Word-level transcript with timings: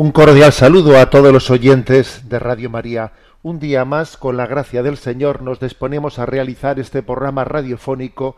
Un 0.00 0.12
cordial 0.12 0.50
saludo 0.54 0.98
a 0.98 1.10
todos 1.10 1.30
los 1.30 1.50
oyentes 1.50 2.26
de 2.30 2.38
Radio 2.38 2.70
María. 2.70 3.12
Un 3.42 3.58
día 3.58 3.84
más, 3.84 4.16
con 4.16 4.38
la 4.38 4.46
gracia 4.46 4.82
del 4.82 4.96
Señor, 4.96 5.42
nos 5.42 5.60
disponemos 5.60 6.18
a 6.18 6.24
realizar 6.24 6.80
este 6.80 7.02
programa 7.02 7.44
radiofónico 7.44 8.34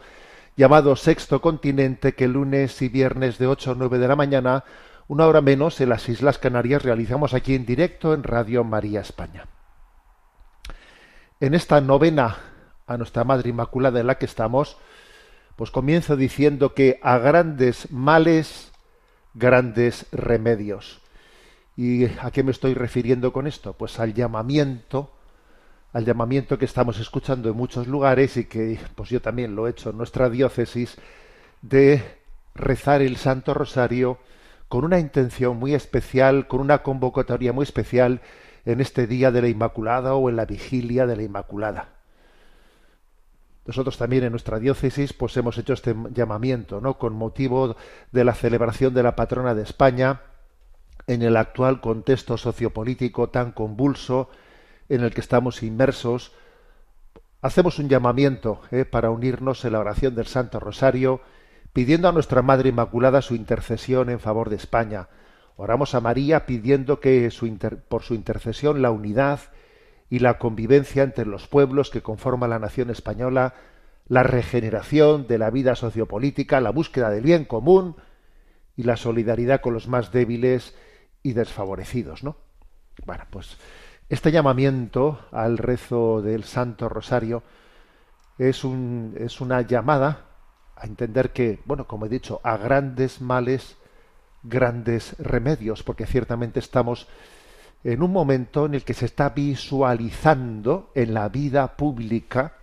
llamado 0.57 0.97
Sexto 0.97 1.41
Continente, 1.41 2.17
que 2.17 2.27
lunes 2.27 2.83
y 2.83 2.89
viernes 2.89 3.39
de 3.39 3.47
8 3.47 3.71
a 3.71 3.75
9 3.77 4.01
de 4.01 4.09
la 4.09 4.17
mañana, 4.17 4.65
una 5.07 5.29
hora 5.29 5.41
menos 5.41 5.81
en 5.81 5.91
las 5.91 6.09
Islas 6.09 6.37
Canarias, 6.37 6.83
realizamos 6.83 7.33
aquí 7.33 7.55
en 7.55 7.65
directo 7.65 8.13
en 8.13 8.25
Radio 8.25 8.65
María 8.65 9.01
España. 9.01 9.47
En 11.39 11.55
esta 11.55 11.81
novena 11.81 12.39
a 12.89 12.97
nuestra 12.97 13.23
Madre 13.23 13.51
Inmaculada 13.51 14.01
en 14.01 14.09
la 14.09 14.19
que 14.19 14.27
estamos, 14.27 14.79
pues 15.55 15.71
comienzo 15.71 16.17
diciendo 16.17 16.75
que 16.75 16.99
a 17.05 17.19
grandes 17.19 17.93
males, 17.93 18.73
grandes 19.35 20.07
remedios. 20.11 21.02
¿Y 21.77 22.05
a 22.05 22.31
qué 22.31 22.43
me 22.43 22.51
estoy 22.51 22.75
refiriendo 22.75 23.33
con 23.33 23.47
esto? 23.47 23.73
Pues 23.73 23.99
al 23.99 24.13
llamamiento, 24.13 25.11
al 25.93 26.05
llamamiento 26.05 26.59
que 26.59 26.67
estamos 26.67 26.99
escuchando 27.01 27.49
en 27.49 27.57
muchos 27.57 27.87
lugares 27.87 28.37
y 28.37 28.45
que 28.45 28.79
pues 28.95 29.09
yo 29.09 29.23
también 29.23 29.55
lo 29.57 29.67
he 29.67 29.71
hecho 29.71 29.91
en 29.91 29.97
nuestra 29.97 30.29
diócesis 30.29 30.97
de 31.63 32.03
rezar 32.55 33.01
el 33.01 33.17
Santo 33.17 33.55
Rosario 33.55 34.19
con 34.69 34.85
una 34.85 34.99
intención 34.99 35.57
muy 35.59 35.75
especial, 35.75 36.47
con 36.47 36.61
una 36.61 36.83
convocatoria 36.83 37.53
muy 37.53 37.65
especial 37.65 38.21
en 38.65 38.81
este 38.81 39.07
día 39.07 39.31
de 39.31 39.43
la 39.43 39.49
Inmaculada 39.49 40.15
o 40.15 40.29
en 40.29 40.37
la 40.37 40.47
vigilia 40.47 41.07
de 41.07 41.17
la 41.17 41.23
Inmaculada. 41.23 41.89
Nosotros 43.65 43.97
también 43.97 44.25
en 44.25 44.31
nuestra 44.31 44.59
diócesis 44.59 45.13
pues 45.13 45.37
hemos 45.37 45.57
hecho 45.57 45.73
este 45.73 45.95
llamamiento, 46.11 46.81
¿no? 46.81 46.99
Con 46.99 47.15
motivo 47.15 47.77
de 48.11 48.25
la 48.25 48.35
celebración 48.35 48.93
de 48.93 49.03
la 49.03 49.15
patrona 49.15 49.55
de 49.55 49.63
España, 49.63 50.21
en 51.07 51.23
el 51.23 51.37
actual 51.37 51.81
contexto 51.81 52.37
sociopolítico 52.37 53.31
tan 53.31 53.53
convulso 53.53 54.29
en 54.89 55.03
el 55.03 55.13
que 55.15 55.21
estamos 55.21 55.63
inmersos, 55.63 56.33
hacemos 57.41 57.79
un 57.79 57.89
llamamiento 57.89 58.61
eh, 58.71 58.85
para 58.85 59.11
unirnos 59.11 59.65
en 59.65 59.73
la 59.73 59.81
oración 59.81 60.15
del 60.15 60.27
Santo 60.27 60.61
Rosario, 60.61 61.21
pidiendo 61.73 62.09
a 62.09 62.13
nuestra 62.13 62.43
Madre 62.43 62.69
Inmaculada 62.69 63.23
su 63.23 63.35
intercesión 63.35 64.11
en 64.11 64.21
favor 64.21 64.51
de 64.51 64.57
España. 64.57 65.09
Oramos 65.57 65.95
a 65.95 66.01
María 66.01 66.47
pidiendo 66.47 67.01
que 67.01 67.31
por 67.89 68.03
su 68.03 68.15
intercesión 68.15 68.83
la 68.83 68.91
unidad 68.91 69.41
y 70.11 70.19
la 70.19 70.39
convivencia 70.39 71.03
entre 71.03 71.25
los 71.25 71.49
pueblos 71.49 71.91
que 71.91 72.03
conforman 72.03 72.51
la 72.51 72.59
nación 72.59 72.91
española, 72.91 73.55
la 74.09 74.23
regeneración 74.23 75.27
de 75.27 75.39
la 75.39 75.51
vida 75.51 75.75
sociopolítica, 75.75 76.61
la 76.61 76.71
búsqueda 76.71 77.11
del 77.11 77.23
bien 77.23 77.45
común 77.45 77.97
y 78.77 78.83
la 78.83 78.97
solidaridad 78.97 79.61
con 79.61 79.73
los 79.75 79.89
más 79.89 80.13
débiles 80.13 80.75
y 81.23 81.33
desfavorecidos, 81.33 82.25
¿no? 82.25 82.37
Bueno, 83.07 83.25
pues 83.31 83.57
este 84.09 84.33
llamamiento 84.33 85.21
al 85.33 85.59
rezo 85.59 86.21
del 86.23 86.45
Santo 86.45 86.89
Rosario 86.89 87.43
es, 88.39 88.65
un, 88.65 89.15
es 89.19 89.41
una 89.41 89.63
llamada 89.63 90.27
a 90.77 90.87
entender 90.87 91.33
que, 91.33 91.61
bueno, 91.65 91.87
como 91.87 92.07
he 92.07 92.09
dicho, 92.09 92.41
a 92.43 92.57
grandes 92.57 93.21
males, 93.21 93.77
grandes 94.43 95.17
remedios, 95.19 95.83
porque 95.83 96.07
ciertamente 96.07 96.59
estamos 96.59 97.09
en 97.85 98.03
un 98.03 98.13
momento 98.13 98.67
en 98.67 98.75
el 98.75 98.85
que 98.85 98.95
se 98.95 99.07
está 99.07 99.31
visualizando 99.31 100.91
en 100.95 101.15
la 101.15 101.29
vida 101.29 101.77
pública 101.77 102.55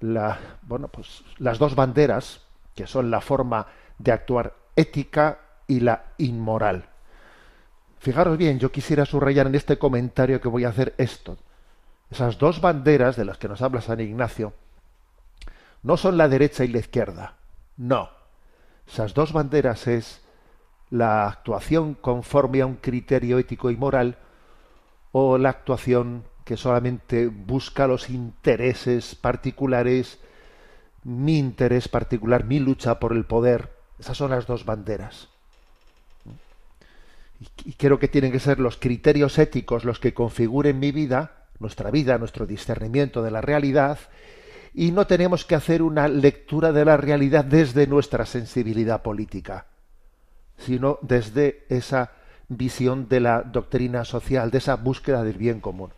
bueno, 0.00 0.88
pues 0.88 1.22
las 1.38 1.58
dos 1.58 1.74
banderas, 1.74 2.40
que 2.74 2.86
son 2.86 3.10
la 3.10 3.20
forma 3.20 3.66
de 3.98 4.12
actuar 4.12 4.54
ética 4.74 5.38
y 5.66 5.80
la 5.80 6.04
inmoral. 6.18 6.88
Fijaros 8.06 8.38
bien, 8.38 8.60
yo 8.60 8.70
quisiera 8.70 9.04
subrayar 9.04 9.48
en 9.48 9.56
este 9.56 9.78
comentario 9.78 10.40
que 10.40 10.46
voy 10.46 10.62
a 10.62 10.68
hacer 10.68 10.94
esto. 10.96 11.38
Esas 12.08 12.38
dos 12.38 12.60
banderas 12.60 13.16
de 13.16 13.24
las 13.24 13.36
que 13.36 13.48
nos 13.48 13.62
habla 13.62 13.80
San 13.80 13.98
Ignacio 13.98 14.52
no 15.82 15.96
son 15.96 16.16
la 16.16 16.28
derecha 16.28 16.62
y 16.62 16.68
la 16.68 16.78
izquierda. 16.78 17.34
No. 17.76 18.10
Esas 18.86 19.12
dos 19.12 19.32
banderas 19.32 19.88
es 19.88 20.22
la 20.88 21.26
actuación 21.26 21.94
conforme 21.94 22.60
a 22.60 22.66
un 22.66 22.76
criterio 22.76 23.40
ético 23.40 23.72
y 23.72 23.76
moral 23.76 24.18
o 25.10 25.36
la 25.36 25.48
actuación 25.48 26.22
que 26.44 26.56
solamente 26.56 27.26
busca 27.26 27.88
los 27.88 28.08
intereses 28.08 29.16
particulares, 29.16 30.20
mi 31.02 31.40
interés 31.40 31.88
particular, 31.88 32.44
mi 32.44 32.60
lucha 32.60 33.00
por 33.00 33.12
el 33.12 33.24
poder. 33.24 33.76
Esas 33.98 34.16
son 34.16 34.30
las 34.30 34.46
dos 34.46 34.64
banderas 34.64 35.28
y 37.64 37.72
creo 37.74 37.98
que 37.98 38.08
tienen 38.08 38.32
que 38.32 38.40
ser 38.40 38.58
los 38.58 38.76
criterios 38.76 39.38
éticos 39.38 39.84
los 39.84 39.98
que 39.98 40.14
configuren 40.14 40.78
mi 40.78 40.92
vida, 40.92 41.46
nuestra 41.58 41.90
vida, 41.90 42.18
nuestro 42.18 42.46
discernimiento 42.46 43.22
de 43.22 43.30
la 43.30 43.40
realidad, 43.40 43.98
y 44.74 44.92
no 44.92 45.06
tenemos 45.06 45.44
que 45.44 45.54
hacer 45.54 45.82
una 45.82 46.08
lectura 46.08 46.72
de 46.72 46.84
la 46.84 46.96
realidad 46.96 47.44
desde 47.44 47.86
nuestra 47.86 48.26
sensibilidad 48.26 49.02
política, 49.02 49.66
sino 50.58 50.98
desde 51.02 51.64
esa 51.68 52.12
visión 52.48 53.08
de 53.08 53.20
la 53.20 53.42
doctrina 53.42 54.04
social, 54.04 54.50
de 54.50 54.58
esa 54.58 54.76
búsqueda 54.76 55.22
del 55.22 55.38
bien 55.38 55.60
común. 55.60 55.90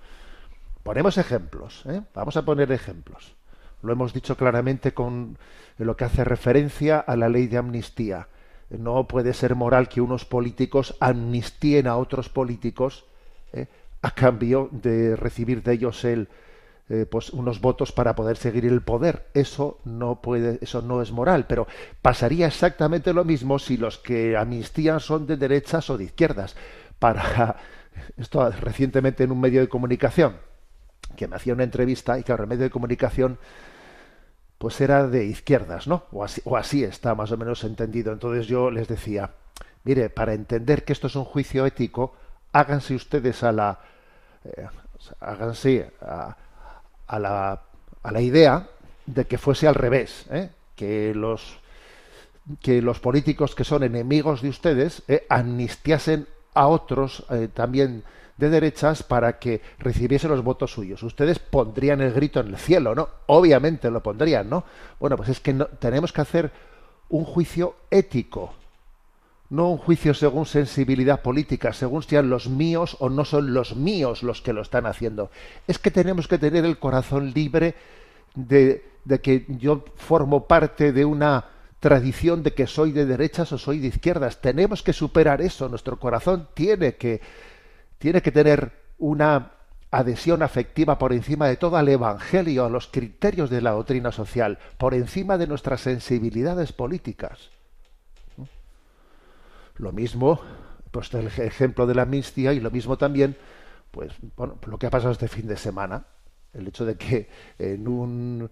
Ponemos 0.83 1.19
ejemplos, 1.19 1.85
¿eh? 1.87 2.03
vamos 2.15 2.37
a 2.37 2.45
poner 2.45 2.73
ejemplos. 2.73 3.35
Lo 3.83 3.93
hemos 3.93 4.13
dicho 4.13 4.37
claramente 4.37 4.95
con 4.95 5.39
lo 5.77 5.97
que 5.97 6.05
hace 6.05 6.25
referencia 6.25 6.99
a 6.99 7.17
la 7.17 7.29
ley 7.29 7.47
de 7.47 7.59
amnistía 7.59 8.29
no 8.71 9.07
puede 9.09 9.33
ser 9.33 9.55
moral 9.55 9.89
que 9.89 10.01
unos 10.01 10.25
políticos 10.25 10.97
amnistíen 11.01 11.87
a 11.87 11.97
otros 11.97 12.29
políticos 12.29 13.05
eh, 13.53 13.67
a 14.03 14.11
cambio 14.13 14.69
de 14.71 15.17
recibir 15.17 15.63
de 15.63 15.73
ellos 15.73 16.05
el, 16.05 16.29
eh, 16.91 17.05
pues 17.05 17.31
unos 17.31 17.61
votos 17.61 17.93
para 17.93 18.15
poder 18.15 18.37
seguir 18.37 18.65
el 18.65 18.81
poder. 18.81 19.27
Eso 19.35 19.79
no 19.85 20.23
puede, 20.23 20.59
eso 20.63 20.81
no 20.81 21.03
es 21.03 21.13
moral. 21.13 21.47
Pero 21.47 21.67
pasaría 22.01 22.47
exactamente 22.47 23.13
lo 23.13 23.25
mismo 23.25 23.59
si 23.59 23.77
los 23.77 23.99
que 23.99 24.37
amnistían 24.37 25.01
son 25.01 25.27
de 25.27 25.37
derechas 25.37 25.91
o 25.91 25.99
de 25.99 26.05
izquierdas. 26.05 26.57
Para 26.99 27.57
esto 28.17 28.51
recientemente 28.51 29.25
en 29.25 29.33
un 29.33 29.41
medio 29.41 29.61
de 29.61 29.69
comunicación 29.69 30.37
que 31.17 31.29
me 31.29 31.37
hacía 31.37 31.53
una 31.53 31.65
entrevista 31.65 32.19
y 32.19 32.23
que 32.23 32.33
el 32.33 32.47
medio 32.47 32.65
de 32.65 32.71
comunicación 32.71 33.39
pues 34.59 34.81
era 34.81 35.07
de 35.07 35.25
izquierdas, 35.25 35.87
¿no? 35.87 36.05
O 36.11 36.25
así, 36.25 36.43
o 36.45 36.57
así 36.57 36.83
está 36.85 37.15
más 37.15 37.31
o 37.31 37.37
menos 37.37 37.63
entendido. 37.65 38.13
Entonces 38.13 38.47
yo 38.47 38.71
les 38.71 38.89
decía, 38.89 39.31
mire, 39.85 40.11
para 40.11 40.35
entender 40.35 40.85
que 40.85 40.93
esto 40.93 41.07
es 41.07 41.17
un 41.17 41.25
juicio 41.25 41.65
ético, 41.65 42.15
háganse 42.53 42.95
ustedes 42.95 43.43
a 43.45 43.53
la, 43.53 43.79
eh, 44.45 44.67
háganse 45.21 45.93
a, 46.01 47.19
la, 47.19 47.63
a 48.03 48.13
la 48.13 48.21
idea 48.21 48.69
de 49.07 49.27
que 49.27 49.39
fuese 49.39 49.69
al 49.69 49.77
revés, 49.77 50.27
¿eh? 50.31 50.51
que 50.75 51.15
los 51.15 51.59
que 52.63 52.81
los 52.81 52.99
políticos 52.99 53.55
que 53.55 53.63
son 53.63 53.83
enemigos 53.83 54.41
de 54.41 54.49
ustedes 54.49 55.03
eh, 55.07 55.27
amnistiasen 55.29 56.27
a 56.55 56.67
otros 56.67 57.27
también 57.53 58.05
de 58.39 58.49
derechas 58.49 59.03
para 59.03 59.39
que 59.39 59.61
recibiese 59.79 60.29
los 60.29 60.43
votos 60.43 60.73
suyos. 60.73 61.03
Ustedes 61.03 61.39
pondrían 61.41 62.01
el 62.01 62.13
grito 62.13 62.41
en 62.41 62.49
el 62.49 62.57
cielo, 62.57 62.95
¿no? 62.95 63.09
Obviamente 63.27 63.91
lo 63.91 64.03
pondrían, 64.03 64.49
¿no? 64.49 64.65
Bueno, 64.99 65.17
pues 65.17 65.29
es 65.29 65.41
que 65.41 65.53
no, 65.53 65.67
tenemos 65.67 66.13
que 66.13 66.21
hacer 66.21 66.53
un 67.09 67.25
juicio 67.25 67.75
ético, 67.91 68.55
no 69.51 69.71
un 69.71 69.79
juicio 69.79 70.15
según 70.15 70.47
sensibilidad 70.47 71.21
política, 71.21 71.73
según 71.73 72.03
sean 72.03 72.31
los 72.31 72.49
míos 72.49 72.97
o 73.01 73.11
no 73.11 73.25
son 73.25 73.53
los 73.53 73.75
míos 73.75 74.23
los 74.23 74.41
que 74.41 74.53
lo 74.53 74.63
están 74.63 74.87
haciendo. 74.87 75.31
Es 75.67 75.79
que 75.79 75.91
tenemos 75.91 76.29
que 76.29 76.39
tener 76.39 76.65
el 76.65 76.79
corazón 76.79 77.33
libre 77.33 77.75
de, 78.35 78.85
de 79.05 79.21
que 79.21 79.47
yo 79.49 79.85
formo 79.97 80.47
parte 80.47 80.93
de 80.93 81.05
una 81.05 81.47
tradición 81.81 82.43
de 82.43 82.55
que 82.55 82.67
soy 82.67 82.93
de 82.93 83.07
derechas 83.07 83.53
o 83.53 83.59
soy 83.59 83.79
de 83.79 83.89
izquierdas. 83.89 84.41
Tenemos 84.41 84.83
que 84.83 84.93
superar 84.93 85.41
eso. 85.41 85.69
Nuestro 85.69 85.99
corazón 85.99 86.49
tiene 86.55 86.97
que, 86.97 87.21
tiene 87.99 88.23
que 88.23 88.33
tener 88.33 88.73
una 88.99 89.53
adhesión 89.91 90.43
afectiva 90.43 90.99
por 90.99 91.13
encima 91.13 91.47
de 91.47 91.57
todo 91.57 91.77
al 91.77 91.89
Evangelio, 91.89 92.65
a 92.65 92.71
los 92.71 92.89
criterios 92.89 93.51
de 93.51 93.63
la 93.63 93.73
doctrina 93.73 94.13
social, 94.13 94.59
por 94.77 94.95
encima 94.95 95.39
de 95.39 95.47
nuestras 95.47 95.81
sensibilidades 95.81 96.73
políticas. 96.73 97.51
Lo 99.77 99.93
mismo, 99.93 100.41
pues 100.91 101.13
el 101.15 101.27
ejemplo 101.27 101.87
de 101.87 101.95
la 101.95 102.03
amnistía 102.03 102.53
y 102.53 102.61
lo 102.61 102.71
mismo 102.71 102.99
también, 102.99 103.37
pues 103.91 104.13
bueno, 104.37 104.59
lo 104.67 104.79
que 104.79 104.87
ha 104.87 104.91
pasado 104.91 105.13
este 105.13 105.29
fin 105.29 105.47
de 105.47 105.57
semana, 105.57 106.05
el 106.53 106.67
hecho 106.67 106.85
de 106.85 106.97
que 106.97 107.29
en 107.59 107.87
un 107.89 108.51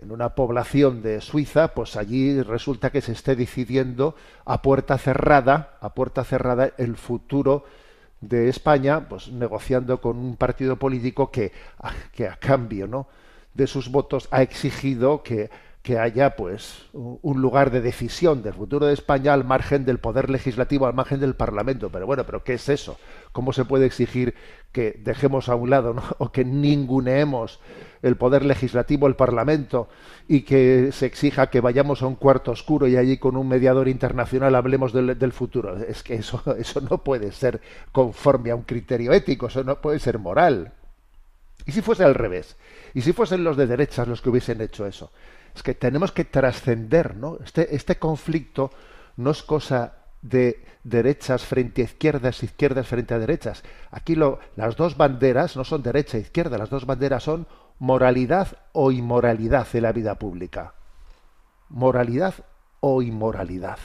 en 0.00 0.10
una 0.10 0.34
población 0.34 1.02
de 1.02 1.20
Suiza, 1.20 1.74
pues 1.74 1.96
allí 1.96 2.40
resulta 2.40 2.90
que 2.90 3.02
se 3.02 3.12
esté 3.12 3.36
decidiendo 3.36 4.16
a 4.46 4.62
puerta 4.62 4.96
cerrada, 4.96 5.76
a 5.80 5.92
puerta 5.94 6.24
cerrada 6.24 6.72
el 6.78 6.96
futuro 6.96 7.64
de 8.22 8.48
España, 8.48 9.06
pues 9.08 9.28
negociando 9.28 10.00
con 10.00 10.16
un 10.16 10.36
partido 10.36 10.76
político 10.76 11.30
que, 11.30 11.52
que 12.14 12.26
a 12.26 12.36
cambio, 12.36 12.86
¿no? 12.86 13.06
de 13.54 13.66
sus 13.66 13.90
votos 13.90 14.28
ha 14.30 14.42
exigido 14.42 15.22
que 15.22 15.50
que 15.82 15.98
haya 15.98 16.36
pues 16.36 16.84
un 16.92 17.42
lugar 17.42 17.72
de 17.72 17.80
decisión 17.80 18.42
del 18.42 18.54
futuro 18.54 18.86
de 18.86 18.94
España 18.94 19.32
al 19.32 19.44
margen 19.44 19.84
del 19.84 19.98
poder 19.98 20.30
legislativo, 20.30 20.86
al 20.86 20.94
margen 20.94 21.18
del 21.18 21.34
Parlamento. 21.34 21.90
Pero 21.90 22.06
bueno, 22.06 22.24
pero 22.24 22.44
¿qué 22.44 22.54
es 22.54 22.68
eso? 22.68 22.98
¿Cómo 23.32 23.52
se 23.52 23.64
puede 23.64 23.86
exigir 23.86 24.34
que 24.70 25.00
dejemos 25.02 25.48
a 25.48 25.56
un 25.56 25.70
lado 25.70 25.96
o 26.18 26.30
que 26.30 26.44
ninguneemos 26.44 27.58
el 28.00 28.16
poder 28.16 28.44
legislativo, 28.44 29.08
el 29.08 29.16
Parlamento, 29.16 29.88
y 30.28 30.42
que 30.42 30.90
se 30.92 31.06
exija 31.06 31.50
que 31.50 31.60
vayamos 31.60 32.02
a 32.02 32.06
un 32.06 32.14
cuarto 32.14 32.52
oscuro 32.52 32.86
y 32.86 32.96
allí 32.96 33.18
con 33.18 33.36
un 33.36 33.48
mediador 33.48 33.88
internacional 33.88 34.54
hablemos 34.54 34.92
del, 34.92 35.18
del 35.18 35.32
futuro? 35.32 35.76
Es 35.78 36.04
que 36.04 36.14
eso, 36.14 36.42
eso 36.58 36.80
no 36.80 36.98
puede 36.98 37.32
ser 37.32 37.60
conforme 37.90 38.52
a 38.52 38.56
un 38.56 38.62
criterio 38.62 39.12
ético, 39.12 39.48
eso 39.48 39.64
no 39.64 39.80
puede 39.80 39.98
ser 39.98 40.20
moral. 40.20 40.72
¿Y 41.66 41.72
si 41.72 41.82
fuese 41.82 42.04
al 42.04 42.14
revés? 42.14 42.56
¿Y 42.94 43.02
si 43.02 43.12
fuesen 43.12 43.44
los 43.44 43.56
de 43.56 43.66
derechas 43.66 44.08
los 44.08 44.20
que 44.20 44.30
hubiesen 44.30 44.60
hecho 44.60 44.86
eso? 44.86 45.10
Es 45.54 45.62
que 45.62 45.74
tenemos 45.74 46.12
que 46.12 46.24
trascender, 46.24 47.16
¿no? 47.16 47.38
Este, 47.44 47.74
este 47.74 47.98
conflicto 47.98 48.70
no 49.16 49.30
es 49.30 49.42
cosa 49.42 49.94
de 50.22 50.64
derechas 50.84 51.44
frente 51.44 51.82
a 51.82 51.84
izquierdas, 51.84 52.42
izquierdas 52.42 52.86
frente 52.86 53.14
a 53.14 53.18
derechas. 53.18 53.62
Aquí 53.90 54.14
las 54.14 54.76
dos 54.76 54.96
banderas 54.96 55.56
no 55.56 55.64
son 55.64 55.82
derecha 55.82 56.16
e 56.16 56.20
izquierda, 56.20 56.58
las 56.58 56.70
dos 56.70 56.86
banderas 56.86 57.24
son 57.24 57.46
moralidad 57.78 58.56
o 58.72 58.92
inmoralidad 58.92 59.66
en 59.74 59.82
la 59.82 59.92
vida 59.92 60.14
pública. 60.18 60.74
Moralidad 61.68 62.34
o 62.80 63.02
inmoralidad. 63.02 63.78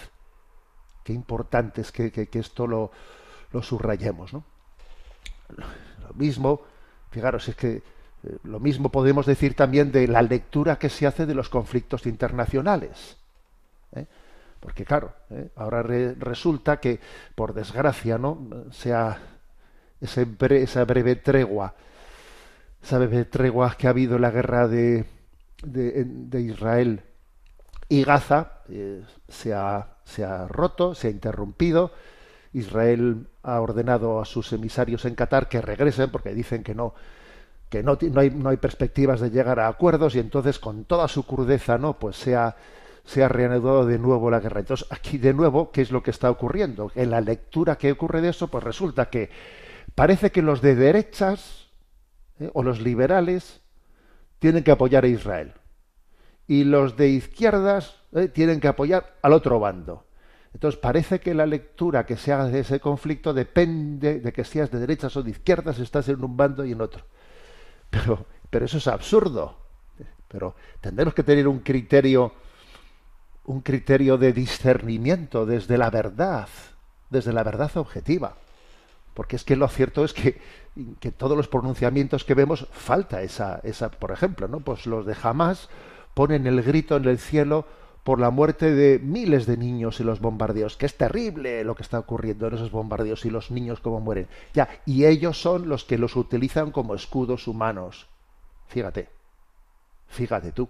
Qué 1.03 1.13
importante 1.13 1.81
es 1.81 1.91
que, 1.91 2.29
esto 2.33 2.67
lo, 2.67 2.91
lo 3.51 3.61
subrayemos, 3.61 4.33
¿no? 4.33 4.43
Lo 5.49 6.13
mismo, 6.13 6.61
fijaros, 7.09 7.47
es 7.47 7.55
que 7.55 7.81
lo 8.43 8.59
mismo 8.59 8.89
podemos 8.89 9.25
decir 9.25 9.55
también 9.55 9.91
de 9.91 10.07
la 10.07 10.21
lectura 10.21 10.77
que 10.77 10.89
se 10.89 11.07
hace 11.07 11.25
de 11.25 11.35
los 11.35 11.49
conflictos 11.49 12.05
internacionales. 12.05 13.17
¿eh? 13.95 14.05
Porque 14.59 14.85
claro, 14.85 15.13
¿eh? 15.29 15.49
ahora 15.55 15.83
resulta 15.83 16.79
que, 16.79 16.99
por 17.35 17.53
desgracia, 17.53 18.17
¿no? 18.17 18.47
sea 18.71 19.17
esa 20.01 20.85
breve 20.85 21.15
tregua, 21.15 21.75
esa 22.83 22.97
breve 22.99 23.25
tregua 23.25 23.75
que 23.77 23.87
ha 23.87 23.91
habido 23.91 24.15
en 24.15 24.21
la 24.21 24.31
guerra 24.31 24.67
de, 24.67 25.05
de, 25.63 26.41
Israel 26.41 27.01
y 27.89 28.03
Gaza, 28.03 28.61
se, 29.27 29.53
ha, 29.53 29.97
se 30.03 30.23
ha 30.23 30.47
roto, 30.47 30.93
se 30.93 31.07
ha 31.07 31.11
interrumpido. 31.11 31.91
Israel 32.53 33.27
ha 33.43 33.59
ordenado 33.61 34.19
a 34.19 34.25
sus 34.25 34.51
emisarios 34.53 35.05
en 35.05 35.15
Qatar 35.15 35.47
que 35.47 35.61
regresen 35.61 36.11
porque 36.11 36.33
dicen 36.33 36.63
que 36.63 36.75
no 36.75 36.93
que 37.69 37.83
no, 37.83 37.97
no, 38.01 38.21
hay, 38.21 38.29
no 38.29 38.49
hay 38.49 38.57
perspectivas 38.57 39.19
de 39.19 39.29
llegar 39.29 39.59
a 39.59 39.67
acuerdos 39.67 40.15
y 40.15 40.19
entonces 40.19 40.59
con 40.59 40.85
toda 40.85 41.07
su 41.07 41.25
crudeza 41.25 41.77
no 41.77 41.99
pues 41.99 42.15
se 42.15 42.35
ha, 42.35 42.55
se 43.03 43.23
ha 43.23 43.29
reanudado 43.29 43.85
de 43.85 43.99
nuevo 43.99 44.31
la 44.31 44.39
guerra 44.39 44.61
entonces 44.61 44.87
aquí 44.89 45.17
de 45.17 45.33
nuevo 45.33 45.71
qué 45.71 45.81
es 45.81 45.91
lo 45.91 46.03
que 46.03 46.11
está 46.11 46.29
ocurriendo 46.31 46.91
en 46.95 47.11
la 47.11 47.21
lectura 47.21 47.77
que 47.77 47.91
ocurre 47.91 48.21
de 48.21 48.29
eso 48.29 48.47
pues 48.47 48.63
resulta 48.63 49.09
que 49.09 49.29
parece 49.95 50.31
que 50.31 50.41
los 50.41 50.61
de 50.61 50.75
derechas 50.75 51.67
¿eh? 52.39 52.49
o 52.53 52.63
los 52.63 52.79
liberales 52.79 53.61
tienen 54.39 54.63
que 54.63 54.71
apoyar 54.71 55.03
a 55.03 55.07
Israel 55.07 55.53
y 56.47 56.63
los 56.63 56.95
de 56.95 57.09
izquierdas 57.09 57.95
¿eh? 58.13 58.29
tienen 58.29 58.61
que 58.61 58.69
apoyar 58.69 59.17
al 59.21 59.33
otro 59.33 59.59
bando 59.59 60.07
entonces 60.57 60.79
parece 60.79 61.19
que 61.19 61.35
la 61.35 61.45
lectura 61.45 62.05
que 62.05 62.17
se 62.17 62.33
haga 62.33 62.47
de 62.47 62.61
ese 62.61 62.79
conflicto 62.79 63.31
depende 63.31 64.19
de 64.19 64.33
que 64.33 64.43
seas 64.43 64.71
de 64.71 64.79
derechas 64.79 65.15
o 65.15 65.21
de 65.21 65.29
izquierdas, 65.29 65.77
estás 65.77 66.09
en 66.09 66.23
un 66.23 66.35
bando 66.35 66.65
y 66.65 66.71
en 66.71 66.81
otro. 66.81 67.03
Pero, 67.89 68.25
pero 68.49 68.65
eso 68.65 68.77
es 68.77 68.87
absurdo. 68.87 69.57
Pero 70.27 70.55
tendremos 70.81 71.13
que 71.13 71.23
tener 71.23 71.47
un 71.47 71.59
criterio, 71.59 72.33
un 73.45 73.61
criterio 73.61 74.17
de 74.17 74.33
discernimiento 74.33 75.45
desde 75.45 75.77
la 75.77 75.89
verdad, 75.89 76.49
desde 77.09 77.33
la 77.33 77.43
verdad 77.43 77.75
objetiva. 77.77 78.35
Porque 79.13 79.35
es 79.35 79.43
que 79.43 79.55
lo 79.55 79.67
cierto 79.67 80.03
es 80.03 80.13
que, 80.13 80.39
que 80.99 81.11
todos 81.11 81.35
los 81.35 81.47
pronunciamientos 81.47 82.23
que 82.23 82.35
vemos 82.35 82.67
falta 82.71 83.21
esa, 83.21 83.59
esa, 83.63 83.89
por 83.89 84.11
ejemplo, 84.11 84.47
¿no? 84.47 84.59
Pues 84.59 84.85
los 84.85 85.05
de 85.05 85.15
Hamas 85.23 85.69
ponen 86.13 86.45
el 86.45 86.61
grito 86.61 86.97
en 86.97 87.05
el 87.05 87.17
cielo 87.17 87.65
por 88.07 88.21
la 88.21 88.30
muerte 88.30 88.74
de 88.74 89.00
miles 89.00 89.45
de 89.45 89.57
niños 89.57 90.00
y 90.00 90.06
los 90.06 90.21
bombardeos, 90.21 90.77
que 90.77 90.86
es 90.86 90.95
terrible 90.95 91.65
lo 91.65 91.75
que 91.75 91.83
está 91.83 92.00
ocurriendo 92.00 92.48
en 92.48 92.54
esos 92.54 92.71
bombardeos 92.71 93.25
y 93.25 93.30
los 93.30 93.51
niños 93.51 93.81
como 93.81 94.00
mueren. 94.00 94.30
Ya, 94.54 94.69
y 94.86 95.04
ellos 95.04 95.42
son 95.42 95.68
los 95.68 95.83
que 95.83 95.98
los 95.98 96.15
utilizan 96.15 96.71
como 96.71 96.95
escudos 96.95 97.50
humanos. 97.50 98.07
Fíjate, 98.69 99.09
fíjate 100.07 100.54
tú, 100.54 100.69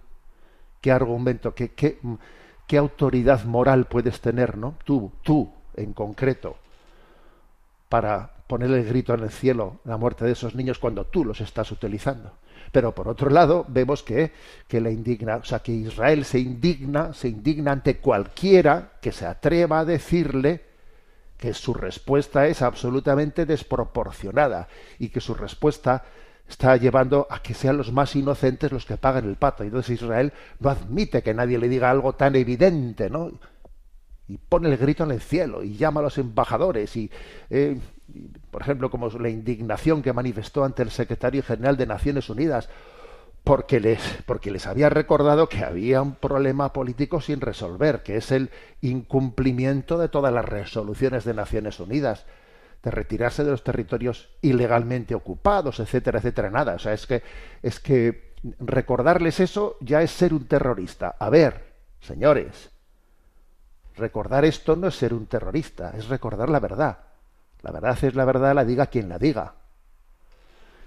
qué 0.80 0.90
argumento, 0.90 1.54
qué, 1.54 1.68
qué, 1.68 2.00
qué 2.66 2.76
autoridad 2.76 3.44
moral 3.44 3.84
puedes 3.84 4.20
tener, 4.20 4.58
¿no? 4.58 4.74
Tú, 4.84 5.12
tú, 5.22 5.48
en 5.76 5.92
concreto, 5.92 6.56
para 7.88 8.32
poner 8.48 8.68
el 8.72 8.84
grito 8.84 9.14
en 9.14 9.20
el 9.20 9.30
cielo 9.30 9.76
la 9.84 9.96
muerte 9.96 10.24
de 10.24 10.32
esos 10.32 10.56
niños 10.56 10.80
cuando 10.80 11.04
tú 11.04 11.24
los 11.24 11.40
estás 11.40 11.70
utilizando. 11.70 12.32
Pero 12.72 12.94
por 12.94 13.08
otro 13.08 13.30
lado, 13.30 13.64
vemos 13.68 14.02
que, 14.02 14.32
que 14.66 14.80
la 14.80 14.90
indigna, 14.90 15.36
o 15.36 15.44
sea, 15.44 15.60
que 15.60 15.72
Israel 15.72 16.24
se 16.24 16.38
indigna, 16.38 17.12
se 17.14 17.28
indigna 17.28 17.72
ante 17.72 17.98
cualquiera 17.98 18.92
que 19.00 19.12
se 19.12 19.26
atreva 19.26 19.80
a 19.80 19.84
decirle 19.84 20.62
que 21.38 21.54
su 21.54 21.72
respuesta 21.72 22.46
es 22.46 22.62
absolutamente 22.62 23.46
desproporcionada 23.46 24.68
y 24.98 25.08
que 25.08 25.20
su 25.20 25.34
respuesta 25.34 26.04
está 26.48 26.76
llevando 26.76 27.26
a 27.30 27.40
que 27.40 27.54
sean 27.54 27.76
los 27.76 27.92
más 27.92 28.16
inocentes 28.16 28.72
los 28.72 28.86
que 28.86 28.96
pagan 28.96 29.28
el 29.28 29.36
pato. 29.36 29.62
Y 29.62 29.68
entonces 29.68 30.02
Israel 30.02 30.32
no 30.58 30.70
admite 30.70 31.22
que 31.22 31.34
nadie 31.34 31.58
le 31.58 31.68
diga 31.68 31.90
algo 31.90 32.14
tan 32.14 32.34
evidente, 32.36 33.08
¿no? 33.08 33.30
Y 34.26 34.36
pone 34.36 34.68
el 34.68 34.76
grito 34.76 35.04
en 35.04 35.12
el 35.12 35.20
cielo 35.20 35.62
y 35.62 35.76
llama 35.76 36.00
a 36.00 36.04
los 36.04 36.18
embajadores 36.18 36.96
y 36.96 37.10
eh, 37.50 37.78
por 38.50 38.62
ejemplo, 38.62 38.90
como 38.90 39.08
la 39.08 39.28
indignación 39.28 40.02
que 40.02 40.12
manifestó 40.12 40.64
ante 40.64 40.82
el 40.82 40.90
secretario 40.90 41.42
general 41.42 41.76
de 41.76 41.86
Naciones 41.86 42.30
Unidas, 42.30 42.68
porque 43.44 43.80
les, 43.80 44.00
porque 44.26 44.50
les 44.50 44.66
había 44.66 44.90
recordado 44.90 45.48
que 45.48 45.64
había 45.64 46.02
un 46.02 46.14
problema 46.14 46.72
político 46.72 47.20
sin 47.20 47.40
resolver, 47.40 48.02
que 48.02 48.16
es 48.16 48.30
el 48.30 48.50
incumplimiento 48.82 49.98
de 49.98 50.08
todas 50.08 50.32
las 50.32 50.44
resoluciones 50.44 51.24
de 51.24 51.34
Naciones 51.34 51.80
Unidas, 51.80 52.26
de 52.82 52.90
retirarse 52.90 53.44
de 53.44 53.50
los 53.50 53.64
territorios 53.64 54.28
ilegalmente 54.42 55.14
ocupados, 55.14 55.80
etcétera, 55.80 56.18
etcétera, 56.18 56.50
nada. 56.50 56.74
O 56.74 56.78
sea, 56.78 56.92
es 56.92 57.06
que, 57.06 57.22
es 57.62 57.80
que 57.80 58.34
recordarles 58.60 59.40
eso 59.40 59.76
ya 59.80 60.02
es 60.02 60.10
ser 60.10 60.32
un 60.32 60.46
terrorista. 60.46 61.16
A 61.18 61.30
ver, 61.30 61.72
señores, 62.00 62.70
recordar 63.96 64.44
esto 64.44 64.76
no 64.76 64.88
es 64.88 64.94
ser 64.94 65.14
un 65.14 65.26
terrorista, 65.26 65.92
es 65.96 66.08
recordar 66.08 66.48
la 66.50 66.60
verdad. 66.60 67.07
La 67.62 67.70
verdad 67.70 67.98
es 68.02 68.14
la 68.14 68.24
verdad, 68.24 68.54
la 68.54 68.64
diga 68.64 68.86
quien 68.86 69.08
la 69.08 69.18
diga. 69.18 69.54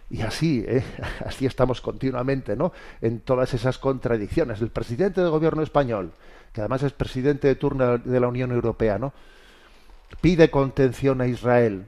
Y 0.10 0.22
así, 0.22 0.64
¿eh? 0.68 0.84
así 1.26 1.46
estamos 1.46 1.82
continuamente, 1.82 2.56
¿no? 2.56 2.74
En 3.02 3.22
todas 3.22 3.54
esas 3.54 3.78
contradicciones. 3.78 4.62
El 4.62 4.70
presidente 4.70 5.22
del 5.22 5.30
gobierno 5.30 5.64
español, 5.64 6.12
que 6.52 6.62
además 6.62 6.84
es 6.84 6.94
presidente 6.94 7.48
de 7.48 7.56
turno 7.56 7.98
de 7.98 8.20
la 8.20 8.28
Unión 8.28 8.52
Europea, 8.52 9.00
¿no? 9.00 9.14
Pide 10.20 10.52
contención 10.52 11.22
a 11.22 11.28
Israel. 11.28 11.88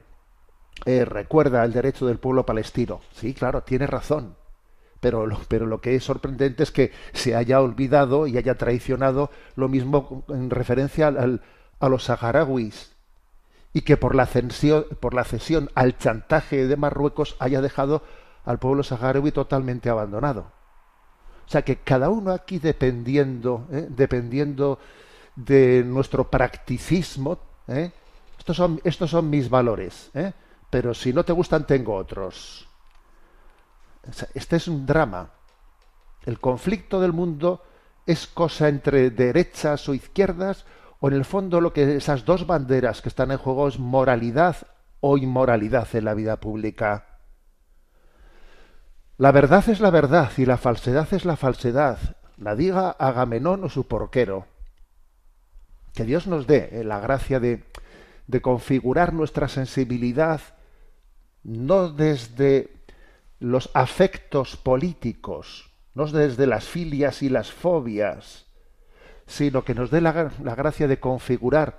Eh, 0.86 1.04
recuerda 1.04 1.64
el 1.64 1.72
derecho 1.72 2.06
del 2.06 2.18
pueblo 2.18 2.46
palestino. 2.46 3.00
Sí, 3.12 3.34
claro, 3.34 3.62
tiene 3.62 3.86
razón. 3.86 4.36
Pero 5.00 5.26
lo, 5.26 5.38
pero 5.48 5.66
lo 5.66 5.82
que 5.82 5.94
es 5.94 6.04
sorprendente 6.04 6.62
es 6.62 6.70
que 6.70 6.92
se 7.12 7.34
haya 7.36 7.60
olvidado 7.60 8.26
y 8.26 8.38
haya 8.38 8.54
traicionado 8.54 9.30
lo 9.54 9.68
mismo 9.68 10.24
en 10.28 10.48
referencia 10.48 11.08
al, 11.08 11.42
a 11.78 11.88
los 11.90 12.04
saharauis, 12.04 12.93
y 13.74 13.82
que 13.82 13.96
por 13.96 14.14
la, 14.14 14.24
cesión, 14.24 14.86
por 15.00 15.12
la 15.12 15.24
cesión 15.24 15.68
al 15.74 15.98
chantaje 15.98 16.66
de 16.66 16.76
Marruecos 16.76 17.36
haya 17.40 17.60
dejado 17.60 18.02
al 18.44 18.60
pueblo 18.60 18.84
saharaui 18.84 19.32
totalmente 19.32 19.90
abandonado. 19.90 20.46
O 21.46 21.50
sea 21.50 21.62
que 21.62 21.76
cada 21.76 22.08
uno 22.08 22.30
aquí 22.30 22.58
dependiendo, 22.60 23.66
¿eh? 23.70 23.86
dependiendo 23.90 24.78
de 25.34 25.82
nuestro 25.84 26.30
practicismo. 26.30 27.38
¿eh? 27.66 27.90
Estos, 28.38 28.56
son, 28.56 28.80
estos 28.84 29.10
son 29.10 29.28
mis 29.28 29.50
valores, 29.50 30.10
¿eh? 30.14 30.32
pero 30.70 30.94
si 30.94 31.12
no 31.12 31.24
te 31.24 31.32
gustan 31.32 31.66
tengo 31.66 31.94
otros. 31.94 32.68
Este 34.34 34.56
es 34.56 34.68
un 34.68 34.86
drama. 34.86 35.30
El 36.24 36.38
conflicto 36.38 37.00
del 37.00 37.12
mundo 37.12 37.62
es 38.06 38.26
cosa 38.26 38.68
entre 38.68 39.10
derechas 39.10 39.88
o 39.88 39.94
izquierdas, 39.94 40.64
o 41.04 41.08
en 41.08 41.12
el 41.12 41.26
fondo 41.26 41.60
lo 41.60 41.74
que 41.74 41.96
esas 41.96 42.24
dos 42.24 42.46
banderas 42.46 43.02
que 43.02 43.10
están 43.10 43.30
en 43.30 43.36
juego 43.36 43.68
es 43.68 43.78
moralidad 43.78 44.56
o 45.00 45.18
inmoralidad 45.18 45.86
en 45.92 46.06
la 46.06 46.14
vida 46.14 46.40
pública. 46.40 47.20
La 49.18 49.30
verdad 49.30 49.68
es 49.68 49.80
la 49.80 49.90
verdad 49.90 50.32
y 50.38 50.46
la 50.46 50.56
falsedad 50.56 51.12
es 51.12 51.26
la 51.26 51.36
falsedad. 51.36 51.98
La 52.38 52.56
diga 52.56 52.88
Agamenón 52.88 53.64
o 53.64 53.68
su 53.68 53.86
porquero. 53.86 54.46
Que 55.92 56.04
Dios 56.04 56.26
nos 56.26 56.46
dé 56.46 56.70
eh, 56.72 56.84
la 56.84 57.00
gracia 57.00 57.38
de, 57.38 57.64
de 58.26 58.40
configurar 58.40 59.12
nuestra 59.12 59.48
sensibilidad 59.48 60.40
no 61.42 61.90
desde 61.90 62.86
los 63.40 63.70
afectos 63.74 64.56
políticos, 64.56 65.70
no 65.92 66.06
desde 66.06 66.46
las 66.46 66.64
filias 66.64 67.20
y 67.20 67.28
las 67.28 67.52
fobias, 67.52 68.46
sino 69.26 69.64
que 69.64 69.74
nos 69.74 69.90
dé 69.90 70.00
la, 70.00 70.30
la 70.42 70.54
gracia 70.54 70.88
de 70.88 71.00
configurar 71.00 71.78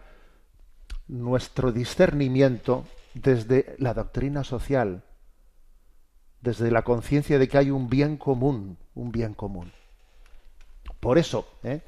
nuestro 1.07 1.71
discernimiento 1.71 2.85
desde 3.13 3.75
la 3.77 3.93
doctrina 3.93 4.43
social, 4.43 5.03
desde 6.41 6.71
la 6.71 6.83
conciencia 6.83 7.39
de 7.39 7.47
que 7.47 7.57
hay 7.57 7.71
un 7.71 7.89
bien 7.89 8.17
común, 8.17 8.77
un 8.93 9.11
bien 9.11 9.33
común. 9.33 9.71
Por 10.99 11.17
eso 11.17 11.47
¿eh? 11.63 11.81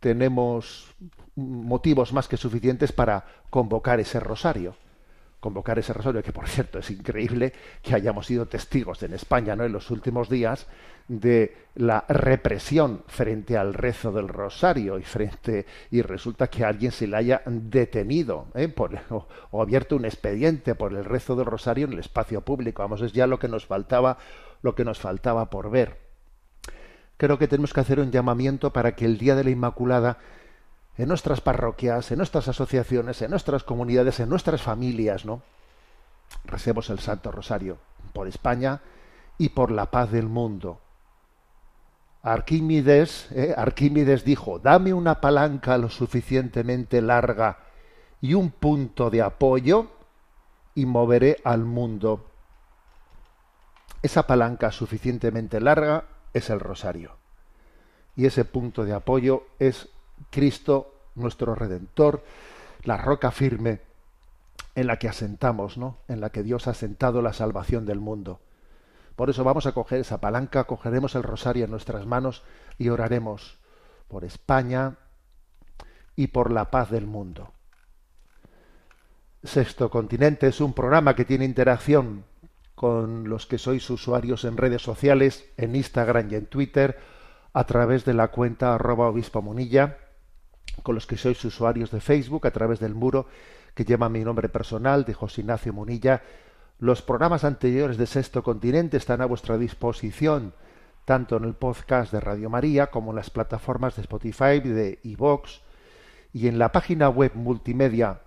tenemos 0.00 0.94
motivos 1.34 2.12
más 2.12 2.28
que 2.28 2.36
suficientes 2.36 2.92
para 2.92 3.26
convocar 3.50 4.00
ese 4.00 4.20
rosario 4.20 4.76
convocar 5.46 5.78
ese 5.78 5.92
rosario, 5.92 6.24
que 6.24 6.32
por 6.32 6.48
cierto 6.48 6.80
es 6.80 6.90
increíble 6.90 7.52
que 7.80 7.94
hayamos 7.94 8.26
sido 8.26 8.46
testigos 8.46 9.00
en 9.04 9.14
España 9.14 9.54
¿no? 9.54 9.62
en 9.62 9.70
los 9.70 9.92
últimos 9.92 10.28
días 10.28 10.66
de 11.06 11.56
la 11.76 12.04
represión 12.08 13.04
frente 13.06 13.56
al 13.56 13.72
rezo 13.72 14.10
del 14.10 14.26
rosario 14.26 14.98
y 14.98 15.04
frente 15.04 15.64
y 15.92 16.02
resulta 16.02 16.48
que 16.48 16.64
alguien 16.64 16.90
se 16.90 17.06
le 17.06 17.16
haya 17.16 17.42
detenido 17.46 18.48
¿eh? 18.56 18.66
por, 18.66 18.98
o, 19.08 19.62
abierto 19.62 19.94
un 19.94 20.04
expediente 20.04 20.74
por 20.74 20.92
el 20.92 21.04
rezo 21.04 21.36
del 21.36 21.46
rosario 21.46 21.86
en 21.86 21.92
el 21.92 22.00
espacio 22.00 22.40
público. 22.40 22.82
Vamos, 22.82 23.00
es 23.02 23.12
ya 23.12 23.28
lo 23.28 23.38
que 23.38 23.46
nos 23.46 23.66
faltaba, 23.66 24.18
lo 24.62 24.74
que 24.74 24.84
nos 24.84 24.98
faltaba 24.98 25.48
por 25.48 25.70
ver. 25.70 25.96
Creo 27.18 27.38
que 27.38 27.46
tenemos 27.46 27.72
que 27.72 27.80
hacer 27.80 28.00
un 28.00 28.10
llamamiento 28.10 28.72
para 28.72 28.96
que 28.96 29.04
el 29.04 29.16
Día 29.16 29.36
de 29.36 29.44
la 29.44 29.50
Inmaculada 29.50 30.18
en 30.98 31.08
nuestras 31.08 31.40
parroquias, 31.40 32.10
en 32.10 32.18
nuestras 32.18 32.48
asociaciones, 32.48 33.20
en 33.22 33.30
nuestras 33.30 33.64
comunidades, 33.64 34.20
en 34.20 34.28
nuestras 34.28 34.62
familias, 34.62 35.24
¿no? 35.24 35.42
Recemos 36.44 36.90
el 36.90 36.98
Santo 36.98 37.30
Rosario 37.30 37.78
por 38.12 38.28
España 38.28 38.80
y 39.38 39.50
por 39.50 39.70
la 39.70 39.90
paz 39.90 40.10
del 40.10 40.26
mundo. 40.26 40.80
Arquímedes, 42.22 43.30
¿eh? 43.32 43.54
Arquímedes 43.56 44.24
dijo, 44.24 44.58
dame 44.58 44.92
una 44.92 45.20
palanca 45.20 45.78
lo 45.78 45.90
suficientemente 45.90 47.02
larga 47.02 47.58
y 48.20 48.34
un 48.34 48.50
punto 48.50 49.10
de 49.10 49.22
apoyo 49.22 49.90
y 50.74 50.86
moveré 50.86 51.38
al 51.44 51.64
mundo. 51.64 52.26
Esa 54.02 54.26
palanca 54.26 54.72
suficientemente 54.72 55.60
larga 55.60 56.04
es 56.32 56.50
el 56.50 56.60
rosario. 56.60 57.16
Y 58.16 58.26
ese 58.26 58.44
punto 58.44 58.84
de 58.84 58.94
apoyo 58.94 59.44
es 59.58 59.88
Cristo, 60.30 60.94
nuestro 61.14 61.54
Redentor, 61.54 62.22
la 62.84 62.96
roca 62.96 63.30
firme 63.30 63.80
en 64.74 64.86
la 64.86 64.98
que 64.98 65.08
asentamos, 65.08 65.78
¿no? 65.78 65.98
En 66.08 66.20
la 66.20 66.30
que 66.30 66.42
Dios 66.42 66.68
ha 66.68 66.74
sentado 66.74 67.22
la 67.22 67.32
salvación 67.32 67.86
del 67.86 67.98
mundo. 67.98 68.40
Por 69.16 69.30
eso 69.30 69.42
vamos 69.44 69.66
a 69.66 69.72
coger 69.72 70.00
esa 70.00 70.20
palanca, 70.20 70.64
cogeremos 70.64 71.14
el 71.14 71.22
rosario 71.22 71.64
en 71.64 71.70
nuestras 71.70 72.06
manos 72.06 72.42
y 72.78 72.90
oraremos 72.90 73.58
por 74.08 74.24
España 74.24 74.96
y 76.14 76.28
por 76.28 76.52
la 76.52 76.70
paz 76.70 76.90
del 76.90 77.06
mundo. 77.06 77.52
Sexto 79.42 79.90
Continente 79.90 80.48
es 80.48 80.60
un 80.60 80.74
programa 80.74 81.16
que 81.16 81.24
tiene 81.24 81.46
interacción 81.46 82.24
con 82.74 83.30
los 83.30 83.46
que 83.46 83.56
sois 83.56 83.88
usuarios 83.88 84.44
en 84.44 84.58
redes 84.58 84.82
sociales, 84.82 85.46
en 85.56 85.76
Instagram 85.76 86.30
y 86.30 86.34
en 86.34 86.46
Twitter, 86.46 86.98
a 87.54 87.64
través 87.64 88.04
de 88.04 88.12
la 88.12 88.28
cuenta 88.28 88.74
arroba 88.74 89.08
obispo 89.08 89.40
monilla 89.40 89.96
con 90.82 90.94
los 90.94 91.06
que 91.06 91.16
sois 91.16 91.42
usuarios 91.44 91.90
de 91.90 92.00
Facebook 92.00 92.46
a 92.46 92.50
través 92.50 92.80
del 92.80 92.94
muro 92.94 93.26
que 93.74 93.84
lleva 93.84 94.08
mi 94.08 94.24
nombre 94.24 94.48
personal 94.48 95.04
de 95.04 95.14
José 95.14 95.42
Ignacio 95.42 95.72
Munilla. 95.72 96.22
Los 96.78 97.02
programas 97.02 97.44
anteriores 97.44 97.98
de 97.98 98.06
Sexto 98.06 98.42
Continente 98.42 98.96
están 98.96 99.20
a 99.20 99.26
vuestra 99.26 99.58
disposición 99.58 100.54
tanto 101.04 101.36
en 101.36 101.44
el 101.44 101.54
podcast 101.54 102.12
de 102.12 102.20
Radio 102.20 102.50
María 102.50 102.88
como 102.88 103.12
en 103.12 103.16
las 103.16 103.30
plataformas 103.30 103.96
de 103.96 104.02
Spotify, 104.02 104.60
de 104.60 104.98
iVox 105.04 105.60
y 106.32 106.48
en 106.48 106.58
la 106.58 106.72
página 106.72 107.08
web 107.08 107.32
multimedia 107.34 108.20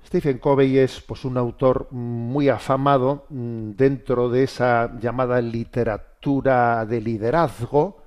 Stephen 0.07 0.39
Covey 0.39 0.79
es 0.79 1.01
pues 1.01 1.25
un 1.25 1.37
autor 1.37 1.89
muy 1.91 2.49
afamado 2.49 3.27
mm, 3.31 3.71
dentro 3.73 4.29
de 4.29 4.45
esa 4.45 4.99
llamada 5.01 5.41
literatura 5.41 6.85
de 6.87 7.01
liderazgo 7.01 8.03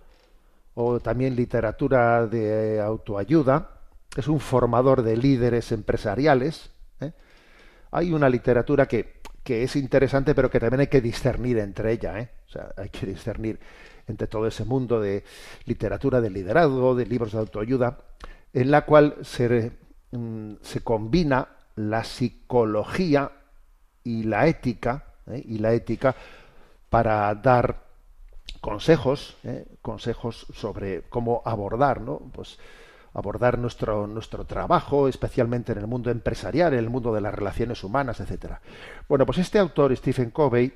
o 0.75 0.99
también 0.99 1.35
literatura 1.35 2.27
de 2.27 2.79
autoayuda. 2.79 3.71
Es 4.15 4.27
un 4.27 4.39
formador 4.39 5.01
de 5.01 5.17
líderes 5.17 5.71
empresariales. 5.71 6.71
¿eh? 7.01 7.11
Hay 7.91 8.13
una 8.13 8.29
literatura 8.29 8.85
que 8.85 9.17
que 9.47 9.63
es 9.63 9.77
interesante, 9.77 10.35
pero 10.35 10.49
que 10.49 10.59
también 10.59 10.81
hay 10.81 10.87
que 10.87 10.99
discernir 10.99 11.57
entre 11.59 11.93
ella. 11.93 12.19
¿eh? 12.19 12.29
O 12.47 12.49
sea, 12.49 12.73
hay 12.77 12.89
que 12.89 13.05
discernir 13.05 13.59
entre 14.07 14.27
todo 14.27 14.47
ese 14.47 14.63
mundo 14.63 15.01
de 15.01 15.23
literatura 15.65 16.21
de 16.21 16.29
liderazgo, 16.29 16.95
de 16.95 17.05
libros 17.05 17.33
de 17.33 17.39
autoayuda, 17.39 17.97
en 18.53 18.71
la 18.71 18.85
cual 18.85 19.15
se, 19.21 19.73
mm, 20.11 20.53
se 20.61 20.81
combina 20.81 21.49
la 21.75 22.03
psicología 22.03 23.31
y 24.03 24.23
la 24.23 24.47
ética, 24.47 25.13
¿eh? 25.27 25.43
y 25.45 25.59
la 25.59 25.73
ética 25.73 26.15
para 26.89 27.33
dar 27.35 27.83
consejos, 28.61 29.37
¿eh? 29.43 29.65
consejos 29.81 30.47
sobre 30.53 31.03
cómo 31.03 31.41
abordar, 31.45 32.01
¿no? 32.01 32.19
Pues 32.33 32.57
abordar 33.13 33.57
nuestro, 33.57 34.07
nuestro 34.07 34.45
trabajo, 34.45 35.07
especialmente 35.07 35.71
en 35.73 35.79
el 35.79 35.87
mundo 35.87 36.11
empresarial, 36.11 36.73
en 36.73 36.79
el 36.79 36.89
mundo 36.89 37.13
de 37.13 37.21
las 37.21 37.33
relaciones 37.33 37.83
humanas, 37.83 38.19
etcétera. 38.19 38.61
Bueno, 39.09 39.25
pues 39.25 39.39
este 39.39 39.59
autor, 39.59 39.95
Stephen 39.97 40.31
Covey, 40.31 40.71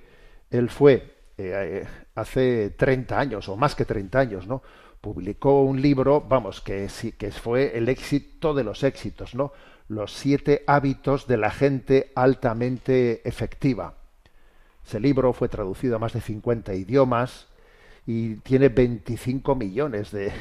él 0.49 0.69
fue 0.69 1.20
eh, 1.43 1.88
hace 2.15 2.71
30 2.71 3.19
años, 3.19 3.50
o 3.50 3.55
más 3.55 3.75
que 3.75 3.86
30 3.86 4.19
años, 4.19 4.48
¿no? 4.48 4.62
Publicó 5.00 5.63
un 5.63 5.81
libro, 5.81 6.21
vamos, 6.21 6.62
que, 6.62 6.88
que 7.17 7.31
fue 7.31 7.77
el 7.77 7.89
éxito 7.89 8.53
de 8.53 8.63
los 8.63 8.83
éxitos, 8.83 9.33
¿no? 9.33 9.51
Los 9.88 10.13
siete 10.13 10.63
hábitos 10.67 11.27
de 11.27 11.38
la 11.38 11.51
gente 11.51 12.12
altamente 12.15 13.27
efectiva. 13.27 13.95
Ese 14.86 15.00
libro 15.00 15.33
fue 15.33 15.50
traducido 15.50 15.95
a 15.95 16.00
más 16.00 16.13
de 16.13 16.21
50 16.21 16.74
idiomas, 16.75 17.48
y 18.05 18.36
tiene 18.38 18.69
25 18.69 19.55
millones 19.55 20.12
de, 20.12 20.31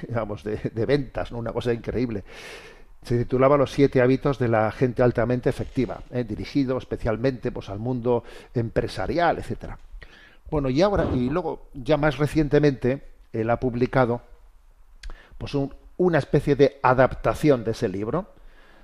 de, 0.73 0.87
ventas, 0.87 1.33
¿no? 1.33 1.39
una 1.39 1.53
cosa 1.53 1.73
increíble. 1.73 2.25
Se 3.03 3.17
titulaba 3.17 3.57
Los 3.57 3.71
siete 3.71 4.03
hábitos 4.03 4.39
de 4.39 4.49
la 4.49 4.71
gente 4.73 5.03
altamente 5.03 5.49
efectiva, 5.49 6.03
¿eh? 6.11 6.25
dirigido 6.25 6.77
especialmente 6.77 7.51
pues, 7.51 7.71
al 7.71 7.79
mundo 7.79 8.25
empresarial, 8.55 9.39
etcétera. 9.39 9.79
Bueno, 10.51 10.69
y 10.69 10.83
ahora, 10.83 11.07
y 11.15 11.31
luego, 11.31 11.69
ya 11.75 11.97
más 11.97 12.19
recientemente, 12.19 13.07
él 13.33 13.51
ha 13.51 13.61
publicado 13.61 14.23
pues 15.39 15.57
una 15.97 16.19
especie 16.19 16.57
de 16.57 16.79
adaptación 16.83 17.65
de 17.65 17.71
ese 17.73 17.89
libro, 17.89 18.27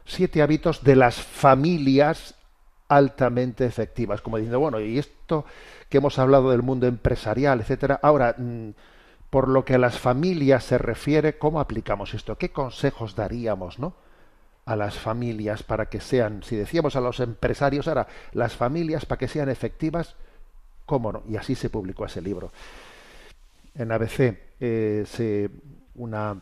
Siete 0.09 0.41
hábitos 0.41 0.85
de 0.85 0.95
las 0.95 1.17
familias 1.17 2.37
altamente 2.87 3.67
efectivas, 3.67 4.21
como 4.21 4.37
diciendo, 4.37 4.61
bueno, 4.61 4.79
y 4.79 4.99
esto 4.99 5.45
que 5.89 5.99
hemos 5.99 6.21
hablado 6.21 6.53
del 6.53 6.63
mundo 6.63 6.87
empresarial, 6.87 7.61
etcétera, 7.61 7.99
ahora, 8.01 8.37
mm, 8.39 8.71
por 9.31 9.49
lo 9.49 9.65
que 9.65 9.75
a 9.75 9.79
las 9.79 9.99
familias 9.99 10.63
se 10.63 10.79
refiere, 10.79 11.39
¿cómo 11.39 11.59
aplicamos 11.59 12.15
esto? 12.15 12.39
¿Qué 12.39 12.51
consejos 12.53 13.17
daríamos, 13.17 13.81
no? 13.81 13.95
a 14.67 14.75
las 14.75 14.99
familias 14.99 15.63
para 15.63 15.87
que 15.87 16.01
sean, 16.01 16.43
si 16.43 16.57
decíamos 16.57 16.97
a 16.97 17.01
los 17.01 17.21
empresarios, 17.21 17.87
ahora 17.87 18.09
las 18.33 18.57
familias 18.57 19.07
para 19.07 19.19
que 19.19 19.29
sean 19.29 19.49
efectivas, 19.49 20.17
¿Cómo 20.87 21.13
no? 21.13 21.23
Y 21.29 21.37
así 21.37 21.55
se 21.57 21.69
publicó 21.69 22.07
ese 22.07 22.23
libro. 22.23 22.53
En 23.75 23.93
ABC, 23.93 24.39
eh, 24.61 25.05
se, 25.07 25.51
una, 25.97 26.41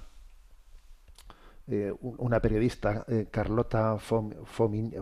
eh, 1.67 1.93
una 2.01 2.39
periodista, 2.41 3.05
eh, 3.09 3.27
Carlota 3.31 3.97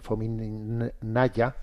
Fominaya, 0.01 1.57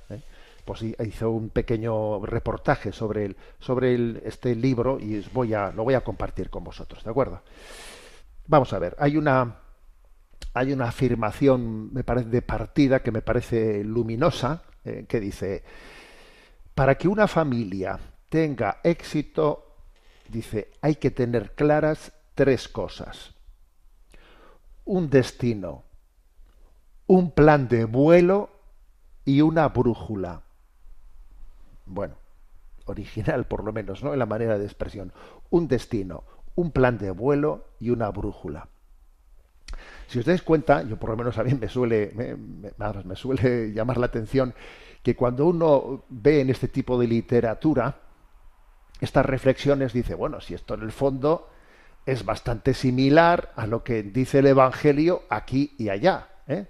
pues 0.65 0.83
hizo 0.83 1.31
un 1.31 1.50
pequeño 1.50 2.24
reportaje 2.25 2.91
sobre, 2.91 3.25
el, 3.25 3.38
sobre 3.59 4.27
este 4.27 4.53
libro 4.53 5.00
y 5.00 5.25
voy 5.33 5.53
a, 5.55 5.71
lo 5.71 5.86
voy 5.86 5.95
a 5.95 6.01
compartir 6.01 6.50
con 6.51 6.65
vosotros, 6.65 7.03
¿de 7.03 7.09
acuerdo? 7.09 7.41
Vamos 8.45 8.74
a 8.74 8.79
ver, 8.79 8.95
hay 9.00 9.17
una, 9.17 9.55
hay 10.53 10.74
una 10.74 10.89
afirmación, 10.89 11.91
me 11.93 12.03
parece, 12.03 12.29
de 12.29 12.41
partida 12.43 13.01
que 13.01 13.12
me 13.12 13.21
parece 13.21 13.83
luminosa, 13.83 14.63
que 15.07 15.19
dice, 15.19 15.63
para 16.79 16.95
que 16.95 17.09
una 17.09 17.27
familia 17.27 18.00
tenga 18.29 18.79
éxito, 18.83 19.75
dice, 20.29 20.71
hay 20.79 20.95
que 20.95 21.12
tener 21.12 21.53
claras 21.53 22.13
tres 22.36 22.69
cosas. 22.69 23.36
Un 24.86 25.09
destino, 25.09 25.83
un 27.05 27.31
plan 27.31 27.67
de 27.67 27.83
vuelo 27.83 28.50
y 29.25 29.41
una 29.41 29.67
brújula. 29.67 30.43
Bueno, 31.86 32.15
original 32.86 33.43
por 33.43 33.65
lo 33.65 33.74
menos, 33.74 34.01
¿no? 34.01 34.13
En 34.13 34.19
la 34.19 34.25
manera 34.25 34.57
de 34.57 34.63
expresión. 34.63 35.12
Un 35.50 35.67
destino, 35.67 36.24
un 36.55 36.71
plan 36.71 36.98
de 36.98 37.12
vuelo 37.12 37.65
y 37.81 37.89
una 37.89 38.07
brújula. 38.07 38.69
Si 40.10 40.18
os 40.18 40.25
dais 40.25 40.42
cuenta, 40.42 40.82
yo 40.82 40.98
por 40.98 41.12
lo 41.12 41.18
menos 41.18 41.38
a 41.38 41.44
mí 41.44 41.54
me 41.54 41.70
suele, 41.70 42.12
me 42.18 43.16
suele 43.16 43.72
llamar 43.75 44.00
la 44.00 44.08
atención 44.08 44.56
que 45.04 45.16
cuando 45.16 45.46
uno 45.46 46.06
ve 46.10 46.42
en 46.42 46.50
este 46.50 46.68
tipo 46.68 47.00
de 47.00 47.06
literatura 47.06 47.96
estas 49.00 49.24
reflexiones, 49.24 49.94
dice, 49.94 50.16
bueno, 50.16 50.42
si 50.42 50.56
esto 50.56 50.74
en 50.74 50.82
el 50.82 50.92
fondo 50.92 51.50
es 52.08 52.25
bastante 52.25 52.74
similar 52.74 53.54
a 53.56 53.68
lo 53.68 53.84
que 53.84 54.01
dice 54.01 54.39
el 54.39 54.48
Evangelio 54.48 55.25
aquí 55.30 55.75
y 55.78 55.89
allá. 55.89 56.28
¿eh? 56.48 56.66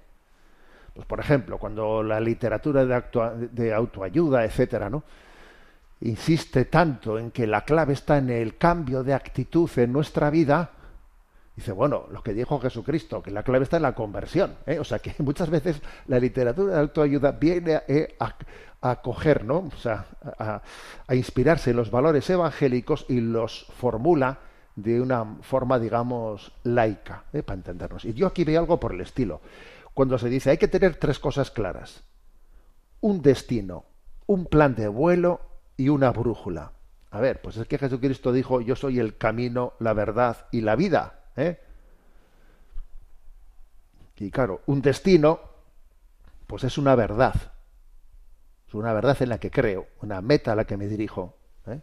Pues 0.93 1.07
por 1.07 1.21
ejemplo, 1.21 1.57
cuando 1.57 2.03
la 2.03 2.19
literatura 2.19 2.83
de, 2.85 3.49
de 3.53 3.73
autoayuda, 3.73 4.43
etcétera, 4.43 4.89
¿no? 4.89 5.05
insiste 6.01 6.65
tanto 6.65 7.17
en 7.17 7.31
que 7.31 7.47
la 7.47 7.63
clave 7.63 7.93
está 7.93 8.17
en 8.17 8.31
el 8.31 8.57
cambio 8.57 9.01
de 9.01 9.13
actitud 9.13 9.69
en 9.77 9.93
nuestra 9.93 10.29
vida, 10.29 10.71
Dice, 11.59 11.73
bueno, 11.73 12.05
lo 12.09 12.23
que 12.23 12.33
dijo 12.33 12.57
Jesucristo, 12.57 13.21
que 13.21 13.31
la 13.31 13.43
clave 13.43 13.65
está 13.65 13.75
en 13.75 13.83
la 13.83 13.93
conversión. 13.93 14.55
¿eh? 14.65 14.79
O 14.79 14.85
sea, 14.85 14.99
que 14.99 15.13
muchas 15.21 15.49
veces 15.49 15.81
la 16.07 16.17
literatura 16.17 16.75
de 16.75 16.79
autoayuda 16.79 17.33
viene 17.33 17.81
eh, 17.85 18.15
a, 18.81 19.01
coger, 19.01 19.43
¿no? 19.43 19.69
O 19.75 19.77
sea, 19.77 20.05
a, 20.39 20.61
inspirarse 21.13 21.71
en 21.71 21.75
los 21.75 21.91
valores 21.91 22.29
evangélicos 22.29 23.05
y 23.09 23.19
los 23.19 23.65
formula 23.75 24.39
de 24.77 25.01
una 25.01 25.25
forma, 25.41 25.79
digamos, 25.79 26.53
laica, 26.63 27.25
¿eh? 27.33 27.43
para 27.43 27.57
entendernos. 27.57 28.05
Y 28.05 28.13
yo 28.13 28.27
aquí 28.27 28.45
veo 28.45 28.61
algo 28.61 28.79
por 28.79 28.93
el 28.93 29.01
estilo. 29.01 29.41
Cuando 29.93 30.17
se 30.17 30.29
dice, 30.29 30.51
hay 30.51 30.57
que 30.57 30.69
tener 30.69 30.95
tres 30.95 31.19
cosas 31.19 31.51
claras. 31.51 32.05
Un 33.01 33.21
destino, 33.21 33.83
un 34.27 34.45
plan 34.45 34.75
de 34.75 34.87
vuelo 34.87 35.41
y 35.75 35.89
una 35.89 36.11
brújula. 36.11 36.71
A 37.11 37.19
ver, 37.19 37.41
pues 37.41 37.57
es 37.57 37.67
que 37.67 37.77
Jesucristo 37.77 38.31
dijo, 38.31 38.61
yo 38.61 38.77
soy 38.77 38.99
el 38.99 39.17
camino, 39.17 39.73
la 39.79 39.91
verdad 39.91 40.47
y 40.53 40.61
la 40.61 40.77
vida. 40.77 41.18
¿Eh? 41.39 41.59
Y 44.17 44.31
claro, 44.31 44.61
un 44.65 44.81
destino, 44.81 45.39
pues 46.45 46.63
es 46.65 46.77
una 46.77 46.95
verdad. 46.95 47.33
Es 48.67 48.73
una 48.73 48.93
verdad 48.93 49.17
en 49.21 49.29
la 49.29 49.39
que 49.39 49.49
creo, 49.49 49.87
una 50.01 50.21
meta 50.21 50.51
a 50.51 50.55
la 50.55 50.65
que 50.65 50.77
me 50.77 50.87
dirijo. 50.87 51.37
¿eh? 51.67 51.81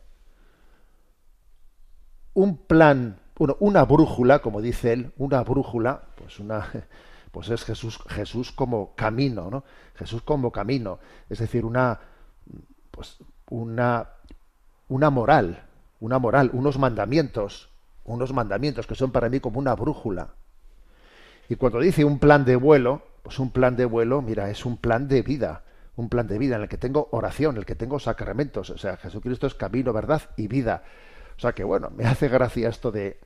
Un 2.35 2.59
plan, 2.59 3.19
una 3.39 3.85
brújula, 3.85 4.41
como 4.41 4.61
dice 4.61 4.93
él, 4.93 5.13
una 5.17 5.43
brújula, 5.43 6.03
pues 6.17 6.39
una 6.39 6.69
pues 7.33 7.49
es 7.51 7.65
Jesús, 7.65 7.99
Jesús 8.09 8.53
como 8.53 8.95
camino, 8.95 9.51
¿no? 9.51 9.65
Jesús 9.95 10.23
como 10.23 10.53
camino, 10.53 10.99
es 11.29 11.39
decir, 11.39 11.65
una 11.65 12.01
pues 12.91 13.19
una 13.51 14.11
una 14.89 15.11
moral, 15.11 15.65
una 16.01 16.19
moral, 16.19 16.51
unos 16.53 16.79
mandamientos, 16.79 17.69
unos 18.07 18.33
mandamientos 18.33 18.87
que 18.87 18.95
son 18.95 19.13
para 19.13 19.29
mí 19.29 19.41
como 19.41 19.59
una 19.59 19.75
brújula. 19.75 20.35
Y 21.49 21.57
cuando 21.57 21.81
dice 21.81 22.05
un 22.05 22.19
plan 22.19 22.45
de 22.45 22.57
vuelo, 22.57 23.03
pues 23.23 23.39
un 23.39 23.51
plan 23.51 23.77
de 23.77 23.85
vuelo, 23.85 24.23
mira, 24.23 24.51
es 24.51 24.65
un 24.65 24.77
plan 24.77 25.09
de 25.09 25.23
vida, 25.23 25.65
un 25.97 26.09
plan 26.09 26.27
de 26.27 26.39
vida 26.39 26.57
en 26.57 26.63
el 26.63 26.69
que 26.69 26.79
tengo 26.79 27.09
oración, 27.13 27.57
en 27.57 27.59
el 27.59 27.67
que 27.67 27.75
tengo 27.75 27.99
sacramentos, 27.99 28.71
o 28.71 28.79
sea, 28.79 28.97
Jesucristo 28.97 29.47
es 29.47 29.55
camino, 29.55 29.93
verdad 29.93 30.23
y 30.37 30.49
vida. 30.49 30.85
O 31.37 31.41
sea 31.41 31.53
que 31.53 31.65
bueno, 31.65 31.91
me 31.91 32.05
hace 32.07 32.29
gracia 32.29 32.69
esto 32.69 32.91
de 32.91 33.21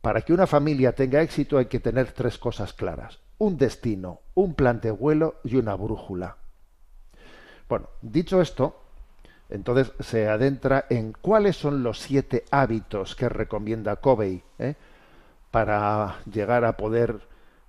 para 0.00 0.22
que 0.22 0.32
una 0.32 0.46
familia 0.46 0.94
tenga 0.94 1.20
éxito 1.22 1.58
hay 1.58 1.66
que 1.66 1.80
tener 1.80 2.12
tres 2.12 2.38
cosas 2.38 2.72
claras: 2.72 3.20
un 3.38 3.56
destino, 3.56 4.20
un 4.34 4.54
plan 4.54 4.80
de 4.80 4.90
vuelo 4.90 5.40
y 5.44 5.56
una 5.56 5.74
brújula. 5.74 6.36
Bueno, 7.68 7.88
dicho 8.02 8.40
esto, 8.40 8.82
entonces 9.50 9.92
se 10.00 10.28
adentra 10.28 10.86
en 10.88 11.12
cuáles 11.12 11.56
son 11.56 11.82
los 11.82 11.98
siete 11.98 12.44
hábitos 12.50 13.14
que 13.14 13.28
recomienda 13.28 13.96
Covey 13.96 14.42
¿eh? 14.58 14.74
para 15.50 16.18
llegar 16.32 16.64
a 16.64 16.76
poder 16.76 17.20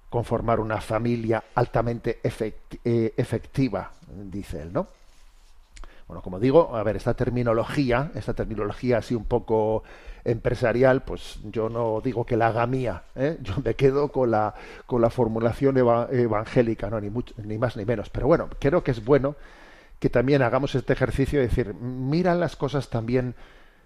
conformar 0.09 0.59
una 0.59 0.81
familia 0.81 1.43
altamente 1.55 2.19
eh, 2.23 3.13
efectiva, 3.17 3.91
dice 4.07 4.61
él, 4.61 4.73
¿no? 4.73 4.87
Bueno, 6.07 6.21
como 6.21 6.39
digo, 6.41 6.75
a 6.75 6.83
ver, 6.83 6.97
esta 6.97 7.13
terminología, 7.13 8.11
esta 8.15 8.33
terminología 8.33 8.97
así 8.97 9.15
un 9.15 9.23
poco 9.23 9.83
empresarial, 10.25 11.03
pues 11.03 11.39
yo 11.45 11.69
no 11.69 12.01
digo 12.01 12.25
que 12.25 12.35
la 12.35 12.47
haga 12.47 12.67
mía, 12.67 13.03
¿eh? 13.15 13.37
yo 13.41 13.53
me 13.63 13.75
quedo 13.75 14.09
con 14.09 14.29
la, 14.29 14.53
con 14.85 15.01
la 15.01 15.09
formulación 15.09 15.77
evangélica, 15.77 16.89
¿no? 16.89 16.99
ni, 16.99 17.09
ni 17.37 17.57
más 17.57 17.77
ni 17.77 17.85
menos. 17.85 18.09
Pero 18.09 18.27
bueno, 18.27 18.49
creo 18.59 18.83
que 18.83 18.91
es 18.91 19.03
bueno 19.03 19.35
que 20.01 20.09
también 20.09 20.41
hagamos 20.41 20.73
este 20.73 20.93
ejercicio 20.93 21.39
de 21.39 21.47
decir, 21.47 21.75
mira 21.75 22.33
las 22.33 22.55
cosas 22.55 22.89
también. 22.89 23.35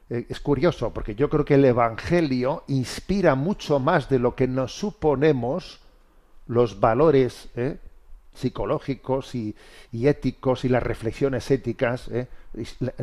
Eh, 0.09 0.25
es 0.29 0.39
curioso, 0.39 0.93
porque 0.93 1.13
yo 1.13 1.29
creo 1.29 1.43
que 1.43 1.55
el 1.55 1.65
Evangelio 1.65 2.63
inspira 2.67 3.35
mucho 3.35 3.79
más 3.79 4.07
de 4.07 4.17
lo 4.17 4.33
que 4.33 4.47
nos 4.47 4.71
suponemos 4.73 5.81
los 6.47 6.79
valores 6.79 7.49
eh, 7.57 7.79
psicológicos 8.33 9.35
y, 9.35 9.55
éticos 9.91 10.63
y 10.63 10.69
las 10.69 10.83
reflexiones 10.83 11.51
éticas. 11.51 12.07
Eh, 12.07 12.27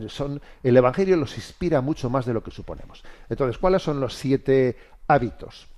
son, 0.09 0.41
el 0.63 0.75
Evangelio 0.75 1.19
los 1.19 1.37
inspira 1.37 1.83
mucho 1.83 2.09
más 2.09 2.25
de 2.25 2.33
lo 2.33 2.43
que 2.43 2.51
suponemos. 2.51 3.05
Entonces, 3.29 3.59
¿cuáles 3.59 3.83
son 3.83 4.01
los 4.01 4.15
siete 4.15 4.79
hábitos? 5.07 5.69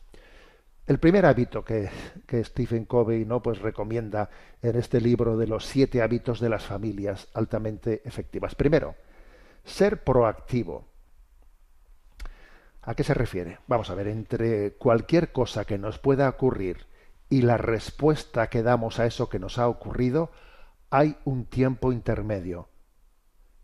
El 0.87 0.99
primer 0.99 1.25
hábito 1.25 1.64
que, 1.64 1.88
Stephen 2.44 2.85
Covey 2.85 3.25
¿no? 3.25 3.42
pues 3.42 3.61
recomienda 3.61 4.29
en 4.61 4.77
este 4.77 5.01
libro 5.01 5.38
de 5.38 5.47
los 5.47 5.64
siete 5.64 6.03
hábitos 6.03 6.40
de 6.40 6.51
las 6.51 6.64
familias 6.64 7.29
altamente 7.33 8.03
efectivas. 8.05 8.55
Primero, 8.55 8.94
ser 9.64 10.05
proactivo. 10.05 10.87
¿A 12.83 12.94
qué 12.94 13.03
se 13.03 13.14
refiere? 13.14 13.61
Vamos 13.66 13.88
a 13.88 13.94
ver, 13.94 14.09
entre 14.09 14.73
cualquier 14.73 15.33
cosa 15.33 15.64
que 15.64 15.79
nos 15.79 15.99
pueda 15.99 16.29
ocurrir 16.29 16.87
y 17.31 17.40
la 17.40 17.57
respuesta 17.57 18.49
que 18.49 18.62
damos 18.62 19.01
a 19.01 19.07
eso 19.07 19.31
que 19.31 19.38
nos 19.38 19.59
ha 19.59 19.68
ocurrido, 19.68 20.33
hay 20.90 21.16
un 21.25 21.47
tiempo 21.47 21.92
intermedio. 21.92 22.68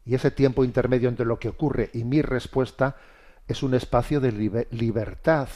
Y 0.06 0.14
ese 0.14 0.30
tiempo 0.30 0.64
intermedio 0.64 1.10
entre 1.10 1.26
lo 1.26 1.38
que 1.38 1.50
ocurre 1.50 1.90
y 1.92 2.04
mi 2.04 2.22
respuesta 2.22 2.96
es 3.46 3.62
un 3.62 3.74
espacio 3.74 4.20
de 4.20 4.66
libertad 4.70 5.50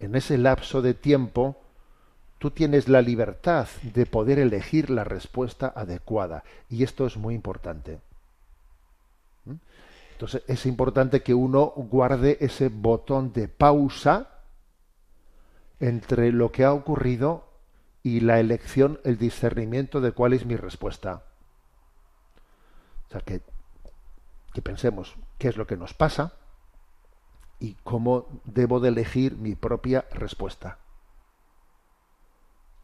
en 0.00 0.14
ese 0.14 0.38
lapso 0.38 0.82
de 0.82 0.94
tiempo, 0.94 1.56
tú 2.38 2.50
tienes 2.50 2.88
la 2.88 3.02
libertad 3.02 3.68
de 3.82 4.06
poder 4.06 4.38
elegir 4.38 4.90
la 4.90 5.04
respuesta 5.04 5.72
adecuada. 5.74 6.44
Y 6.68 6.82
esto 6.82 7.06
es 7.06 7.16
muy 7.16 7.34
importante. 7.34 8.00
¿Mm? 9.44 9.54
Entonces 10.12 10.42
es 10.46 10.66
importante 10.66 11.22
que 11.22 11.34
uno 11.34 11.72
guarde 11.76 12.38
ese 12.40 12.68
botón 12.68 13.32
de 13.32 13.48
pausa 13.48 14.30
entre 15.80 16.32
lo 16.32 16.52
que 16.52 16.64
ha 16.64 16.72
ocurrido 16.72 17.44
y 18.02 18.20
la 18.20 18.40
elección, 18.40 19.00
el 19.04 19.18
discernimiento 19.18 20.00
de 20.00 20.12
cuál 20.12 20.34
es 20.34 20.44
mi 20.44 20.56
respuesta. 20.56 21.22
O 23.08 23.10
sea 23.10 23.20
que 23.20 23.40
que 24.54 24.62
pensemos 24.62 25.16
qué 25.36 25.48
es 25.48 25.56
lo 25.58 25.66
que 25.66 25.76
nos 25.76 25.92
pasa 25.92 26.32
y 27.60 27.74
cómo 27.84 28.26
debo 28.44 28.80
de 28.80 28.88
elegir 28.88 29.36
mi 29.36 29.54
propia 29.54 30.06
respuesta. 30.12 30.78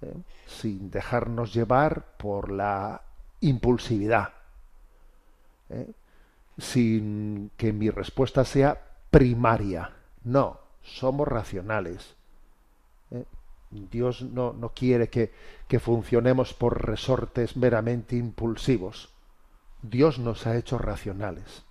¿Eh? 0.02 0.14
Sin 0.46 0.90
dejarnos 0.90 1.52
llevar 1.52 2.16
por 2.16 2.50
la 2.50 3.02
impulsividad. 3.40 4.33
¿Eh? 5.68 5.92
Sin 6.59 7.50
que 7.56 7.72
mi 7.72 7.90
respuesta 7.90 8.44
sea 8.44 8.80
primaria. 9.11 9.92
No, 10.24 10.61
somos 10.83 11.28
racionales. 11.28 12.16
¿Eh? 13.11 13.24
Dios 13.70 14.22
no, 14.22 14.52
no 14.52 14.70
quiere 14.70 15.09
que, 15.09 15.33
que 15.68 15.78
funcionemos 15.78 16.54
por 16.54 16.87
resortes 16.87 17.56
meramente 17.56 18.16
impulsivos. 18.16 19.11
Dios 19.83 20.18
nos 20.18 20.46
ha 20.46 20.56
hecho 20.56 20.78
racionales. 20.78 21.64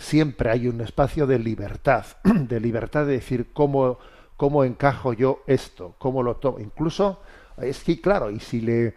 Siempre 0.00 0.50
hay 0.50 0.66
un 0.66 0.80
espacio 0.80 1.26
de 1.26 1.38
libertad, 1.38 2.06
de 2.24 2.58
libertad 2.58 3.04
de 3.04 3.12
decir 3.12 3.52
cómo, 3.52 3.98
cómo 4.36 4.64
encajo 4.64 5.12
yo 5.12 5.42
esto, 5.46 5.94
cómo 5.98 6.22
lo 6.22 6.36
tomo. 6.36 6.58
Incluso, 6.58 7.20
es 7.58 7.84
que 7.84 8.00
claro, 8.00 8.30
y 8.30 8.40
si 8.40 8.62
le, 8.62 8.94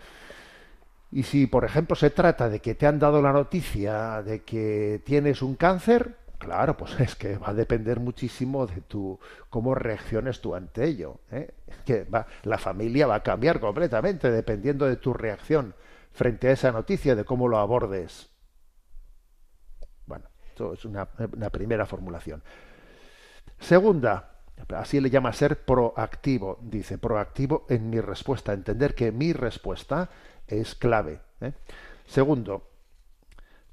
y 1.11 1.23
si 1.23 1.45
por 1.45 1.65
ejemplo 1.65 1.97
se 1.97 2.09
trata 2.09 2.47
de 2.47 2.61
que 2.61 2.73
te 2.73 2.87
han 2.87 2.99
dado 2.99 3.21
la 3.21 3.33
noticia 3.33 4.23
de 4.23 4.43
que 4.43 5.01
tienes 5.05 5.41
un 5.41 5.55
cáncer, 5.55 6.23
Claro, 6.43 6.75
pues 6.75 6.91
es 6.99 7.15
que 7.15 7.37
va 7.37 7.49
a 7.49 7.53
depender 7.53 7.99
muchísimo 7.99 8.67
de 8.67 8.81
tu 8.81 9.19
cómo 9.49 9.75
reacciones 9.75 10.41
tú 10.41 10.55
ante 10.55 10.85
ello. 10.85 11.19
¿eh? 11.31 11.51
Que 11.85 12.03
va, 12.03 12.27
la 12.43 12.57
familia 12.57 13.07
va 13.07 13.15
a 13.15 13.23
cambiar 13.23 13.59
completamente 13.59 14.29
dependiendo 14.29 14.85
de 14.85 14.97
tu 14.97 15.13
reacción 15.13 15.73
frente 16.11 16.49
a 16.49 16.51
esa 16.51 16.71
noticia, 16.71 17.15
de 17.15 17.23
cómo 17.23 17.47
lo 17.47 17.57
abordes. 17.57 18.29
Esto 20.53 20.73
es 20.73 20.85
una, 20.85 21.07
primera 21.07 21.87
formulación. 21.87 22.43
Segunda, 23.59 24.35
así 24.69 25.01
le 25.01 25.09
llama 25.09 25.33
ser 25.33 25.65
proactivo. 25.65 26.59
Dice, 26.61 26.99
proactivo 26.99 27.65
en 27.69 27.89
mi 27.89 27.99
respuesta, 27.99 28.53
entender 28.53 28.93
que 28.93 29.11
mi 29.11 29.33
respuesta 29.33 30.11
es 30.47 30.75
clave. 30.75 31.21
¿eh? 31.41 31.53
Segundo, 32.05 32.69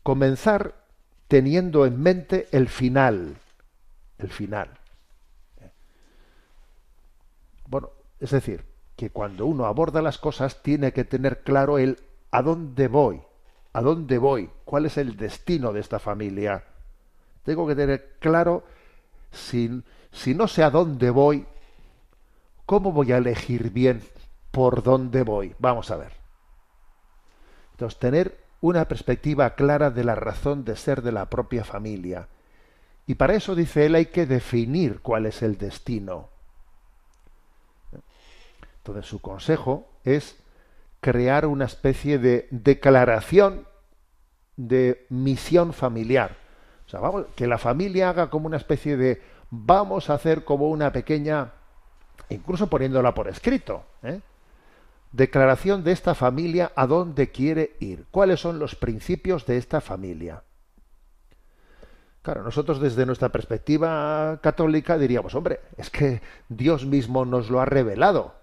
comenzar 0.03 0.73
teniendo 1.29 1.85
en 1.85 2.01
mente 2.01 2.49
el 2.51 2.67
final. 2.71 3.37
El 4.17 4.31
final. 4.31 4.71
Bueno, 7.67 7.91
es 8.21 8.31
decir, 8.31 8.65
que 8.97 9.11
cuando 9.11 9.45
uno 9.45 9.67
aborda 9.67 10.01
las 10.01 10.17
cosas 10.17 10.63
tiene 10.63 10.95
que 10.95 11.05
tener 11.05 11.43
claro 11.43 11.77
el 11.77 11.99
a 12.31 12.41
dónde 12.41 12.89
voy, 12.89 13.21
a 13.75 13.83
dónde 13.83 14.17
voy, 14.17 14.49
cuál 14.65 14.87
es 14.87 14.97
el 14.97 15.19
destino 15.19 15.75
de 15.75 15.81
esta 15.81 15.99
familia. 15.99 16.65
Tengo 17.51 17.67
que 17.67 17.75
tener 17.75 18.13
claro 18.21 18.63
si, 19.33 19.83
si 20.13 20.37
no 20.37 20.47
sé 20.47 20.63
a 20.63 20.71
dónde 20.71 21.11
voy, 21.11 21.45
¿cómo 22.65 22.93
voy 22.93 23.11
a 23.11 23.17
elegir 23.17 23.73
bien 23.73 24.05
por 24.53 24.85
dónde 24.85 25.25
voy? 25.25 25.57
Vamos 25.59 25.91
a 25.91 25.97
ver. 25.97 26.13
Entonces, 27.73 27.99
tener 27.99 28.39
una 28.61 28.87
perspectiva 28.87 29.57
clara 29.57 29.91
de 29.91 30.05
la 30.05 30.15
razón 30.15 30.65
de 30.65 30.77
ser 30.77 31.03
de 31.03 31.11
la 31.11 31.29
propia 31.29 31.65
familia. 31.65 32.29
Y 33.05 33.17
para 33.17 33.35
eso, 33.35 33.57
dice 33.57 33.87
él, 33.87 33.97
hay 33.97 34.07
que 34.07 34.27
definir 34.27 35.01
cuál 35.01 35.27
es 35.27 35.43
el 35.43 35.59
destino. 35.59 36.29
Entonces, 38.77 39.07
su 39.07 39.21
consejo 39.21 39.89
es 40.05 40.37
crear 41.01 41.47
una 41.47 41.65
especie 41.65 42.21
de 42.21 42.47
declaración 42.53 43.67
de 44.57 45.05
misión 45.09 45.73
familiar. 45.73 46.40
Sea, 46.91 46.99
vamos, 46.99 47.27
que 47.37 47.47
la 47.47 47.59
familia 47.59 48.11
haga 48.11 48.31
como 48.31 48.47
una 48.47 48.57
especie 48.57 48.97
de 48.97 49.23
vamos 49.49 50.11
a 50.11 50.15
hacer 50.15 50.43
como 50.43 50.69
una 50.71 50.91
pequeña, 50.91 51.53
incluso 52.31 52.67
poniéndola 52.67 53.15
por 53.15 53.29
escrito, 53.29 53.85
¿eh? 54.03 54.21
Declaración 55.13 55.85
de 55.85 55.93
esta 55.93 56.17
familia 56.17 56.73
a 56.75 56.89
dónde 56.89 57.31
quiere 57.31 57.77
ir. 57.79 58.07
¿Cuáles 58.11 58.41
son 58.41 58.59
los 58.59 58.75
principios 58.75 59.47
de 59.47 59.57
esta 59.57 59.81
familia? 59.81 60.43
Claro, 62.23 62.43
nosotros 62.43 62.81
desde 62.81 63.07
nuestra 63.07 63.29
perspectiva 63.29 64.41
católica 64.43 64.99
diríamos, 64.99 65.35
hombre, 65.37 65.61
es 65.77 65.91
que 65.91 66.23
Dios 66.49 66.87
mismo 66.87 67.25
nos 67.25 67.51
lo 67.51 67.61
ha 67.61 67.67
revelado. 67.67 68.35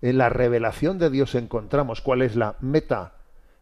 En 0.00 0.16
la 0.16 0.30
revelación 0.30 0.98
de 0.98 1.10
Dios 1.10 1.34
encontramos 1.34 2.00
cuál 2.00 2.22
es 2.22 2.34
la 2.34 2.56
meta, 2.60 3.12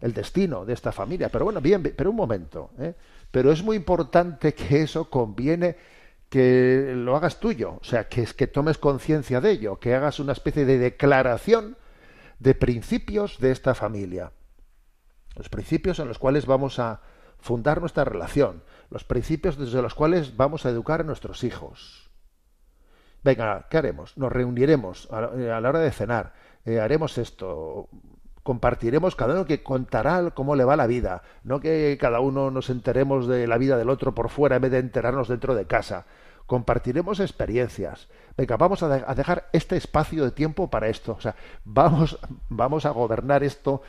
el 0.00 0.14
destino 0.14 0.64
de 0.64 0.74
esta 0.74 0.92
familia. 0.92 1.28
Pero 1.28 1.44
bueno, 1.44 1.61
bien, 1.61 1.82
pero 1.82 2.11
un 2.11 2.16
momento. 2.16 2.70
¿eh? 2.78 2.94
Pero 3.33 3.51
es 3.51 3.64
muy 3.64 3.77
importante 3.77 4.55
que 4.55 4.83
eso 4.83 5.11
conviene 5.11 5.77
que 6.29 6.92
lo 6.95 7.16
hagas 7.16 7.40
tuyo. 7.40 7.79
O 7.81 7.85
sea, 7.85 8.09
que 8.09 8.23
es 8.23 8.35
que 8.35 8.47
tomes 8.47 8.79
conciencia 8.79 9.40
de 9.40 9.51
ello, 9.51 9.81
que 9.81 9.95
hagas 9.95 10.21
una 10.21 10.33
especie 10.33 10.64
de 10.64 10.79
declaración 10.79 11.77
de 12.38 12.55
principios 12.55 13.38
de 13.40 13.51
esta 13.51 13.75
familia. 13.75 14.33
Los 15.35 15.49
principios 15.49 15.99
en 15.99 16.09
los 16.09 16.18
cuales 16.18 16.47
vamos 16.47 16.79
a 16.79 17.01
fundar 17.38 17.81
nuestra 17.81 18.05
relación, 18.05 18.62
los 18.90 19.05
principios 19.05 19.57
desde 19.57 19.83
los 19.83 19.95
cuales 19.95 20.37
vamos 20.37 20.64
a 20.64 20.71
educar 20.71 21.01
a 21.01 21.05
nuestros 21.05 21.42
hijos. 21.42 22.11
Venga, 23.25 23.66
¿qué 23.71 23.79
haremos? 23.79 24.16
Nos 24.18 24.33
reuniremos 24.33 25.09
a 25.11 25.21
la 25.21 25.68
hora 25.68 25.79
de 25.79 25.90
cenar, 25.90 26.35
eh, 26.64 26.81
haremos 26.81 27.18
esto, 27.18 27.88
compartiremos, 28.42 29.16
cada 29.16 29.35
uno 29.35 29.44
que 29.44 29.62
contará 29.62 30.31
cómo 30.31 30.57
le 30.57 30.64
va 30.64 30.76
la 30.76 30.87
vida, 30.87 31.22
no 31.44 31.61
que 31.61 31.96
cada 32.00 32.20
uno 32.20 32.50
nos 32.50 32.70
enteremos 32.70 33.26
de 33.26 33.46
la 33.46 33.59
vida 33.59 33.76
del 33.76 33.90
otro 33.90 34.14
por 34.14 34.28
fuera 34.28 34.57
en 34.57 34.62
vez 34.62 34.72
de 34.72 34.78
enterarnos 34.78 35.28
dentro 35.28 35.55
de 35.55 35.66
casa 35.66 36.07
compartiremos 36.46 37.18
experiencias. 37.20 38.09
Venga, 38.37 38.59
vamos 38.59 38.83
a, 38.83 39.14
dejar 39.14 39.48
este 39.55 39.76
espacio 39.76 40.24
de 40.24 40.33
tiempo 40.33 40.68
para 40.68 40.88
esto. 40.88 41.12
O 41.12 41.20
sea, 41.20 41.35
vamos, 41.64 42.18
vamos 42.50 42.85
a 42.85 42.90
gobernar 42.90 43.42
esto 43.42 43.81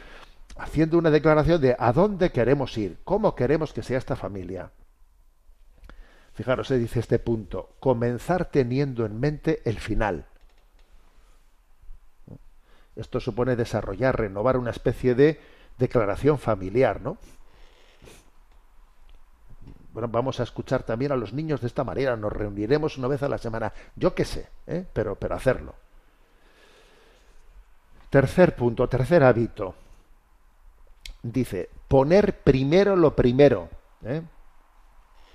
haciendo 0.56 0.98
una 0.98 1.10
declaración 1.10 1.60
de 1.60 1.76
a 1.78 1.92
dónde 1.92 2.32
queremos 2.32 2.78
ir, 2.78 3.00
cómo 3.04 3.36
queremos 3.36 3.74
que 3.74 3.84
sea 3.84 3.98
esta 3.98 4.16
familia. 4.16 4.72
Fijaros, 6.34 6.68
se 6.68 6.78
dice 6.78 7.00
este 7.00 7.20
punto, 7.20 7.76
comenzar 7.80 8.46
teniendo 8.46 9.06
en 9.06 9.20
mente 9.20 9.62
el 9.66 9.80
final. 9.80 10.28
Esto 12.96 13.20
supone 13.20 13.56
desarrollar, 13.56 14.20
renovar 14.20 14.58
una 14.58 14.72
especie 14.72 15.16
de 15.16 15.40
declaración 15.78 16.38
familiar, 16.38 17.02
¿no? 17.02 17.18
bueno, 19.94 20.08
vamos 20.08 20.40
a 20.40 20.44
escuchar 20.44 20.84
también 20.84 21.12
a 21.12 21.16
los 21.16 21.34
niños 21.34 21.62
de 21.62 21.68
esta 21.68 21.84
manera, 21.84 22.18
nos 22.18 22.34
reuniremos 22.34 22.98
una 22.98 23.08
vez 23.08 23.22
a 23.22 23.30
la 23.30 23.38
semana, 23.38 23.72
yo 23.96 24.16
qué 24.16 24.26
sé, 24.26 24.50
¿eh? 24.66 24.86
pero, 24.92 25.16
pero 25.16 25.36
hacerlo. 25.36 25.76
Tercer 28.10 28.56
punto, 28.56 28.90
tercer 28.90 29.24
hábito. 29.24 29.76
Dice, 31.22 31.70
poner 31.88 32.40
primero 32.42 32.96
lo 32.96 33.16
primero. 33.16 33.70
¿eh? 34.04 34.22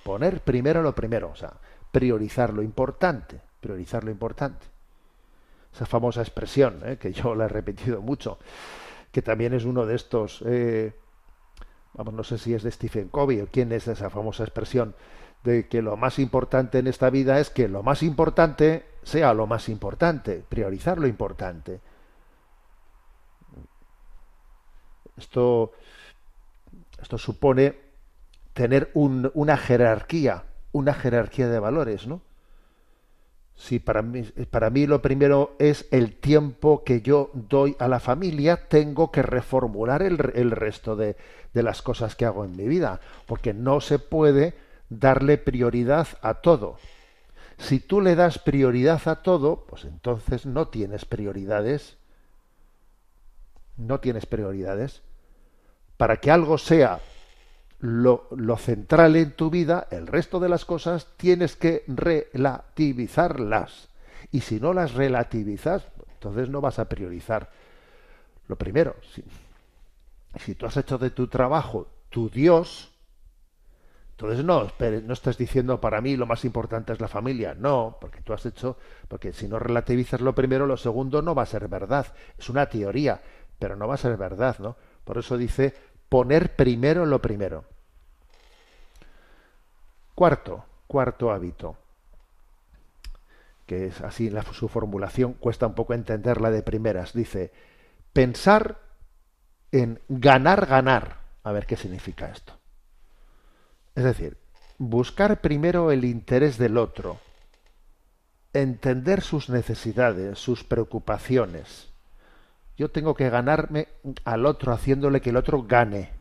Poner 0.03 0.41
primero 0.41 0.83
lo 0.83 0.95
primero, 0.95 1.31
o 1.31 1.37
sea, 1.37 1.53
priorizar 1.93 2.53
lo 2.53 2.63
importante, 2.63 3.41
priorizar 3.61 4.03
lo 4.03 4.11
importante. 4.11 4.67
Esa 5.73 5.87
famosa 5.87 6.23
expresión, 6.23 6.81
¿eh? 6.85 6.97
que 6.97 7.13
yo 7.13 7.35
la 7.35 7.45
he 7.45 7.49
repetido 7.49 8.01
mucho, 8.03 8.39
que 9.13 9.23
también 9.23 9.55
es 9.55 9.65
uno 9.65 9.87
de 9.87 9.95
estos 9.95 10.43
vamos, 11.95 12.15
no 12.15 12.25
sé 12.25 12.39
si 12.39 12.55
es 12.55 12.63
de 12.63 12.71
Stephen 12.71 13.09
Covey 13.09 13.41
o 13.41 13.49
quién 13.49 13.73
es 13.73 13.89
esa 13.89 14.09
famosa 14.11 14.45
expresión 14.45 14.95
de 15.45 15.69
que 15.69 15.83
lo 15.83 15.97
más 15.97 16.19
importante 16.19 16.79
en 16.79 16.87
esta 16.87 17.11
vida 17.11 17.39
es 17.41 17.51
que 17.51 17.69
lo 17.69 17.83
más 17.83 18.03
importante 18.03 18.87
sea 19.03 19.35
lo 19.35 19.47
más 19.47 19.69
importante, 19.69 20.45
priorizar 20.49 20.99
lo 20.99 21.07
importante. 21.07 21.81
Esto, 25.17 25.73
esto 27.01 27.19
supone 27.19 27.75
tener 28.53 28.91
una 28.95 29.57
jerarquía, 29.57 30.45
una 30.73 30.95
jerarquía 30.95 31.49
de 31.49 31.59
valores, 31.59 32.07
¿no? 32.07 32.21
Si 33.59 33.81
para 33.81 34.03
mí, 34.03 34.23
para 34.51 34.71
mí 34.71 34.87
lo 34.87 35.03
primero 35.03 35.57
es 35.59 35.87
el 35.91 36.15
tiempo 36.15 36.85
que 36.85 37.03
yo 37.03 37.31
doy 37.35 37.75
a 37.81 37.89
la 37.89 37.99
familia, 37.99 38.69
tengo 38.69 39.11
que 39.11 39.21
reformular 39.21 40.01
el, 40.01 40.31
el 40.35 40.53
resto 40.53 40.95
de, 40.95 41.17
de 41.53 41.63
las 41.65 41.83
cosas 41.83 42.15
que 42.15 42.25
hago 42.25 42.45
en 42.45 42.57
mi 42.57 42.69
vida, 42.69 43.01
porque 43.27 43.53
no 43.53 43.81
se 43.81 43.99
puede 43.99 44.55
darle 44.89 45.39
prioridad 45.39 46.07
a 46.23 46.35
todo. 46.35 46.79
Si 47.59 47.81
tú 47.81 48.01
le 48.01 48.15
das 48.15 48.39
prioridad 48.39 49.03
a 49.09 49.23
todo, 49.23 49.67
pues 49.67 49.85
entonces 49.85 50.47
no 50.47 50.69
tienes 50.69 51.05
prioridades. 51.05 51.99
No 53.77 53.99
tienes 53.99 54.27
prioridades. 54.27 55.03
Para 55.97 56.19
que 56.19 56.31
algo 56.31 56.59
sea 56.59 57.01
lo, 57.81 58.57
central 58.57 59.17
en 59.17 59.33
tu 59.33 59.51
vida, 59.51 59.87
el 59.91 60.07
resto 60.07 60.41
de 60.41 60.49
las 60.49 60.65
cosas 60.65 61.09
tienes 61.17 61.57
que 61.57 61.85
relativizarlas. 61.87 63.89
Y 64.33 64.41
si 64.41 64.61
no 64.61 64.73
las 64.73 64.95
relativizas, 64.95 65.87
entonces 66.15 66.49
no 66.49 66.61
vas 66.61 66.79
a 66.79 66.89
priorizar. 66.89 67.51
Lo 68.49 68.57
primero, 68.57 68.97
si, 69.15 69.23
si 70.41 70.55
tú 70.55 70.67
has 70.67 70.77
hecho 70.77 70.99
de 70.99 71.11
tu 71.11 71.29
trabajo 71.29 71.87
tu 72.11 72.29
Dios, 72.29 72.91
entonces 74.13 74.45
no, 74.45 74.69
no 75.05 75.13
estás 75.13 75.39
diciendo 75.39 75.81
para 75.81 76.01
mí 76.01 76.17
lo 76.17 76.27
más 76.27 76.45
importante 76.45 76.93
es 76.93 77.01
la 77.01 77.07
familia. 77.07 77.55
No, 77.55 77.99
porque 78.01 78.21
tú 78.23 78.33
has 78.33 78.45
hecho, 78.47 78.77
porque 79.07 79.33
si 79.33 79.47
no 79.47 79.61
relativizas 79.61 80.21
lo 80.21 80.35
primero, 80.35 80.67
lo 80.67 80.77
segundo 80.77 81.23
no 81.23 81.37
va 81.37 81.45
a 81.45 81.47
ser 81.47 81.69
verdad. 81.69 82.07
Es 82.37 82.49
una 82.49 82.67
teoría, 82.67 83.21
pero 83.59 83.77
no 83.77 83.87
va 83.87 83.95
a 83.95 83.99
ser 83.99 84.17
verdad, 84.17 84.59
¿no? 84.59 84.77
Por 85.05 85.19
eso 85.19 85.39
dice 85.39 85.75
poner 86.09 86.57
primero 86.57 87.07
lo 87.07 87.21
primero. 87.21 87.65
Cuarto, 90.15 90.65
cuarto 90.87 91.31
hábito, 91.31 91.77
que 93.67 93.87
es 93.87 94.01
así 94.01 94.31
la, 94.31 94.43
su 94.43 94.69
formulación, 94.69 95.35
cuesta 95.35 95.67
un 95.67 95.75
poco 95.75 95.95
entenderla 95.95 96.51
de 96.51 96.63
primeras. 96.63 97.13
Dice, 97.13 97.53
pensar 98.13 98.79
en 99.71 100.01
ganar, 100.09 100.67
ganar. 100.67 101.19
A 101.45 101.53
ver 101.53 101.67
qué 101.67 101.77
significa 101.77 102.31
esto. 102.31 102.59
Es 103.95 104.05
decir, 104.05 104.39
buscar 104.79 105.41
primero 105.41 105.91
el 105.91 106.05
interés 106.05 106.57
del 106.57 106.79
otro, 106.79 107.19
entender 108.53 109.21
sus 109.23 109.51
necesidades, 109.51 110.39
sus 110.39 110.65
preocupaciones. 110.65 111.88
Yo 112.79 112.91
tengo 112.91 113.15
que 113.15 113.29
ganarme 113.29 113.89
al 114.25 114.47
otro 114.47 114.73
haciéndole 114.73 115.21
que 115.21 115.31
el 115.31 115.37
otro 115.37 115.65
gane. 115.65 116.13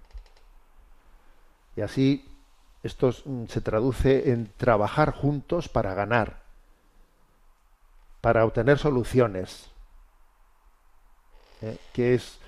Y 1.76 1.82
así 1.82 2.28
esto 2.82 3.12
mm, 3.26 3.46
se 3.46 3.62
traduce 3.62 4.32
en 4.32 4.52
trabajar 4.58 5.12
juntos 5.12 5.70
para 5.70 5.94
ganar, 5.94 6.40
para 8.22 8.44
obtener 8.44 8.80
soluciones, 8.80 9.70
¿eh? 11.62 11.78
que 11.94 12.16
es 12.16 12.40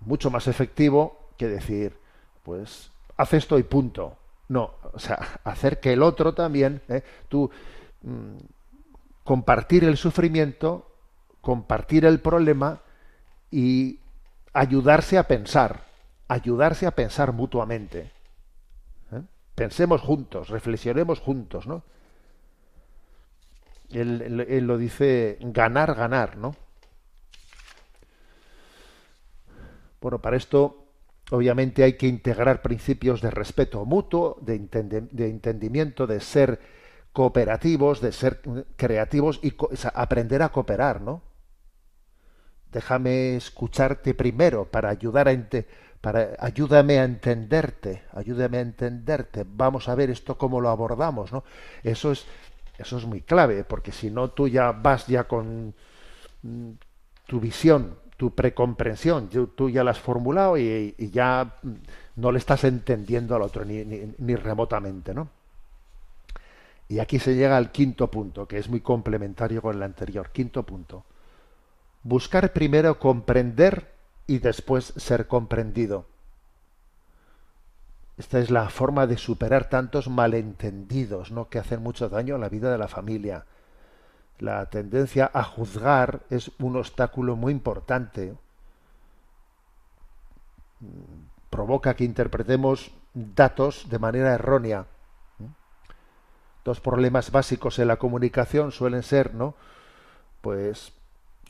mucho 0.00 0.30
más 0.30 0.46
efectivo 0.46 1.18
que 1.38 1.48
decir, 1.48 1.96
pues, 2.42 2.90
haz 3.16 3.32
esto 3.32 3.58
y 3.58 3.62
punto. 3.62 4.18
No, 4.48 4.74
o 4.92 4.98
sea, 4.98 5.40
hacer 5.44 5.80
que 5.80 5.94
el 5.94 6.02
otro 6.02 6.34
también, 6.34 6.82
¿eh? 6.88 7.02
tú, 7.28 7.50
mm, 8.02 8.36
compartir 9.24 9.84
el 9.84 9.96
sufrimiento, 9.96 10.90
compartir 11.40 12.04
el 12.04 12.20
problema 12.20 12.80
y 13.54 14.00
ayudarse 14.52 15.16
a 15.16 15.28
pensar, 15.28 15.84
ayudarse 16.26 16.88
a 16.88 16.90
pensar 16.90 17.32
mutuamente. 17.32 18.10
¿eh? 19.12 19.22
Pensemos 19.54 20.00
juntos, 20.00 20.48
reflexionemos 20.48 21.20
juntos, 21.20 21.68
¿no? 21.68 21.84
Él, 23.90 24.66
lo 24.66 24.76
dice 24.76 25.38
ganar, 25.40 25.94
ganar, 25.94 26.36
¿no? 26.36 26.56
Bueno, 30.00 30.20
para 30.20 30.36
esto 30.36 30.80
Obviamente 31.30 31.82
hay 31.82 31.94
que 31.94 32.06
integrar 32.06 32.60
principios 32.60 33.22
de 33.22 33.30
respeto 33.30 33.86
mutuo, 33.86 34.36
de, 34.42 34.56
entendimiento, 34.56 36.06
de 36.06 36.20
ser 36.20 36.60
cooperativos, 37.14 38.02
de 38.02 38.12
ser 38.12 38.42
creativos 38.76 39.40
y 39.42 39.54
aprender 39.94 40.42
a 40.42 40.50
cooperar, 40.50 41.00
¿no? 41.00 41.22
Déjame 42.74 43.36
escucharte 43.36 44.14
primero 44.14 44.64
para 44.64 44.90
ayudar 44.90 45.28
a 45.28 45.36
ayúdame 46.40 46.98
a 46.98 47.04
entenderte, 47.04 48.02
ayúdame 48.12 48.58
a 48.58 48.62
entenderte. 48.62 49.46
Vamos 49.46 49.88
a 49.88 49.94
ver 49.94 50.10
esto 50.10 50.36
cómo 50.36 50.60
lo 50.60 50.68
abordamos, 50.68 51.32
¿no? 51.32 51.44
Eso 51.84 52.10
es 52.10 52.26
eso 52.76 52.98
es 52.98 53.06
muy 53.06 53.20
clave, 53.20 53.62
porque 53.62 53.92
si 53.92 54.10
no 54.10 54.30
tú 54.30 54.48
ya 54.48 54.72
vas 54.72 55.06
ya 55.06 55.24
con 55.24 55.72
mm, 56.42 56.70
tu 57.28 57.38
visión 57.38 57.96
tu 58.16 58.34
precomprensión, 58.34 59.28
tú 59.28 59.70
ya 59.70 59.84
la 59.84 59.90
has 59.90 59.98
formulado 59.98 60.56
y, 60.56 60.94
ya 61.12 61.56
no 62.16 62.32
le 62.32 62.38
estás 62.38 62.64
entendiendo 62.64 63.34
al 63.34 63.42
otro 63.42 63.64
ni, 63.64 63.84
ni, 63.84 64.36
remotamente, 64.36 65.12
¿no? 65.12 65.28
Y 66.88 67.00
aquí 67.00 67.18
se 67.18 67.34
llega 67.34 67.56
al 67.56 67.72
quinto 67.72 68.10
punto, 68.10 68.46
que 68.46 68.58
es 68.58 68.68
muy 68.68 68.80
complementario 68.80 69.60
con 69.62 69.74
el 69.76 69.82
anterior. 69.82 70.30
Quinto 70.30 70.62
punto. 70.62 71.04
Buscar 72.04 72.52
primero 72.52 72.98
comprender 73.00 73.92
y 74.28 74.38
después 74.38 74.92
ser 74.96 75.26
comprendido. 75.26 76.06
Esta 78.16 78.38
es 78.38 78.50
la 78.50 78.68
forma 78.68 79.08
de 79.08 79.18
superar 79.18 79.68
tantos 79.68 80.08
malentendidos, 80.08 81.32
¿no? 81.32 81.48
que 81.48 81.58
hacen 81.58 81.82
mucho 81.82 82.08
daño 82.08 82.36
a 82.36 82.38
la 82.38 82.48
vida 82.48 82.70
de 82.70 82.78
la 82.78 82.86
familia 82.86 83.44
la 84.38 84.66
tendencia 84.66 85.30
a 85.32 85.42
juzgar 85.42 86.20
es 86.30 86.50
un 86.58 86.76
obstáculo 86.76 87.36
muy 87.36 87.52
importante. 87.52 88.34
Provoca 91.50 91.94
que 91.94 92.04
interpretemos 92.04 92.92
datos 93.14 93.88
de 93.88 93.98
manera 93.98 94.34
errónea. 94.34 94.86
Dos 96.64 96.80
problemas 96.80 97.30
básicos 97.30 97.78
en 97.78 97.88
la 97.88 97.96
comunicación 97.96 98.72
suelen 98.72 99.02
ser, 99.02 99.34
¿no? 99.34 99.54
Pues 100.40 100.92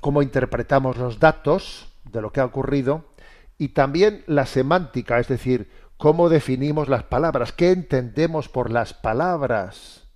cómo 0.05 0.21
interpretamos 0.21 0.99
los 0.99 1.19
datos 1.19 1.89
de 2.13 2.21
lo 2.21 2.31
que 2.31 2.41
ha 2.41 2.45
ocurrido 2.45 3.07
y 3.57 3.69
también 3.69 4.23
la 4.27 4.45
semántica, 4.45 5.19
es 5.19 5.29
decir, 5.29 5.71
cómo 5.97 6.29
definimos 6.29 6.91
las 6.91 7.05
palabras, 7.05 7.53
qué 7.55 7.71
entendemos 7.71 8.51
por 8.51 8.71
las 8.71 8.93
palabras. 8.93 10.07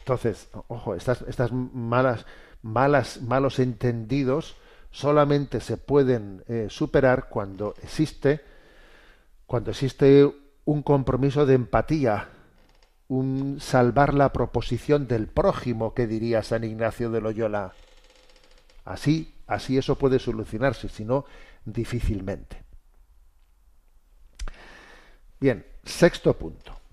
Entonces, 0.00 0.50
ojo, 0.68 0.94
estas, 0.94 1.22
estas 1.22 1.50
malas, 1.50 2.26
malas, 2.60 3.22
malos 3.22 3.58
entendidos 3.58 4.54
solamente 4.90 5.60
se 5.60 5.78
pueden 5.78 6.44
eh, 6.46 6.66
superar 6.68 7.30
cuando 7.30 7.74
existe, 7.82 8.42
cuando 9.46 9.70
existe 9.70 10.30
un 10.66 10.82
compromiso 10.82 11.46
de 11.46 11.54
empatía, 11.54 12.28
un 13.08 13.60
salvar 13.62 14.12
la 14.12 14.30
proposición 14.34 15.08
del 15.08 15.26
prójimo, 15.26 15.94
que 15.94 16.06
diría 16.06 16.42
San 16.42 16.64
Ignacio 16.64 17.08
de 17.08 17.22
Loyola. 17.22 17.72
Así, 18.84 19.34
así 19.46 19.78
eso 19.78 19.96
puede 19.96 20.18
solucionarse, 20.18 20.88
si 20.88 21.04
no, 21.04 21.24
difícilmente. 21.64 22.62
Bien, 25.40 25.64
sexto 25.84 26.36
punto 26.36 26.84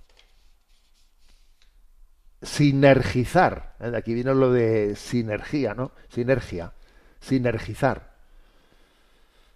sinergizar. 2.41 3.75
¿eh? 3.79 3.91
Aquí 3.95 4.13
viene 4.13 4.33
lo 4.33 4.51
de 4.51 4.95
sinergia, 4.95 5.73
¿no? 5.73 5.91
Sinergia. 6.09 6.73
Sinergizar. 7.19 8.11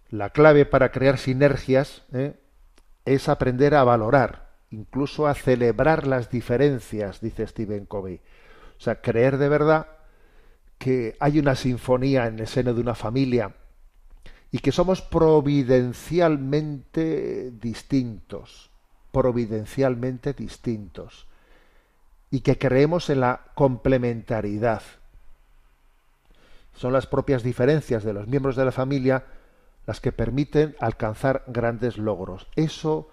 La 0.10 0.30
clave 0.30 0.66
para 0.66 0.92
crear 0.92 1.18
sinergias 1.18 2.04
¿eh? 2.14 2.36
es 3.06 3.28
aprender 3.28 3.74
a 3.76 3.84
valorar, 3.84 4.50
incluso 4.70 5.28
a 5.28 5.34
celebrar 5.34 6.06
las 6.06 6.30
diferencias, 6.30 7.22
dice 7.22 7.48
Stephen 7.48 7.86
Covey. 7.86 8.22
O 8.78 8.82
sea, 8.82 9.02
creer 9.02 9.38
de 9.38 9.50
verdad 9.50 9.88
que 10.78 11.16
hay 11.20 11.40
una 11.40 11.56
sinfonía 11.56 12.28
en 12.28 12.40
el 12.40 12.48
seno 12.48 12.74
de 12.74 12.82
una 12.82 12.96
familia 12.96 13.54
y 14.52 14.60
que 14.60 14.72
somos 14.72 15.02
providencialmente 15.02 17.52
distintos, 17.52 18.70
providencialmente 19.12 20.32
distintos 20.34 21.28
y 22.32 22.40
que 22.42 22.58
creemos 22.58 23.10
en 23.10 23.22
la 23.22 23.42
complementariedad. 23.56 24.82
Son 26.74 26.94
las 26.94 27.08
propias 27.08 27.44
diferencias 27.44 28.04
de 28.04 28.14
los 28.14 28.28
miembros 28.28 28.56
de 28.56 28.66
la 28.66 28.72
familia 28.72 29.26
las 29.86 30.02
que 30.02 30.12
permiten 30.12 30.76
alcanzar 30.80 31.44
grandes 31.48 31.98
logros. 31.98 32.48
Eso, 32.56 33.10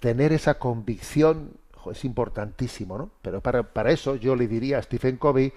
tener 0.00 0.32
esa 0.32 0.58
convicción 0.58 1.52
es 1.90 2.04
importantísimo, 2.04 2.98
¿no? 2.98 3.10
Pero 3.22 3.40
para, 3.40 3.72
para, 3.72 3.90
eso 3.90 4.16
yo 4.16 4.36
le 4.36 4.48
diría 4.48 4.78
a 4.78 4.82
Stephen 4.82 5.16
Covey, 5.16 5.52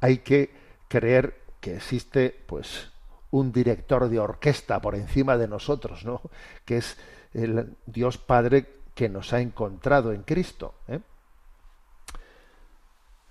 hay 0.00 0.18
que 0.18 0.67
creer 0.88 1.40
que 1.60 1.76
existe, 1.76 2.34
pues, 2.46 2.90
un 3.30 3.52
director 3.52 4.08
de 4.08 4.18
orquesta 4.18 4.80
por 4.80 4.94
encima 4.94 5.36
de 5.36 5.48
nosotros, 5.48 6.04
¿no? 6.04 6.22
Que 6.64 6.78
es 6.78 6.96
el 7.34 7.76
Dios 7.86 8.18
Padre 8.18 8.66
que 8.94 9.08
nos 9.08 9.32
ha 9.32 9.40
encontrado 9.40 10.12
en 10.12 10.22
Cristo. 10.22 10.74
¿eh? 10.88 11.00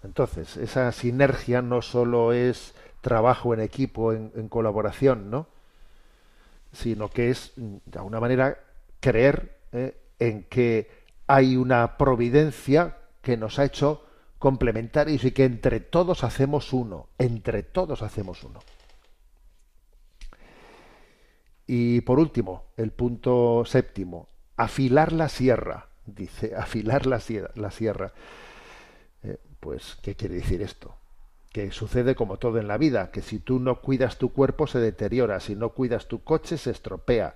Entonces, 0.01 0.55
esa 0.55 0.91
sinergia 0.93 1.61
no 1.61 1.81
solo 1.81 2.31
es 2.31 2.73
trabajo 3.01 3.53
en 3.53 3.59
equipo, 3.59 4.13
en, 4.13 4.47
colaboración, 4.47 5.29
¿no? 5.29 5.47
sino 6.71 7.09
que 7.09 7.31
es, 7.31 7.51
de 7.55 7.97
alguna 7.97 8.19
manera, 8.19 8.59
creer 8.99 9.57
¿eh? 9.73 9.97
en 10.19 10.43
que 10.43 10.89
hay 11.27 11.57
una 11.57 11.97
providencia 11.97 12.97
que 13.21 13.35
nos 13.35 13.59
ha 13.59 13.65
hecho 13.65 14.06
complementarios 14.39 15.23
y 15.23 15.31
que 15.31 15.45
entre 15.45 15.79
todos 15.79 16.23
hacemos 16.23 16.73
uno, 16.73 17.07
entre 17.17 17.63
todos 17.63 18.01
hacemos 18.01 18.43
uno. 18.43 18.59
Y 21.65 22.01
por 22.01 22.19
último, 22.19 22.63
el 22.77 22.91
punto 22.91 23.63
séptimo, 23.65 24.29
afilar 24.55 25.11
la 25.11 25.27
sierra, 25.27 25.87
dice, 26.05 26.55
afilar 26.55 27.05
la 27.05 27.19
sierra. 27.19 27.51
La 27.55 27.71
sierra. 27.71 28.13
Pues, 29.59 29.97
¿qué 30.01 30.15
quiere 30.15 30.35
decir 30.35 30.61
esto? 30.61 30.95
Que 31.51 31.71
sucede 31.71 32.15
como 32.15 32.37
todo 32.37 32.59
en 32.59 32.67
la 32.67 32.77
vida, 32.77 33.11
que 33.11 33.21
si 33.21 33.39
tú 33.39 33.59
no 33.59 33.81
cuidas 33.81 34.17
tu 34.17 34.31
cuerpo 34.31 34.67
se 34.67 34.79
deteriora, 34.79 35.39
si 35.39 35.55
no 35.55 35.69
cuidas 35.69 36.07
tu 36.07 36.23
coche 36.23 36.57
se 36.57 36.71
estropea, 36.71 37.35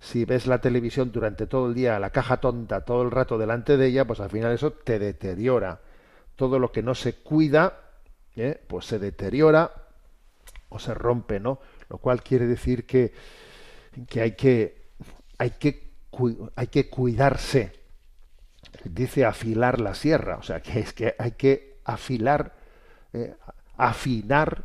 si 0.00 0.24
ves 0.24 0.46
la 0.46 0.60
televisión 0.60 1.12
durante 1.12 1.46
todo 1.46 1.68
el 1.68 1.74
día, 1.74 1.98
la 1.98 2.10
caja 2.10 2.38
tonta 2.38 2.84
todo 2.84 3.02
el 3.02 3.10
rato 3.10 3.38
delante 3.38 3.76
de 3.76 3.86
ella, 3.86 4.06
pues 4.06 4.20
al 4.20 4.30
final 4.30 4.52
eso 4.52 4.72
te 4.72 4.98
deteriora. 4.98 5.80
Todo 6.36 6.58
lo 6.58 6.72
que 6.72 6.82
no 6.82 6.94
se 6.94 7.14
cuida, 7.16 7.80
¿eh? 8.36 8.60
pues 8.66 8.86
se 8.86 8.98
deteriora 8.98 9.72
o 10.68 10.78
se 10.78 10.94
rompe, 10.94 11.38
¿no? 11.40 11.60
Lo 11.88 11.98
cual 11.98 12.22
quiere 12.22 12.46
decir 12.46 12.86
que, 12.86 13.12
que 14.08 14.20
hay 14.20 14.32
que 14.32 14.82
hay 15.38 15.50
que 15.50 15.92
hay 16.56 16.66
que 16.66 16.88
cuidarse. 16.88 17.72
Dice 18.84 19.24
afilar 19.24 19.80
la 19.80 19.94
sierra, 19.94 20.36
o 20.36 20.42
sea 20.42 20.60
que 20.60 20.80
es 20.80 20.92
que 20.92 21.14
hay 21.18 21.32
que 21.32 21.80
afilar, 21.84 22.54
eh, 23.12 23.34
afinar 23.76 24.64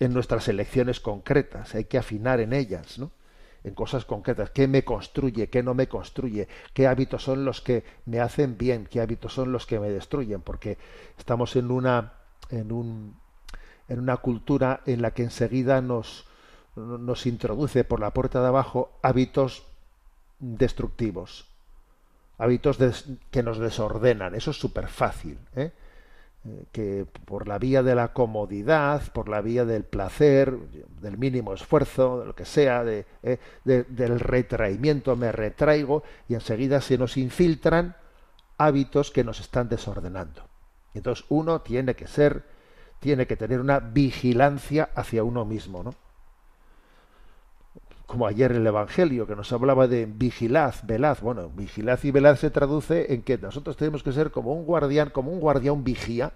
en 0.00 0.12
nuestras 0.12 0.48
elecciones 0.48 1.00
concretas, 1.00 1.74
hay 1.74 1.84
que 1.84 1.98
afinar 1.98 2.40
en 2.40 2.52
ellas, 2.52 2.98
¿no? 2.98 3.12
En 3.66 3.74
cosas 3.74 4.04
concretas, 4.04 4.50
qué 4.50 4.68
me 4.68 4.84
construye, 4.84 5.50
qué 5.50 5.60
no 5.60 5.74
me 5.74 5.88
construye, 5.88 6.46
qué 6.72 6.86
hábitos 6.86 7.24
son 7.24 7.44
los 7.44 7.60
que 7.60 7.82
me 8.04 8.20
hacen 8.20 8.56
bien, 8.56 8.86
qué 8.86 9.00
hábitos 9.00 9.34
son 9.34 9.50
los 9.50 9.66
que 9.66 9.80
me 9.80 9.90
destruyen, 9.90 10.40
porque 10.40 10.78
estamos 11.18 11.56
en 11.56 11.72
una 11.72 12.12
en 12.48 12.70
un 12.70 13.16
en 13.88 13.98
una 13.98 14.18
cultura 14.18 14.82
en 14.86 15.02
la 15.02 15.10
que 15.10 15.24
enseguida 15.24 15.80
nos 15.80 16.28
nos 16.76 17.26
introduce 17.26 17.82
por 17.82 17.98
la 17.98 18.12
puerta 18.12 18.40
de 18.40 18.46
abajo 18.46 18.92
hábitos 19.02 19.64
destructivos, 20.38 21.48
hábitos 22.38 22.78
que 23.32 23.42
nos 23.42 23.58
desordenan, 23.58 24.36
eso 24.36 24.52
es 24.52 24.60
súper 24.60 24.86
fácil, 24.86 25.38
¿eh? 25.56 25.72
Que 26.72 27.06
por 27.24 27.48
la 27.48 27.58
vía 27.58 27.82
de 27.82 27.94
la 27.94 28.12
comodidad, 28.12 29.02
por 29.12 29.28
la 29.28 29.40
vía 29.40 29.64
del 29.64 29.84
placer, 29.84 30.56
del 31.00 31.18
mínimo 31.18 31.54
esfuerzo, 31.54 32.20
de 32.20 32.26
lo 32.26 32.34
que 32.34 32.44
sea, 32.44 32.84
eh, 32.86 33.06
del 33.64 34.20
retraimiento, 34.20 35.16
me 35.16 35.32
retraigo 35.32 36.02
y 36.28 36.34
enseguida 36.34 36.80
se 36.80 36.98
nos 36.98 37.16
infiltran 37.16 37.96
hábitos 38.58 39.10
que 39.10 39.24
nos 39.24 39.40
están 39.40 39.68
desordenando. 39.68 40.42
Entonces 40.94 41.24
uno 41.28 41.60
tiene 41.60 41.94
que 41.94 42.06
ser, 42.06 42.44
tiene 43.00 43.26
que 43.26 43.36
tener 43.36 43.60
una 43.60 43.80
vigilancia 43.80 44.90
hacia 44.94 45.24
uno 45.24 45.44
mismo, 45.44 45.82
¿no? 45.82 45.94
Como 48.06 48.26
ayer 48.26 48.52
el 48.52 48.66
Evangelio, 48.66 49.26
que 49.26 49.34
nos 49.34 49.52
hablaba 49.52 49.88
de 49.88 50.06
vigilad, 50.06 50.74
velad. 50.84 51.18
Bueno, 51.20 51.48
vigilad 51.48 51.98
y 52.02 52.10
velad 52.10 52.36
se 52.36 52.50
traduce 52.50 53.12
en 53.12 53.22
que 53.22 53.36
nosotros 53.38 53.76
tenemos 53.76 54.02
que 54.02 54.12
ser 54.12 54.30
como 54.30 54.54
un 54.54 54.64
guardián, 54.64 55.10
como 55.10 55.32
un 55.32 55.40
guardián 55.40 55.82
vigía, 55.82 56.32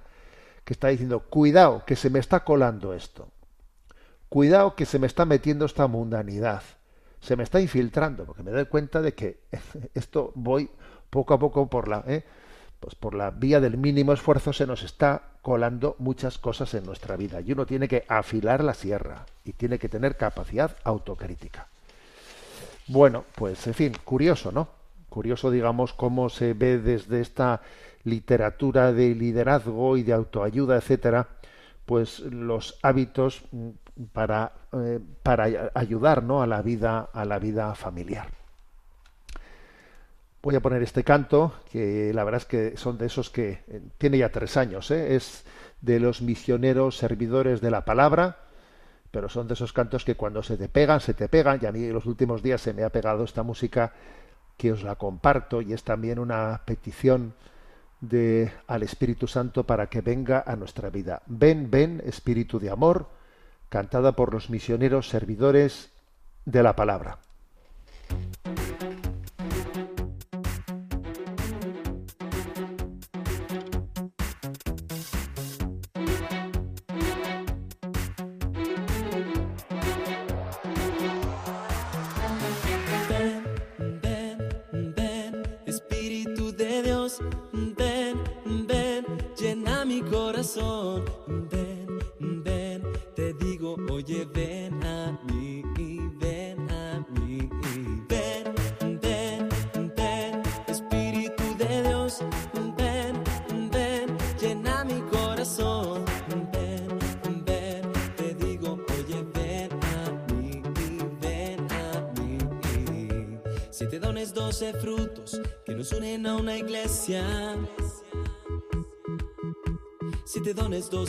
que 0.64 0.72
está 0.72 0.88
diciendo, 0.88 1.20
cuidado, 1.20 1.84
que 1.86 1.96
se 1.96 2.10
me 2.10 2.18
está 2.18 2.44
colando 2.44 2.92
esto. 2.92 3.28
Cuidado 4.28 4.74
que 4.74 4.86
se 4.86 4.98
me 4.98 5.06
está 5.06 5.24
metiendo 5.24 5.64
esta 5.64 5.86
mundanidad. 5.86 6.62
Se 7.20 7.36
me 7.36 7.42
está 7.42 7.60
infiltrando, 7.60 8.24
porque 8.24 8.42
me 8.42 8.50
doy 8.50 8.66
cuenta 8.66 9.00
de 9.00 9.14
que 9.14 9.40
esto 9.94 10.32
voy 10.34 10.70
poco 11.10 11.34
a 11.34 11.38
poco 11.38 11.68
por 11.68 11.88
la, 11.88 12.04
¿eh? 12.06 12.24
Pues 12.80 12.94
por 12.94 13.14
la 13.14 13.30
vía 13.30 13.60
del 13.60 13.76
mínimo 13.76 14.12
esfuerzo 14.12 14.52
se 14.52 14.66
nos 14.66 14.82
está 14.82 15.22
colando 15.42 15.96
muchas 15.98 16.38
cosas 16.38 16.72
en 16.74 16.84
nuestra 16.84 17.16
vida 17.16 17.40
y 17.40 17.52
uno 17.52 17.66
tiene 17.66 17.88
que 17.88 18.04
afilar 18.08 18.64
la 18.64 18.74
sierra 18.74 19.26
y 19.44 19.52
tiene 19.52 19.78
que 19.78 19.88
tener 19.88 20.16
capacidad 20.16 20.76
autocrítica. 20.84 21.68
Bueno, 22.88 23.24
pues 23.36 23.66
en 23.66 23.74
fin, 23.74 23.92
curioso, 24.04 24.50
¿no? 24.50 24.68
Curioso, 25.08 25.50
digamos, 25.50 25.92
cómo 25.92 26.28
se 26.28 26.54
ve 26.54 26.78
desde 26.78 27.20
esta 27.20 27.60
literatura 28.04 28.92
de 28.92 29.14
liderazgo 29.14 29.96
y 29.96 30.02
de 30.02 30.12
autoayuda, 30.12 30.76
etcétera, 30.76 31.28
pues 31.84 32.20
los 32.20 32.78
hábitos 32.82 33.42
mm, 33.52 33.68
para, 34.12 34.52
eh, 34.72 35.00
para 35.22 35.70
ayudar 35.74 36.22
¿no? 36.22 36.42
a 36.42 36.46
la 36.46 36.62
vida 36.62 37.10
a 37.12 37.24
la 37.24 37.38
vida 37.38 37.74
familiar. 37.74 38.39
Voy 40.42 40.54
a 40.54 40.60
poner 40.60 40.82
este 40.82 41.04
canto, 41.04 41.52
que 41.70 42.12
la 42.14 42.24
verdad 42.24 42.40
es 42.40 42.46
que 42.46 42.76
son 42.78 42.96
de 42.96 43.06
esos 43.06 43.28
que 43.28 43.62
eh, 43.68 43.82
tiene 43.98 44.16
ya 44.18 44.30
tres 44.30 44.56
años, 44.56 44.90
¿eh? 44.90 45.14
es 45.14 45.44
de 45.82 46.00
los 46.00 46.22
misioneros 46.22 46.96
servidores 46.96 47.60
de 47.60 47.70
la 47.70 47.84
palabra, 47.84 48.38
pero 49.10 49.28
son 49.28 49.48
de 49.48 49.54
esos 49.54 49.74
cantos 49.74 50.04
que 50.04 50.14
cuando 50.14 50.42
se 50.42 50.56
te 50.56 50.68
pegan, 50.68 51.00
se 51.00 51.12
te 51.12 51.28
pegan, 51.28 51.58
y 51.60 51.66
a 51.66 51.72
mí 51.72 51.84
en 51.84 51.92
los 51.92 52.06
últimos 52.06 52.42
días 52.42 52.62
se 52.62 52.72
me 52.72 52.84
ha 52.84 52.90
pegado 52.90 53.24
esta 53.24 53.42
música 53.42 53.92
que 54.56 54.72
os 54.72 54.82
la 54.82 54.96
comparto 54.96 55.60
y 55.60 55.72
es 55.72 55.84
también 55.84 56.18
una 56.18 56.62
petición 56.64 57.34
de 58.00 58.50
al 58.66 58.82
Espíritu 58.82 59.26
Santo 59.26 59.64
para 59.64 59.88
que 59.88 60.00
venga 60.00 60.42
a 60.46 60.56
nuestra 60.56 60.88
vida. 60.88 61.22
Ven, 61.26 61.70
ven, 61.70 62.02
Espíritu 62.06 62.58
de 62.58 62.70
amor, 62.70 63.08
cantada 63.68 64.12
por 64.12 64.32
los 64.32 64.48
misioneros 64.48 65.08
servidores 65.08 65.90
de 66.44 66.62
la 66.62 66.76
palabra. 66.76 67.18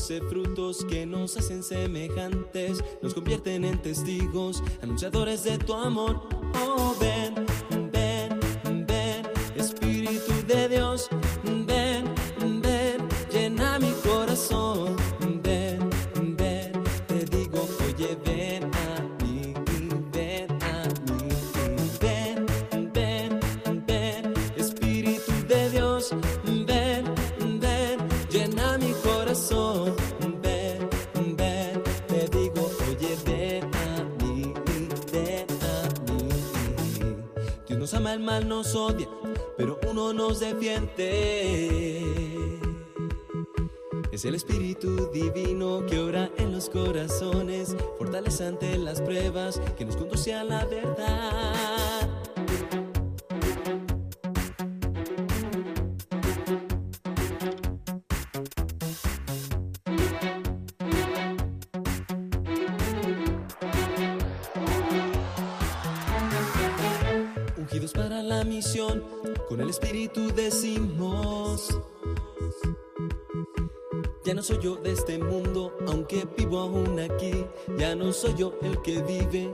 Doce 0.01 0.19
frutos 0.21 0.83
que 0.85 1.05
nos 1.05 1.37
hacen 1.37 1.61
semejantes, 1.61 2.83
nos 3.03 3.13
convierten 3.13 3.63
en 3.63 3.79
testigos, 3.83 4.63
anunciadores 4.81 5.43
de 5.43 5.59
tu 5.59 5.75
amor. 5.75 6.30
Pero 39.57 39.79
uno 39.89 40.13
nos 40.13 40.39
defiende. 40.39 42.01
Es 44.11 44.25
el 44.25 44.35
Espíritu 44.35 45.09
Divino 45.11 45.85
que 45.85 45.99
ora 45.99 46.29
en 46.37 46.51
los 46.51 46.69
corazones, 46.69 47.75
fortalece 47.97 48.45
ante 48.45 48.77
las 48.77 49.01
pruebas, 49.01 49.61
que 49.77 49.85
nos 49.85 49.95
conduce 49.95 50.33
a 50.33 50.43
la 50.43 50.65
verdad. 50.65 51.90
Yo 78.35 78.53
el 78.61 78.81
que 78.81 79.01
vive, 79.01 79.50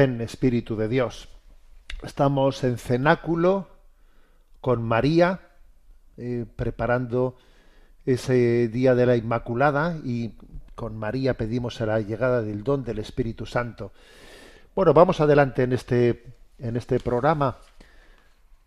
Ven, 0.00 0.22
Espíritu 0.22 0.76
de 0.76 0.88
Dios. 0.88 1.28
Estamos 2.02 2.64
en 2.64 2.78
cenáculo 2.78 3.68
con 4.62 4.82
María, 4.82 5.40
eh, 6.16 6.46
preparando 6.56 7.36
ese 8.06 8.68
día 8.68 8.94
de 8.94 9.04
la 9.04 9.16
Inmaculada 9.16 9.98
y 10.02 10.36
con 10.74 10.96
María 10.96 11.34
pedimos 11.34 11.78
la 11.80 12.00
llegada 12.00 12.40
del 12.40 12.64
don 12.64 12.82
del 12.82 12.98
Espíritu 12.98 13.44
Santo. 13.44 13.92
Bueno, 14.74 14.94
vamos 14.94 15.20
adelante 15.20 15.64
en 15.64 15.74
este, 15.74 16.24
en 16.58 16.78
este 16.78 16.98
programa. 16.98 17.58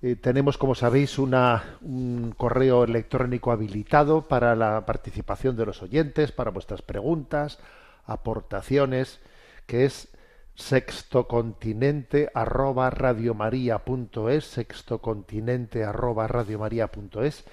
Eh, 0.04 0.16
tenemos, 0.16 0.60
como 0.60 0.76
sabéis, 0.76 1.18
una, 1.18 1.80
un 1.82 2.36
correo 2.38 2.84
electrónico 2.84 3.52
habilitado 3.52 4.22
para 4.22 4.56
la 4.56 4.86
participación 4.86 5.56
de 5.56 5.66
los 5.66 5.82
oyentes, 5.82 6.32
para 6.32 6.52
vuestras 6.52 6.84
preguntas, 6.84 7.58
aportaciones, 8.06 9.20
que 9.66 9.86
es 9.86 10.10
sextocontinente 10.56 12.30
arroba 12.34 12.90
radiomaria.es, 12.90 14.46
sextocontinente 14.46 15.84
arroba 15.84 16.28
radiomaria.es 16.28 17.46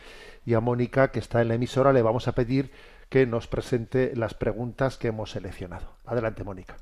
y 0.45 0.55
a 0.55 0.61
Mónica, 0.61 1.11
que 1.11 1.19
está 1.19 1.43
en 1.43 1.49
la 1.49 1.55
emisora, 1.55 1.93
le 1.93 2.03
vamos 2.03 2.29
a 2.29 2.33
pedir 2.33 2.71
que 3.09 3.27
nos 3.27 3.47
presente 3.49 4.13
las 4.15 4.35
preguntas 4.35 4.97
que 4.97 5.09
hemos 5.09 5.33
seleccionado. 5.33 5.95
Adelante, 6.07 6.45
Mónica. 6.45 6.77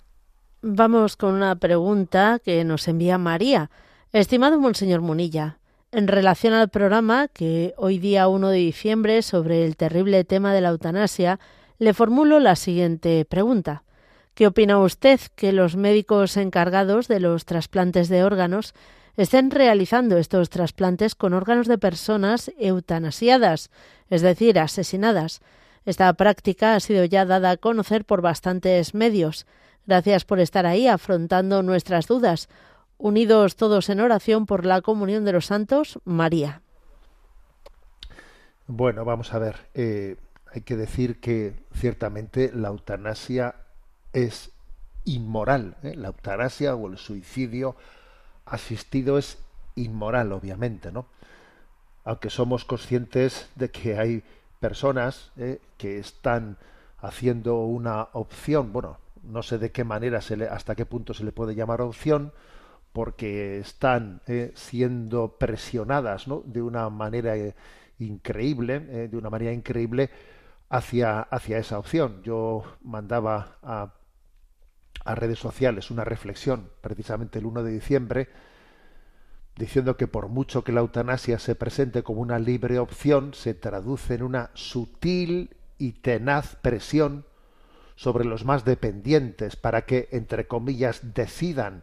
Vamos 0.60 1.16
con 1.16 1.34
una 1.34 1.56
pregunta 1.56 2.40
que 2.44 2.64
nos 2.64 2.88
envía 2.88 3.16
María. 3.16 3.70
Estimado 4.12 4.58
Monseñor 4.58 5.00
Munilla, 5.00 5.58
en 5.92 6.08
relación 6.08 6.52
al 6.52 6.68
programa 6.68 7.28
que 7.28 7.74
hoy 7.76 7.98
día 7.98 8.28
1 8.28 8.48
de 8.48 8.58
diciembre 8.58 9.22
sobre 9.22 9.64
el 9.64 9.76
terrible 9.76 10.24
tema 10.24 10.52
de 10.52 10.60
la 10.60 10.70
eutanasia, 10.70 11.38
le 11.78 11.94
formulo 11.94 12.40
la 12.40 12.56
siguiente 12.56 13.24
pregunta. 13.24 13.84
¿Qué 14.38 14.46
opina 14.46 14.78
usted 14.78 15.18
que 15.34 15.50
los 15.50 15.74
médicos 15.74 16.36
encargados 16.36 17.08
de 17.08 17.18
los 17.18 17.44
trasplantes 17.44 18.08
de 18.08 18.22
órganos 18.22 18.72
estén 19.16 19.50
realizando 19.50 20.16
estos 20.16 20.48
trasplantes 20.48 21.16
con 21.16 21.34
órganos 21.34 21.66
de 21.66 21.76
personas 21.76 22.52
eutanasiadas, 22.56 23.72
es 24.10 24.22
decir, 24.22 24.60
asesinadas? 24.60 25.40
Esta 25.84 26.12
práctica 26.12 26.76
ha 26.76 26.78
sido 26.78 27.04
ya 27.04 27.24
dada 27.24 27.50
a 27.50 27.56
conocer 27.56 28.04
por 28.04 28.22
bastantes 28.22 28.94
medios. 28.94 29.44
Gracias 29.88 30.24
por 30.24 30.38
estar 30.38 30.66
ahí 30.66 30.86
afrontando 30.86 31.64
nuestras 31.64 32.06
dudas. 32.06 32.48
Unidos 32.96 33.56
todos 33.56 33.88
en 33.88 33.98
oración 33.98 34.46
por 34.46 34.64
la 34.64 34.82
comunión 34.82 35.24
de 35.24 35.32
los 35.32 35.46
santos, 35.46 35.98
María. 36.04 36.62
Bueno, 38.68 39.04
vamos 39.04 39.34
a 39.34 39.40
ver. 39.40 39.68
eh, 39.74 40.14
hay 40.46 40.60
que 40.60 40.76
decir 40.76 41.18
que 41.18 41.54
ciertamente 41.74 42.52
la 42.54 42.68
eutanasia 42.68 43.56
es 44.12 44.50
inmoral. 45.04 45.76
¿eh? 45.82 45.94
La 45.96 46.08
eutanasia 46.08 46.74
o 46.74 46.88
el 46.88 46.98
suicidio 46.98 47.76
asistido 48.46 49.18
es 49.18 49.38
inmoral, 49.74 50.32
obviamente, 50.32 50.92
¿no? 50.92 51.06
Aunque 52.04 52.30
somos 52.30 52.64
conscientes 52.64 53.50
de 53.54 53.70
que 53.70 53.98
hay 53.98 54.22
personas 54.60 55.30
¿eh? 55.36 55.60
que 55.76 55.98
están 55.98 56.56
haciendo 57.00 57.60
una 57.60 58.08
opción, 58.12 58.72
bueno, 58.72 58.98
no 59.22 59.42
sé 59.42 59.58
de 59.58 59.70
qué 59.70 59.84
manera, 59.84 60.20
hasta 60.50 60.74
qué 60.74 60.86
punto 60.86 61.12
se 61.14 61.24
le 61.24 61.32
puede 61.32 61.54
llamar 61.54 61.80
opción, 61.80 62.32
porque 62.92 63.58
están 63.58 64.22
eh, 64.26 64.52
siendo 64.54 65.36
presionadas, 65.38 66.26
¿no? 66.26 66.42
De 66.46 66.62
una 66.62 66.88
manera 66.88 67.34
increíble, 67.98 68.80
de 68.80 69.16
una 69.16 69.28
manera 69.28 69.52
increíble 69.52 70.10
hacia, 70.70 71.20
hacia 71.20 71.58
esa 71.58 71.78
opción. 71.78 72.22
Yo 72.22 72.64
mandaba 72.82 73.58
a, 73.62 73.92
a 75.04 75.14
redes 75.14 75.38
sociales 75.38 75.90
una 75.90 76.04
reflexión, 76.04 76.68
precisamente 76.80 77.38
el 77.38 77.46
1 77.46 77.62
de 77.62 77.72
diciembre, 77.72 78.28
diciendo 79.56 79.96
que 79.96 80.06
por 80.06 80.28
mucho 80.28 80.62
que 80.62 80.72
la 80.72 80.80
eutanasia 80.80 81.38
se 81.38 81.54
presente 81.54 82.02
como 82.02 82.20
una 82.20 82.38
libre 82.38 82.78
opción, 82.78 83.34
se 83.34 83.54
traduce 83.54 84.14
en 84.14 84.22
una 84.22 84.50
sutil 84.54 85.56
y 85.78 85.92
tenaz 85.92 86.56
presión 86.56 87.24
sobre 87.96 88.24
los 88.24 88.44
más 88.44 88.64
dependientes 88.64 89.56
para 89.56 89.82
que, 89.82 90.08
entre 90.12 90.46
comillas, 90.46 91.14
decidan 91.14 91.82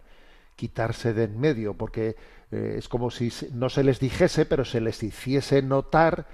quitarse 0.55 1.13
de 1.13 1.25
en 1.25 1.37
medio, 1.37 1.73
porque 1.73 2.15
eh, 2.51 2.75
es 2.77 2.87
como 2.87 3.11
si 3.11 3.31
no 3.53 3.69
se 3.69 3.83
les 3.83 3.99
dijese, 3.99 4.45
pero 4.45 4.63
se 4.63 4.79
les 4.79 5.03
hiciese 5.03 5.61
notar, 5.61 6.27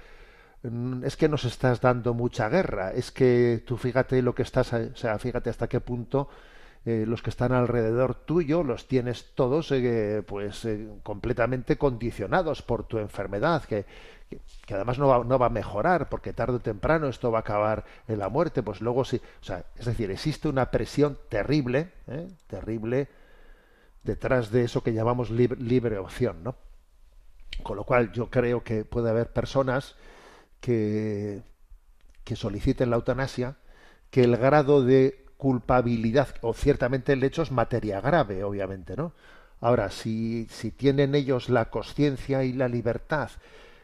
mm, 0.62 1.04
es 1.04 1.16
que 1.16 1.28
nos 1.28 1.44
estás 1.44 1.80
dando 1.80 2.14
mucha 2.14 2.48
guerra, 2.48 2.92
es 2.92 3.10
que 3.10 3.64
tú 3.66 3.76
fíjate 3.76 4.22
lo 4.22 4.34
que 4.34 4.42
estás, 4.42 4.72
o 4.72 4.94
sea, 4.94 5.18
fíjate 5.18 5.50
hasta 5.50 5.68
qué 5.68 5.80
punto 5.80 6.28
eh, 6.84 7.04
los 7.06 7.22
que 7.22 7.30
están 7.30 7.52
alrededor 7.52 8.14
tuyo 8.14 8.62
los 8.64 8.88
tienes 8.88 9.32
todos 9.34 9.70
eh, 9.72 10.22
pues 10.26 10.64
eh, 10.64 10.88
completamente 11.02 11.78
condicionados 11.78 12.62
por 12.62 12.84
tu 12.84 12.98
enfermedad 12.98 13.64
que, 13.64 13.84
que, 14.66 14.74
además 14.74 14.98
no 14.98 15.08
va, 15.08 15.24
no 15.24 15.38
va 15.38 15.46
a 15.46 15.50
mejorar 15.50 16.08
porque 16.08 16.32
tarde 16.32 16.56
o 16.56 16.60
temprano 16.60 17.08
esto 17.08 17.30
va 17.30 17.38
a 17.38 17.40
acabar 17.42 17.84
en 18.08 18.18
la 18.18 18.28
muerte. 18.28 18.62
Pues 18.62 18.80
luego 18.80 19.04
sí 19.04 19.20
o 19.40 19.44
sea 19.44 19.64
es 19.76 19.86
decir 19.86 20.10
existe 20.10 20.48
una 20.48 20.70
presión 20.70 21.18
terrible 21.28 21.90
terrible 22.48 23.08
detrás 24.04 24.50
de 24.50 24.64
eso 24.64 24.82
que 24.82 24.92
llamamos 24.92 25.30
lib- 25.30 25.56
libre 25.58 25.98
opción 25.98 26.42
no 26.42 26.56
con 27.62 27.76
lo 27.76 27.84
cual 27.84 28.12
yo 28.12 28.30
creo 28.30 28.64
que 28.64 28.84
puede 28.84 29.10
haber 29.10 29.32
personas 29.32 29.94
que 30.60 31.42
que 32.24 32.36
soliciten 32.36 32.90
la 32.90 32.96
eutanasia 32.96 33.56
que 34.10 34.22
el 34.24 34.36
grado 34.36 34.84
de 34.84 35.21
culpabilidad 35.42 36.28
o 36.40 36.54
ciertamente 36.54 37.14
el 37.14 37.24
hecho 37.24 37.42
es 37.42 37.50
materia 37.50 38.00
grave 38.00 38.44
obviamente 38.44 38.94
no 38.94 39.12
ahora 39.60 39.90
si 39.90 40.46
si 40.48 40.70
tienen 40.70 41.16
ellos 41.16 41.48
la 41.48 41.68
conciencia 41.68 42.44
y 42.44 42.52
la 42.52 42.68
libertad 42.68 43.28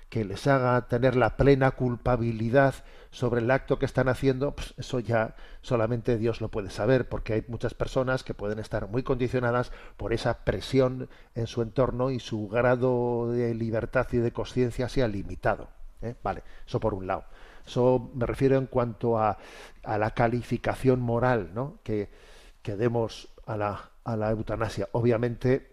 que 0.08 0.24
les 0.24 0.46
haga 0.46 0.86
tener 0.86 1.16
la 1.16 1.36
plena 1.36 1.72
culpabilidad 1.72 2.76
sobre 3.10 3.40
el 3.40 3.50
acto 3.50 3.80
que 3.80 3.86
están 3.86 4.08
haciendo 4.08 4.54
pues 4.54 4.72
eso 4.76 5.00
ya 5.00 5.34
solamente 5.60 6.16
Dios 6.16 6.40
lo 6.40 6.48
puede 6.48 6.70
saber 6.70 7.08
porque 7.08 7.32
hay 7.32 7.44
muchas 7.48 7.74
personas 7.74 8.22
que 8.22 8.34
pueden 8.34 8.60
estar 8.60 8.86
muy 8.86 9.02
condicionadas 9.02 9.72
por 9.96 10.12
esa 10.12 10.44
presión 10.44 11.08
en 11.34 11.48
su 11.48 11.62
entorno 11.62 12.12
y 12.12 12.20
su 12.20 12.46
grado 12.46 13.32
de 13.32 13.52
libertad 13.56 14.06
y 14.12 14.18
de 14.18 14.30
conciencia 14.30 14.88
sea 14.88 15.08
limitado 15.08 15.70
¿eh? 16.02 16.14
vale 16.22 16.44
eso 16.68 16.78
por 16.78 16.94
un 16.94 17.08
lado 17.08 17.24
eso 17.68 18.10
me 18.14 18.26
refiero 18.26 18.56
en 18.56 18.66
cuanto 18.66 19.18
a, 19.18 19.38
a 19.84 19.98
la 19.98 20.10
calificación 20.10 21.00
moral 21.00 21.50
¿no? 21.54 21.78
que, 21.82 22.08
que 22.62 22.76
demos 22.76 23.28
a 23.46 23.56
la, 23.56 23.90
a 24.04 24.16
la 24.16 24.30
eutanasia. 24.30 24.88
Obviamente, 24.92 25.72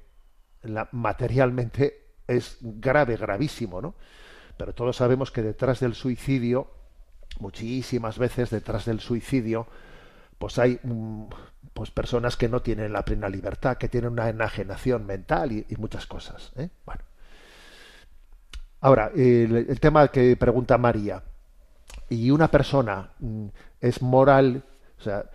materialmente 0.92 2.06
es 2.28 2.58
grave, 2.62 3.18
gravísimo, 3.18 3.82
¿no? 3.82 3.96
Pero 4.58 4.74
todos 4.74 4.96
sabemos 4.98 5.32
que 5.32 5.42
detrás 5.42 5.80
del 5.80 5.96
suicidio, 5.96 6.72
muchísimas 7.40 8.18
veces 8.18 8.50
detrás 8.50 8.86
del 8.86 9.00
suicidio, 9.00 9.68
pues 10.38 10.58
hay 10.60 10.80
mm, 10.82 11.26
pues 11.74 11.92
personas 11.92 12.38
que 12.38 12.48
no 12.48 12.62
tienen 12.62 12.94
la 12.94 13.04
plena 13.04 13.30
libertad, 13.30 13.78
que 13.78 13.90
tienen 13.90 14.14
una 14.14 14.30
enajenación 14.30 15.06
mental 15.06 15.52
y, 15.52 15.66
muchas 15.78 16.08
cosas. 16.08 16.52
¿eh? 16.56 16.70
Bueno. 16.86 17.02
Ahora, 18.82 19.12
el, 19.16 19.80
tema 19.80 20.08
que 20.10 20.38
pregunta 20.38 20.78
María, 20.78 21.24
y 22.10 22.32
una 22.32 22.50
persona 22.50 23.12
mm, 23.20 23.48
es 23.82 24.02
moral, 24.02 24.64
o 25.00 25.02
sea, 25.02 25.26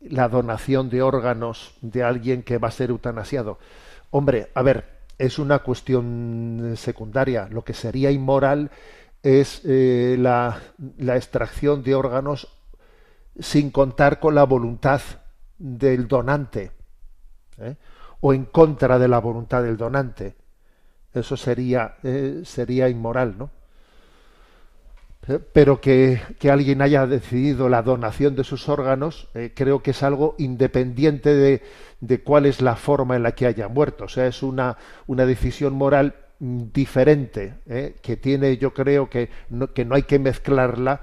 la 0.00 0.28
donación 0.28 0.90
de 0.90 1.02
órganos 1.02 1.74
de 1.80 2.02
alguien 2.02 2.42
que 2.42 2.58
va 2.58 2.68
a 2.68 2.72
ser 2.72 2.90
eutanasiado. 2.90 3.58
Hombre, 4.10 4.50
a 4.54 4.62
ver, 4.62 4.84
es 5.18 5.38
una 5.38 5.60
cuestión 5.60 6.74
secundaria. 6.76 7.48
Lo 7.50 7.64
que 7.64 7.74
sería 7.74 8.10
inmoral 8.10 8.70
es 9.22 9.62
eh, 9.64 10.16
la, 10.18 10.60
la 10.98 11.16
extracción 11.16 11.82
de 11.82 11.94
órganos 11.94 12.48
sin 13.38 13.70
contar 13.70 14.20
con 14.20 14.34
la 14.34 14.44
voluntad 14.44 15.00
del 15.58 16.06
donante 16.08 16.72
¿eh? 17.58 17.76
o 18.20 18.32
en 18.32 18.44
contra 18.46 18.98
de 18.98 19.08
la 19.08 19.18
voluntad 19.18 19.62
del 19.62 19.76
donante. 19.76 20.36
Eso 21.12 21.36
sería, 21.36 21.96
eh, 22.02 22.42
sería 22.44 22.88
inmoral, 22.88 23.36
¿no? 23.38 23.50
Eh, 25.28 25.38
pero 25.52 25.80
que, 25.80 26.20
que, 26.38 26.50
alguien 26.50 26.82
haya 26.82 27.06
decidido 27.06 27.68
la 27.68 27.82
donación 27.82 28.36
de 28.36 28.44
sus 28.44 28.68
órganos, 28.68 29.28
creo 29.54 29.82
que 29.82 29.92
es 29.92 30.02
algo 30.02 30.34
independiente 30.38 31.34
de, 31.34 31.62
de, 32.00 32.22
cuál 32.22 32.46
es 32.46 32.60
la 32.60 32.76
forma 32.76 33.16
en 33.16 33.22
la 33.22 33.32
que 33.32 33.46
haya 33.46 33.68
muerto. 33.68 34.04
O 34.04 34.08
sea, 34.08 34.26
es 34.26 34.42
una, 34.42 34.76
una 35.06 35.24
decisión 35.26 35.74
moral 35.74 36.14
diferente, 36.38 37.54
que 38.02 38.16
tiene, 38.16 38.58
yo 38.58 38.74
creo 38.74 39.08
que 39.08 39.30
no, 39.48 39.72
que 39.72 39.84
no 39.84 39.94
hay 39.94 40.02
que 40.02 40.18
mezclarla 40.18 41.00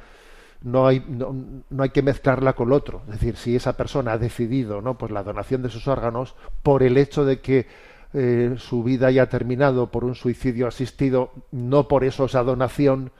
no 0.63 0.85
hay, 0.87 1.03
no, 1.07 1.33
no, 1.69 1.83
hay 1.83 1.89
que 1.89 2.01
mezclarla 2.01 2.53
con 2.53 2.71
otro. 2.71 3.01
Es 3.07 3.19
decir, 3.19 3.35
si 3.35 3.55
esa 3.55 3.75
persona 3.75 4.13
ha 4.13 4.17
decidido 4.17 4.81
¿no? 4.81 4.97
pues 4.97 5.11
la 5.11 5.23
donación 5.23 5.61
de 5.61 5.69
sus 5.69 5.87
órganos 5.87 6.35
por 6.63 6.83
el 6.83 6.97
hecho 6.97 7.25
de 7.25 7.39
que 7.39 7.67
eh, 8.13 8.55
su 8.57 8.83
vida 8.83 9.07
haya 9.07 9.27
terminado 9.27 9.89
por 9.89 10.03
un 10.03 10.15
suicidio 10.15 10.67
asistido, 10.67 11.31
no 11.51 11.87
por 11.87 12.03
eso 12.03 12.25
esa 12.25 12.43
donación, 12.43 13.11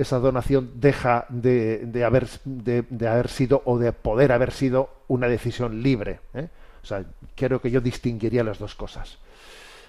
esa 0.00 0.18
donación 0.18 0.72
deja 0.76 1.26
de, 1.28 1.78
de 1.78 2.04
haber, 2.04 2.28
de, 2.44 3.08
haber 3.08 3.28
sido 3.28 3.62
o 3.66 3.78
de 3.78 3.92
poder 3.92 4.32
haber 4.32 4.52
sido 4.52 4.90
una 5.08 5.28
decisión 5.28 5.82
libre. 5.82 6.20
¿eh? 6.32 6.48
O 6.82 6.86
sea, 6.86 7.04
creo 7.36 7.60
que 7.60 7.70
yo 7.70 7.80
distinguiría 7.80 8.42
las 8.42 8.58
dos 8.58 8.74
cosas. 8.74 9.18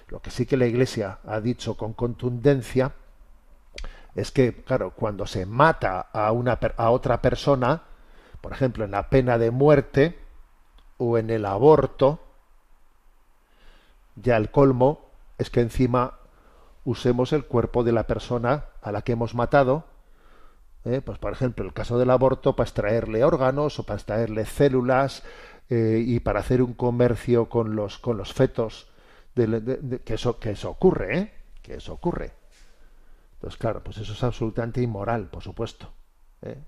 Lo 0.08 0.20
que 0.20 0.30
sí 0.30 0.44
que 0.44 0.58
la 0.58 0.66
Iglesia 0.66 1.18
ha 1.26 1.40
dicho 1.40 1.76
con 1.76 1.94
contundencia 1.94 2.92
es 4.14 4.30
que, 4.30 4.52
claro, 4.52 4.90
cuando 4.90 5.26
se 5.26 5.46
mata 5.46 6.00
a, 6.12 6.30
una, 6.32 6.58
a 6.76 6.90
otra 6.90 7.22
persona, 7.22 7.82
por 8.42 8.52
ejemplo, 8.52 8.84
en 8.84 8.90
la 8.90 9.08
pena 9.08 9.38
de 9.38 9.50
muerte 9.50 10.18
o 10.98 11.16
en 11.16 11.30
el 11.30 11.46
aborto, 11.46 12.20
ya 14.16 14.36
el 14.36 14.50
colmo 14.50 15.06
es 15.38 15.48
que 15.48 15.60
encima 15.60 16.18
usemos 16.84 17.32
el 17.32 17.46
cuerpo 17.46 17.82
de 17.82 17.92
la 17.92 18.02
persona 18.02 18.66
a 18.82 18.92
la 18.92 19.00
que 19.00 19.12
hemos 19.12 19.34
matado, 19.34 19.84
¿eh? 20.84 21.00
pues 21.00 21.18
por 21.18 21.32
ejemplo, 21.32 21.64
el 21.64 21.72
caso 21.72 21.98
del 21.98 22.10
aborto, 22.10 22.56
para 22.56 22.68
extraerle 22.68 23.24
órganos 23.24 23.78
o 23.78 23.84
para 23.84 23.98
extraerle 23.98 24.44
células 24.46 25.22
eh, 25.70 26.02
y 26.04 26.20
para 26.20 26.40
hacer 26.40 26.62
un 26.62 26.74
comercio 26.74 27.48
con 27.48 27.76
los, 27.76 27.98
con 27.98 28.16
los 28.16 28.32
fetos, 28.32 28.88
que, 29.34 30.14
eso, 30.14 30.38
que 30.38 30.50
eso 30.50 30.70
ocurre, 30.70 31.18
¿eh? 31.18 31.32
que 31.62 31.74
eso 31.74 31.94
ocurre. 31.94 32.32
Entonces, 33.34 33.58
claro, 33.58 33.82
pues 33.82 33.98
eso 33.98 34.12
es 34.12 34.22
absolutamente 34.22 34.80
inmoral, 34.80 35.28
por 35.28 35.42
supuesto. 35.42 35.92
¿eh? 36.42 36.58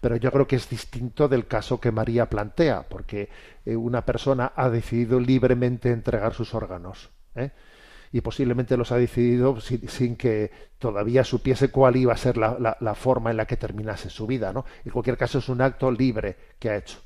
Pero 0.00 0.16
yo 0.16 0.30
creo 0.30 0.46
que 0.46 0.56
es 0.56 0.68
distinto 0.68 1.28
del 1.28 1.46
caso 1.46 1.80
que 1.80 1.92
María 1.92 2.28
plantea, 2.28 2.88
porque 2.88 3.28
eh, 3.64 3.76
una 3.76 4.04
persona 4.04 4.52
ha 4.54 4.68
decidido 4.68 5.20
libremente 5.20 5.90
entregar 5.90 6.34
sus 6.34 6.54
órganos. 6.54 7.10
¿eh? 7.34 7.50
Y 8.12 8.20
posiblemente 8.22 8.76
los 8.76 8.90
ha 8.92 8.96
decidido 8.96 9.60
sin, 9.60 10.16
que 10.16 10.50
todavía 10.78 11.22
supiese 11.22 11.70
cuál 11.70 11.96
iba 11.96 12.12
a 12.12 12.16
ser 12.16 12.36
la, 12.36 12.94
forma 12.94 13.30
en 13.30 13.36
la 13.36 13.46
que 13.46 13.56
terminase 13.56 14.10
su 14.10 14.26
vida. 14.26 14.52
¿no? 14.52 14.64
En 14.84 14.90
cualquier 14.90 15.16
caso, 15.16 15.38
es 15.38 15.48
un 15.48 15.60
acto 15.60 15.90
libre 15.90 16.36
que 16.58 16.70
ha 16.70 16.76
hecho. 16.76 16.98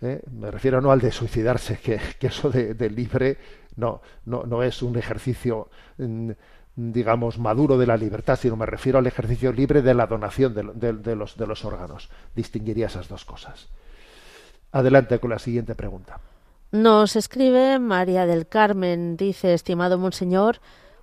Me 0.00 0.50
refiero 0.50 0.80
no 0.80 0.90
al 0.90 1.00
de 1.00 1.12
suicidarse, 1.12 1.78
que, 1.78 2.00
eso 2.26 2.50
de, 2.50 2.90
libre 2.90 3.36
no, 3.76 4.00
no, 4.24 4.44
no 4.44 4.62
es 4.62 4.82
un 4.82 4.98
ejercicio 4.98 5.68
mm, 5.98 6.30
digamos, 6.74 7.38
maduro 7.38 7.76
de 7.76 7.86
la 7.86 7.96
libertad, 7.96 8.38
sino 8.40 8.56
me 8.56 8.66
refiero 8.66 8.98
al 8.98 9.06
ejercicio 9.06 9.52
libre 9.52 9.82
de 9.82 9.94
la 9.94 10.06
donación 10.06 10.54
de, 10.54 11.14
los, 11.14 11.36
de 11.36 11.46
los 11.46 11.64
órganos. 11.64 12.08
Distinguiría 12.34 12.86
esas 12.86 13.08
dos 13.08 13.24
cosas. 13.24 13.68
Adelante 14.72 15.18
con 15.18 15.30
la 15.30 15.38
siguiente 15.38 15.74
pregunta. 15.74 16.18
Nos 16.72 17.16
escribe 17.16 17.78
María 17.78 18.24
del 18.24 18.48
Carmen, 18.48 19.18
dice, 19.18 19.52
estimado 19.52 19.98
Monseñor, 19.98 20.60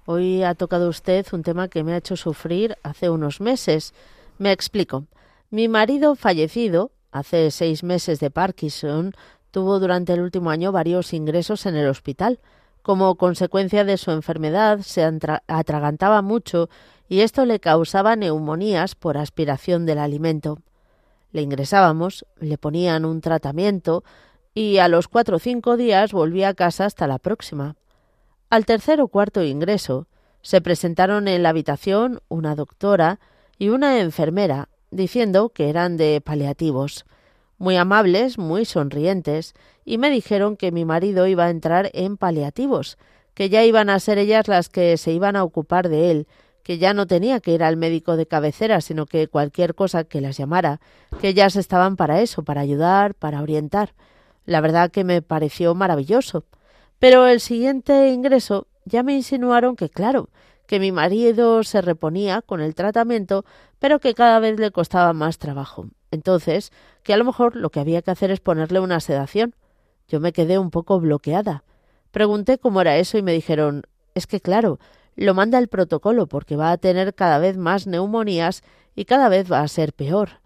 hoy 0.07 0.41
ha 0.41 0.55
tocado 0.55 0.89
usted 0.89 1.27
un 1.31 1.43
tema 1.43 1.67
que 1.67 1.83
me 1.83 1.93
ha 1.93 1.97
hecho 1.97 2.15
sufrir 2.15 2.75
hace 2.81 3.11
unos 3.11 3.39
meses. 3.39 3.93
Me 4.39 4.51
explico. 4.51 5.05
Mi 5.51 5.67
marido 5.67 6.15
fallecido, 6.15 6.89
hace 7.11 7.51
seis 7.51 7.83
meses 7.83 8.19
de 8.19 8.31
Parkinson, 8.31 9.13
tuvo 9.51 9.79
durante 9.79 10.13
el 10.13 10.21
último 10.21 10.49
año 10.49 10.71
varios 10.71 11.13
ingresos 11.13 11.67
en 11.67 11.75
el 11.75 11.87
hospital. 11.87 12.39
Como 12.81 13.13
consecuencia 13.13 13.83
de 13.83 13.97
su 13.97 14.09
enfermedad 14.09 14.79
se 14.79 15.03
atragantaba 15.47 16.23
mucho 16.23 16.67
y 17.07 17.19
esto 17.19 17.45
le 17.45 17.59
causaba 17.59 18.15
neumonías 18.15 18.95
por 18.95 19.19
aspiración 19.19 19.85
del 19.85 19.99
alimento. 19.99 20.57
Le 21.31 21.43
ingresábamos, 21.43 22.25
le 22.39 22.57
ponían 22.57 23.05
un 23.05 23.21
tratamiento 23.21 24.03
y 24.53 24.77
a 24.77 24.87
los 24.87 25.07
cuatro 25.07 25.37
o 25.37 25.39
cinco 25.39 25.77
días 25.77 26.11
volvía 26.11 26.49
a 26.49 26.53
casa 26.53 26.85
hasta 26.85 27.07
la 27.07 27.19
próxima. 27.19 27.75
Al 28.49 28.65
tercer 28.65 29.01
o 29.01 29.07
cuarto 29.07 29.43
ingreso 29.43 30.07
se 30.41 30.61
presentaron 30.61 31.27
en 31.27 31.43
la 31.43 31.49
habitación 31.49 32.21
una 32.29 32.55
doctora 32.55 33.19
y 33.57 33.69
una 33.69 33.99
enfermera 33.99 34.69
diciendo 34.91 35.49
que 35.49 35.69
eran 35.69 35.97
de 35.97 36.21
paliativos 36.21 37.05
muy 37.59 37.75
amables, 37.75 38.37
muy 38.37 38.65
sonrientes, 38.65 39.53
y 39.85 39.97
me 39.97 40.09
dijeron 40.09 40.55
que 40.55 40.71
mi 40.71 40.85
marido 40.85 41.27
iba 41.27 41.45
a 41.45 41.49
entrar 41.49 41.91
en 41.93 42.17
paliativos, 42.17 42.97
que 43.33 43.49
ya 43.49 43.63
iban 43.63 43.89
a 43.89 43.99
ser 43.99 44.17
ellas 44.17 44.47
las 44.47 44.69
que 44.69 44.97
se 44.97 45.11
iban 45.11 45.35
a 45.35 45.43
ocupar 45.43 45.89
de 45.89 46.09
él, 46.09 46.27
que 46.63 46.77
ya 46.77 46.93
no 46.93 47.05
tenía 47.05 47.39
que 47.41 47.51
ir 47.51 47.63
al 47.63 47.77
médico 47.77 48.15
de 48.15 48.25
cabecera, 48.25 48.81
sino 48.81 49.05
que 49.05 49.27
cualquier 49.27 49.75
cosa 49.75 50.05
que 50.05 50.21
las 50.21 50.37
llamara, 50.37 50.79
que 51.19 51.29
ellas 51.29 51.55
estaban 51.55 51.95
para 51.97 52.21
eso, 52.21 52.43
para 52.43 52.61
ayudar, 52.61 53.13
para 53.13 53.41
orientar. 53.41 53.93
La 54.49 54.61
verdad 54.61 54.89
que 54.89 55.03
me 55.03 55.21
pareció 55.21 55.75
maravilloso. 55.75 56.43
Pero 56.97 57.27
el 57.27 57.39
siguiente 57.39 58.09
ingreso 58.09 58.65
ya 58.83 59.03
me 59.03 59.13
insinuaron 59.13 59.75
que, 59.75 59.91
claro, 59.91 60.29
que 60.65 60.79
mi 60.79 60.91
marido 60.91 61.61
se 61.61 61.81
reponía 61.81 62.41
con 62.41 62.59
el 62.59 62.73
tratamiento, 62.73 63.45
pero 63.77 63.99
que 63.99 64.15
cada 64.15 64.39
vez 64.39 64.59
le 64.59 64.71
costaba 64.71 65.13
más 65.13 65.37
trabajo. 65.37 65.85
Entonces, 66.09 66.71
que 67.03 67.13
a 67.13 67.17
lo 67.17 67.25
mejor 67.25 67.55
lo 67.55 67.69
que 67.69 67.79
había 67.79 68.01
que 68.01 68.09
hacer 68.09 68.31
es 68.31 68.39
ponerle 68.39 68.79
una 68.79 68.99
sedación. 69.01 69.53
Yo 70.07 70.19
me 70.19 70.33
quedé 70.33 70.57
un 70.57 70.71
poco 70.71 70.99
bloqueada. 70.99 71.63
Pregunté 72.09 72.57
cómo 72.57 72.81
era 72.81 72.97
eso 72.97 73.19
y 73.19 73.21
me 73.21 73.33
dijeron 73.33 73.83
es 74.15 74.25
que 74.25 74.41
claro, 74.41 74.79
lo 75.15 75.35
manda 75.35 75.59
el 75.59 75.67
protocolo 75.67 76.25
porque 76.25 76.55
va 76.55 76.71
a 76.71 76.77
tener 76.77 77.13
cada 77.13 77.37
vez 77.37 77.55
más 77.55 77.85
neumonías 77.85 78.63
y 78.95 79.05
cada 79.05 79.29
vez 79.29 79.51
va 79.51 79.59
a 79.61 79.67
ser 79.67 79.93
peor. 79.93 80.41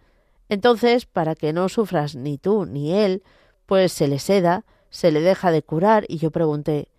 Entonces, 0.49 1.05
para 1.05 1.35
que 1.35 1.53
no 1.53 1.69
sufras 1.69 2.17
ni 2.17 2.37
tú 2.37 2.65
ni 2.65 2.91
él, 2.91 3.23
pues 3.73 3.91
se 3.91 4.07
le 4.07 4.19
seda, 4.19 4.65
se 4.91 5.11
le 5.11 5.19
deja 5.19 5.49
de 5.49 5.63
curar 5.63 6.05
y 6.07 6.17
yo 6.19 6.29
pregunté 6.29 6.89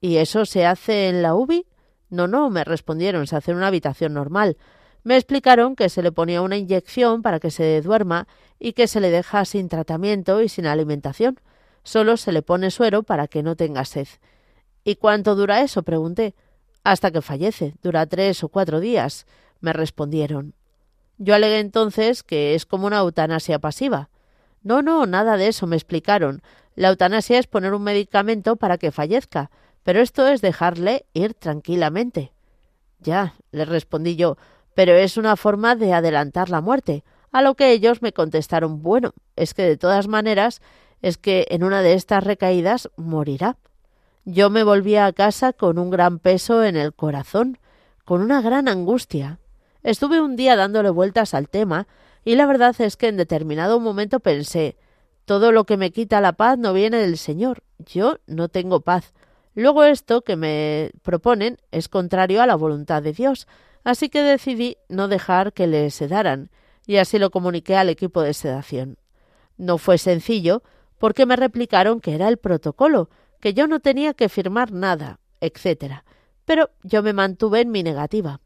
¿Y 0.00 0.18
eso 0.18 0.46
se 0.46 0.64
hace 0.64 1.08
en 1.08 1.20
la 1.20 1.34
UBI? 1.34 1.66
No, 2.10 2.28
no, 2.28 2.48
me 2.48 2.62
respondieron, 2.62 3.26
se 3.26 3.34
hace 3.34 3.50
en 3.50 3.56
una 3.56 3.66
habitación 3.66 4.14
normal. 4.14 4.56
Me 5.02 5.16
explicaron 5.16 5.74
que 5.74 5.88
se 5.88 6.00
le 6.00 6.12
ponía 6.12 6.40
una 6.40 6.56
inyección 6.56 7.22
para 7.22 7.40
que 7.40 7.50
se 7.50 7.82
duerma 7.82 8.28
y 8.60 8.74
que 8.74 8.86
se 8.86 9.00
le 9.00 9.10
deja 9.10 9.44
sin 9.44 9.68
tratamiento 9.68 10.42
y 10.42 10.48
sin 10.48 10.66
alimentación. 10.66 11.40
Solo 11.82 12.16
se 12.16 12.30
le 12.30 12.42
pone 12.42 12.70
suero 12.70 13.02
para 13.02 13.26
que 13.26 13.42
no 13.42 13.56
tenga 13.56 13.84
sed. 13.84 14.06
¿Y 14.84 14.94
cuánto 14.94 15.34
dura 15.34 15.62
eso? 15.62 15.82
pregunté. 15.82 16.36
Hasta 16.84 17.10
que 17.10 17.20
fallece. 17.20 17.74
Dura 17.82 18.06
tres 18.06 18.44
o 18.44 18.48
cuatro 18.48 18.78
días, 18.78 19.26
me 19.58 19.72
respondieron. 19.72 20.54
Yo 21.18 21.34
alegué 21.34 21.58
entonces 21.58 22.22
que 22.22 22.54
es 22.54 22.64
como 22.64 22.86
una 22.86 22.98
eutanasia 22.98 23.58
pasiva. 23.58 24.08
No, 24.62 24.82
no, 24.82 25.06
nada 25.06 25.36
de 25.36 25.48
eso, 25.48 25.66
me 25.66 25.76
explicaron. 25.76 26.42
La 26.74 26.88
eutanasia 26.88 27.38
es 27.38 27.46
poner 27.46 27.74
un 27.74 27.82
medicamento 27.82 28.56
para 28.56 28.78
que 28.78 28.92
fallezca, 28.92 29.50
pero 29.82 30.00
esto 30.00 30.26
es 30.28 30.40
dejarle 30.40 31.06
ir 31.12 31.34
tranquilamente. 31.34 32.32
Ya, 33.00 33.34
le 33.50 33.64
respondí 33.64 34.16
yo, 34.16 34.36
pero 34.74 34.92
es 34.92 35.16
una 35.16 35.36
forma 35.36 35.74
de 35.76 35.92
adelantar 35.92 36.48
la 36.48 36.60
muerte, 36.60 37.04
a 37.32 37.42
lo 37.42 37.54
que 37.54 37.72
ellos 37.72 38.02
me 38.02 38.12
contestaron 38.12 38.82
bueno, 38.82 39.14
es 39.36 39.54
que 39.54 39.62
de 39.62 39.76
todas 39.76 40.06
maneras 40.06 40.60
es 41.00 41.18
que 41.18 41.46
en 41.50 41.64
una 41.64 41.82
de 41.82 41.94
estas 41.94 42.22
recaídas 42.22 42.90
morirá. 42.96 43.56
Yo 44.24 44.50
me 44.50 44.62
volví 44.62 44.96
a 44.96 45.12
casa 45.12 45.52
con 45.52 45.78
un 45.78 45.90
gran 45.90 46.18
peso 46.18 46.62
en 46.62 46.76
el 46.76 46.92
corazón, 46.92 47.58
con 48.04 48.20
una 48.20 48.40
gran 48.40 48.68
angustia. 48.68 49.40
Estuve 49.82 50.20
un 50.20 50.36
día 50.36 50.54
dándole 50.54 50.90
vueltas 50.90 51.34
al 51.34 51.48
tema, 51.48 51.88
y 52.24 52.36
la 52.36 52.46
verdad 52.46 52.74
es 52.80 52.96
que 52.96 53.08
en 53.08 53.16
determinado 53.16 53.80
momento 53.80 54.20
pensé 54.20 54.76
todo 55.24 55.52
lo 55.52 55.64
que 55.64 55.76
me 55.76 55.90
quita 55.92 56.20
la 56.20 56.32
paz 56.32 56.58
no 56.58 56.72
viene 56.72 56.98
del 56.98 57.16
Señor. 57.16 57.62
Yo 57.78 58.18
no 58.26 58.48
tengo 58.48 58.80
paz. 58.80 59.12
Luego 59.54 59.84
esto 59.84 60.22
que 60.22 60.36
me 60.36 60.90
proponen 61.02 61.58
es 61.70 61.88
contrario 61.88 62.42
a 62.42 62.46
la 62.46 62.54
voluntad 62.54 63.02
de 63.02 63.12
Dios, 63.12 63.46
así 63.84 64.08
que 64.08 64.22
decidí 64.22 64.78
no 64.88 65.08
dejar 65.08 65.52
que 65.52 65.66
le 65.66 65.90
sedaran, 65.90 66.50
y 66.86 66.96
así 66.96 67.18
lo 67.18 67.30
comuniqué 67.30 67.76
al 67.76 67.88
equipo 67.88 68.22
de 68.22 68.34
sedación. 68.34 68.98
No 69.58 69.78
fue 69.78 69.98
sencillo, 69.98 70.62
porque 70.98 71.26
me 71.26 71.36
replicaron 71.36 72.00
que 72.00 72.14
era 72.14 72.28
el 72.28 72.38
protocolo, 72.38 73.10
que 73.40 73.54
yo 73.54 73.66
no 73.66 73.80
tenía 73.80 74.14
que 74.14 74.28
firmar 74.28 74.72
nada, 74.72 75.18
etc. 75.40 76.02
Pero 76.44 76.70
yo 76.82 77.02
me 77.02 77.12
mantuve 77.12 77.60
en 77.60 77.70
mi 77.70 77.82
negativa. 77.82 78.40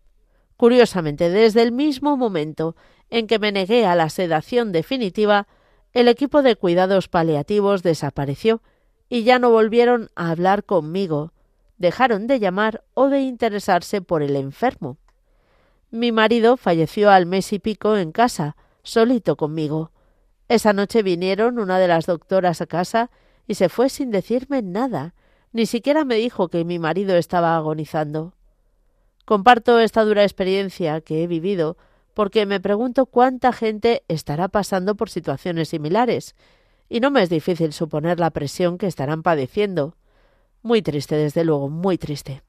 Curiosamente, 0.56 1.28
desde 1.30 1.62
el 1.62 1.70
mismo 1.70 2.16
momento 2.16 2.74
en 3.10 3.26
que 3.26 3.38
me 3.38 3.52
negué 3.52 3.86
a 3.86 3.94
la 3.94 4.08
sedación 4.08 4.72
definitiva, 4.72 5.46
el 5.92 6.08
equipo 6.08 6.42
de 6.42 6.56
cuidados 6.56 7.08
paliativos 7.08 7.82
desapareció 7.82 8.62
y 9.08 9.22
ya 9.22 9.38
no 9.38 9.50
volvieron 9.50 10.10
a 10.14 10.30
hablar 10.30 10.64
conmigo, 10.64 11.32
dejaron 11.78 12.26
de 12.26 12.38
llamar 12.38 12.84
o 12.94 13.08
de 13.08 13.20
interesarse 13.20 14.00
por 14.00 14.22
el 14.22 14.36
enfermo. 14.36 14.98
Mi 15.90 16.12
marido 16.12 16.56
falleció 16.56 17.10
al 17.10 17.26
mes 17.26 17.52
y 17.52 17.58
pico 17.58 17.96
en 17.96 18.12
casa, 18.12 18.56
solito 18.82 19.36
conmigo. 19.36 19.92
Esa 20.48 20.72
noche 20.72 21.02
vinieron 21.02 21.58
una 21.58 21.78
de 21.78 21.88
las 21.88 22.06
doctoras 22.06 22.60
a 22.60 22.66
casa 22.66 23.10
y 23.46 23.54
se 23.54 23.68
fue 23.68 23.88
sin 23.88 24.10
decirme 24.10 24.62
nada, 24.62 25.14
ni 25.52 25.66
siquiera 25.66 26.04
me 26.04 26.16
dijo 26.16 26.48
que 26.48 26.64
mi 26.64 26.78
marido 26.78 27.16
estaba 27.16 27.56
agonizando. 27.56 28.34
Comparto 29.24 29.78
esta 29.78 30.04
dura 30.04 30.22
experiencia 30.22 31.00
que 31.00 31.22
he 31.22 31.26
vivido 31.26 31.76
porque 32.16 32.46
me 32.46 32.60
pregunto 32.60 33.04
cuánta 33.04 33.52
gente 33.52 34.02
estará 34.08 34.48
pasando 34.48 34.94
por 34.94 35.10
situaciones 35.10 35.68
similares, 35.68 36.34
y 36.88 37.00
no 37.00 37.10
me 37.10 37.22
es 37.22 37.28
difícil 37.28 37.74
suponer 37.74 38.18
la 38.18 38.30
presión 38.30 38.78
que 38.78 38.86
estarán 38.86 39.22
padeciendo. 39.22 39.96
Muy 40.62 40.80
triste, 40.80 41.14
desde 41.14 41.44
luego, 41.44 41.68
muy 41.68 41.98
triste. 41.98 42.40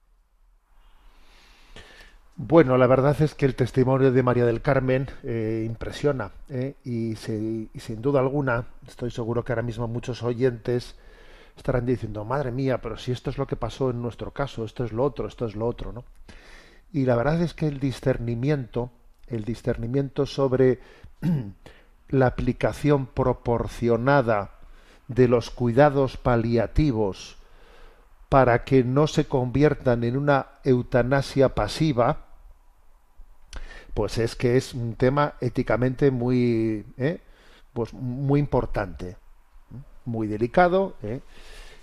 Bueno, 2.38 2.78
la 2.78 2.88
verdad 2.88 3.22
es 3.22 3.36
que 3.36 3.46
el 3.46 3.56
testimonio 3.56 4.14
de 4.14 4.24
María 4.24 4.46
del 4.46 4.62
Carmen 4.62 5.10
eh, 5.24 5.66
impresiona 5.68 6.32
eh, 6.48 6.76
y, 6.86 7.16
sin 7.18 8.02
duda 8.02 8.22
alguna 8.22 8.68
estoy 8.88 9.12
seguro 9.12 9.44
que 9.44 9.52
ahora 9.52 9.64
mismo 9.64 9.90
muchos 9.90 10.24
oyentes 10.24 10.96
estarán 11.58 11.86
diciendo, 11.86 12.24
madre 12.24 12.54
mía, 12.54 12.80
pero 12.80 12.96
si 12.96 13.12
esto 13.12 13.32
es 13.32 13.38
lo 13.38 13.48
que 13.48 13.58
pasó 13.58 13.90
en 13.90 14.02
nuestro 14.02 14.32
caso, 14.32 14.64
esto 14.64 14.86
es 14.86 14.94
lo 14.94 15.04
otro, 15.04 15.28
esto 15.28 15.46
es 15.46 15.58
lo 15.58 15.68
otro, 15.68 15.92
¿no? 15.92 16.06
Y 16.94 17.04
la 17.04 17.18
verdad 17.18 17.42
es 17.42 17.54
que 17.54 17.68
el 17.68 17.82
discernimiento, 17.82 18.92
el 19.28 19.44
discernimiento 19.44 20.26
sobre 20.26 20.80
la 22.10 22.28
aplicación 22.28 23.08
proporcionada 23.08 24.52
de 25.08 25.28
los 25.28 25.50
cuidados 25.50 26.18
paliativos 26.18 27.38
para 28.30 28.64
que 28.64 28.84
no 28.84 29.08
se 29.08 29.26
conviertan 29.26 30.04
en 30.04 30.18
una 30.18 30.48
eutanasia 30.64 31.56
pasiva, 31.56 32.26
pues 33.94 34.18
es 34.18 34.36
que 34.36 34.58
es 34.58 34.74
un 34.74 34.96
tema 34.96 35.36
éticamente 35.42 36.12
muy, 36.12 36.86
¿eh? 36.98 37.22
pues 37.74 37.94
muy 37.94 38.40
importante, 38.40 39.18
muy 40.06 40.28
delicado. 40.28 40.96
¿eh? 41.04 41.22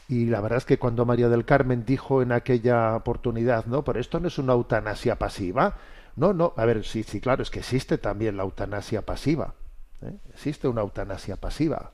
Y 0.09 0.27
la 0.27 0.41
verdad 0.41 0.59
es 0.59 0.65
que 0.67 0.79
cuando 0.79 1.07
María 1.07 1.29
del 1.29 1.47
Carmen 1.47 1.85
dijo 1.87 2.21
en 2.21 2.33
aquella 2.33 2.95
oportunidad, 2.95 3.65
no, 3.67 3.83
pero 3.85 3.99
esto 3.99 4.21
no 4.21 4.29
es 4.29 4.39
una 4.39 4.53
eutanasia 4.53 5.19
pasiva. 5.19 5.77
No, 6.17 6.33
no, 6.33 6.53
a 6.57 6.65
ver, 6.65 6.85
sí, 6.85 7.03
sí, 7.03 7.21
claro, 7.21 7.43
es 7.43 7.51
que 7.51 7.59
existe 7.61 7.99
también 7.99 8.37
la 8.37 8.45
eutanasia 8.45 9.03
pasiva. 9.03 9.55
¿eh? 10.03 10.15
Existe 10.33 10.69
una 10.69 10.83
eutanasia 10.83 11.37
pasiva, 11.37 11.93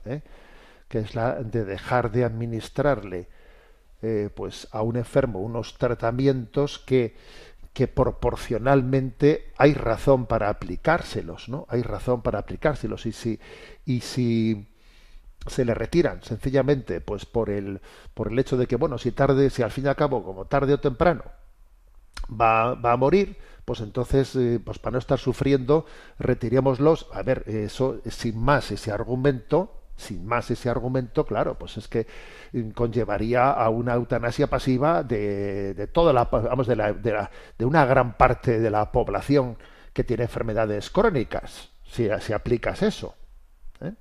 que 0.87 0.99
es 0.99 1.15
la 1.15 1.41
de 1.41 1.65
dejar 1.65 2.11
de 2.11 2.23
administrarle 2.25 3.27
pues 4.33 4.67
a 4.71 4.81
un 4.81 4.97
enfermo 4.97 5.41
unos 5.41 5.77
tratamientos 5.77 6.79
que 6.79 7.15
que 7.73 7.87
proporcionalmente 7.87 9.53
hay 9.57 9.73
razón 9.73 10.25
para 10.25 10.49
aplicárselos, 10.49 11.47
¿no? 11.47 11.65
Hay 11.69 11.83
razón 11.83 12.21
para 12.21 12.39
aplicárselos 12.39 13.05
y 13.05 13.13
si 13.13 13.39
y 13.85 14.01
si 14.01 14.67
se 15.47 15.65
le 15.65 15.73
retiran 15.73 16.21
sencillamente 16.21 17.01
pues 17.01 17.25
por 17.25 17.49
el 17.49 17.81
por 18.13 18.31
el 18.31 18.37
hecho 18.39 18.57
de 18.57 18.67
que 18.67 18.75
bueno 18.75 18.97
si 18.97 19.11
tarde 19.11 19.49
si 19.49 19.63
al 19.63 19.71
fin 19.71 19.85
y 19.85 19.87
al 19.87 19.95
cabo 19.95 20.23
como 20.23 20.45
tarde 20.45 20.73
o 20.73 20.79
temprano 20.79 21.23
va, 22.29 22.75
va 22.75 22.91
a 22.91 22.97
morir 22.97 23.37
pues 23.65 23.81
entonces 23.81 24.35
eh, 24.35 24.59
pues 24.63 24.79
para 24.79 24.93
no 24.93 24.99
estar 24.99 25.19
sufriendo 25.19 25.85
retirémoslos 26.19 27.07
a 27.13 27.21
ver 27.21 27.43
eso 27.47 28.01
sin 28.09 28.39
más 28.39 28.71
ese 28.71 28.91
argumento 28.91 29.81
sin 30.01 30.25
más 30.25 30.49
ese 30.49 30.69
argumento, 30.69 31.25
claro, 31.25 31.57
pues 31.57 31.77
es 31.77 31.87
que 31.87 32.07
mm, 32.51 32.71
conllevaría 32.71 33.51
a 33.51 33.69
una 33.69 33.93
eutanasia 33.93 34.47
pasiva 34.47 35.03
de, 35.03 35.89
toda 35.93 36.11
la, 36.11 36.25
vamos, 36.25 36.67
de, 36.67 36.75
la, 36.75 36.91
de, 36.93 37.65
una 37.65 37.85
gran 37.85 38.17
parte 38.17 38.59
de 38.59 38.69
la 38.69 38.91
población 38.91 39.57
que 39.93 40.03
tiene 40.03 40.23
enfermedades 40.23 40.89
crónicas, 40.89 41.69
si, 41.85 42.09
aplicas 42.09 42.81
eso. 42.81 43.15
¿eh? 43.81 43.93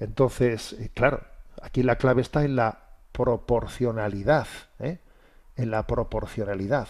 Entonces, 0.00 0.72
eh, 0.74 0.90
claro, 0.92 1.22
aquí 1.62 1.82
la 1.82 1.96
clave 1.96 2.22
está 2.22 2.44
en 2.44 2.56
la 2.56 2.80
proporcionalidad, 3.12 4.48
¿eh? 4.80 4.98
en 5.56 5.70
la 5.70 5.86
proporcionalidad, 5.86 6.88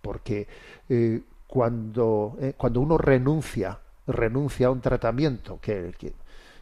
porque 0.00 0.46
eh, 0.88 1.20
cuando, 1.46 2.36
eh, 2.40 2.54
cuando 2.56 2.80
uno 2.80 2.98
renuncia, 2.98 3.78
renuncia 4.06 4.68
a 4.68 4.70
un 4.70 4.80
tratamiento 4.80 5.58
que, 5.60 5.92
que 5.98 6.12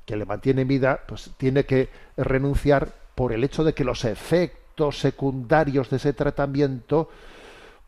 que 0.08 0.16
le 0.16 0.24
mantiene 0.24 0.62
en 0.62 0.68
vida, 0.68 1.00
pues 1.06 1.32
tiene 1.36 1.64
que 1.66 1.90
renunciar 2.16 2.88
por 3.14 3.30
el 3.34 3.44
hecho 3.44 3.62
de 3.62 3.74
que 3.74 3.84
los 3.84 4.06
efectos 4.06 4.98
secundarios 5.00 5.90
de 5.90 5.98
ese 5.98 6.14
tratamiento 6.14 7.10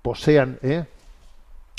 pues 0.02 0.20
sean, 0.20 0.58
¿eh? 0.60 0.84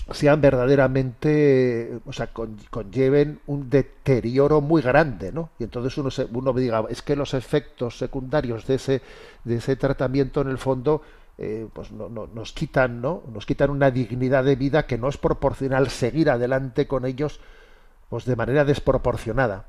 sean 0.09 0.41
verdaderamente, 0.41 1.99
o 2.07 2.11
sea, 2.11 2.31
conlleven 2.71 3.39
un 3.45 3.69
deterioro 3.69 4.61
muy 4.61 4.81
grande, 4.81 5.31
¿no? 5.31 5.51
Y 5.59 5.63
entonces 5.65 5.95
uno, 5.99 6.09
se, 6.09 6.25
uno 6.25 6.53
diga, 6.53 6.85
es 6.89 7.03
que 7.03 7.15
los 7.15 7.35
efectos 7.35 7.99
secundarios 7.99 8.65
de 8.65 8.75
ese, 8.75 9.01
de 9.43 9.57
ese 9.57 9.75
tratamiento 9.75 10.41
en 10.41 10.49
el 10.49 10.57
fondo 10.57 11.03
eh, 11.43 11.67
pues 11.73 11.91
no, 11.91 12.07
no, 12.07 12.27
nos 12.27 12.53
quitan, 12.53 13.01
¿no? 13.01 13.23
Nos 13.33 13.47
quitan 13.47 13.71
una 13.71 13.89
dignidad 13.89 14.43
de 14.43 14.55
vida 14.55 14.85
que 14.85 14.99
no 14.99 15.09
es 15.09 15.17
proporcional 15.17 15.89
seguir 15.89 16.29
adelante 16.29 16.85
con 16.85 17.03
ellos 17.03 17.39
pues 18.09 18.25
de 18.25 18.35
manera 18.35 18.63
desproporcionada. 18.63 19.65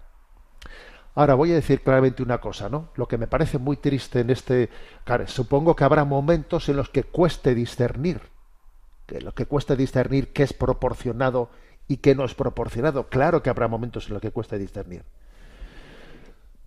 Ahora 1.14 1.32
voy 1.32 1.50
a 1.52 1.54
decir 1.54 1.80
claramente 1.80 2.22
una 2.22 2.42
cosa, 2.42 2.68
¿no? 2.68 2.90
Lo 2.94 3.08
que 3.08 3.16
me 3.16 3.26
parece 3.26 3.56
muy 3.56 3.78
triste 3.78 4.20
en 4.20 4.28
este, 4.28 4.68
supongo 5.28 5.74
que 5.74 5.84
habrá 5.84 6.04
momentos 6.04 6.68
en 6.68 6.76
los 6.76 6.90
que 6.90 7.04
cueste 7.04 7.54
discernir, 7.54 8.20
que 9.06 9.22
lo 9.22 9.32
que 9.32 9.46
cueste 9.46 9.74
discernir 9.74 10.34
qué 10.34 10.42
es 10.42 10.52
proporcionado 10.52 11.48
y 11.88 11.98
qué 11.98 12.14
no 12.14 12.26
es 12.26 12.34
proporcionado. 12.34 13.08
Claro 13.08 13.42
que 13.42 13.48
habrá 13.48 13.66
momentos 13.66 14.08
en 14.08 14.12
los 14.12 14.20
que 14.20 14.30
cueste 14.30 14.58
discernir. 14.58 15.04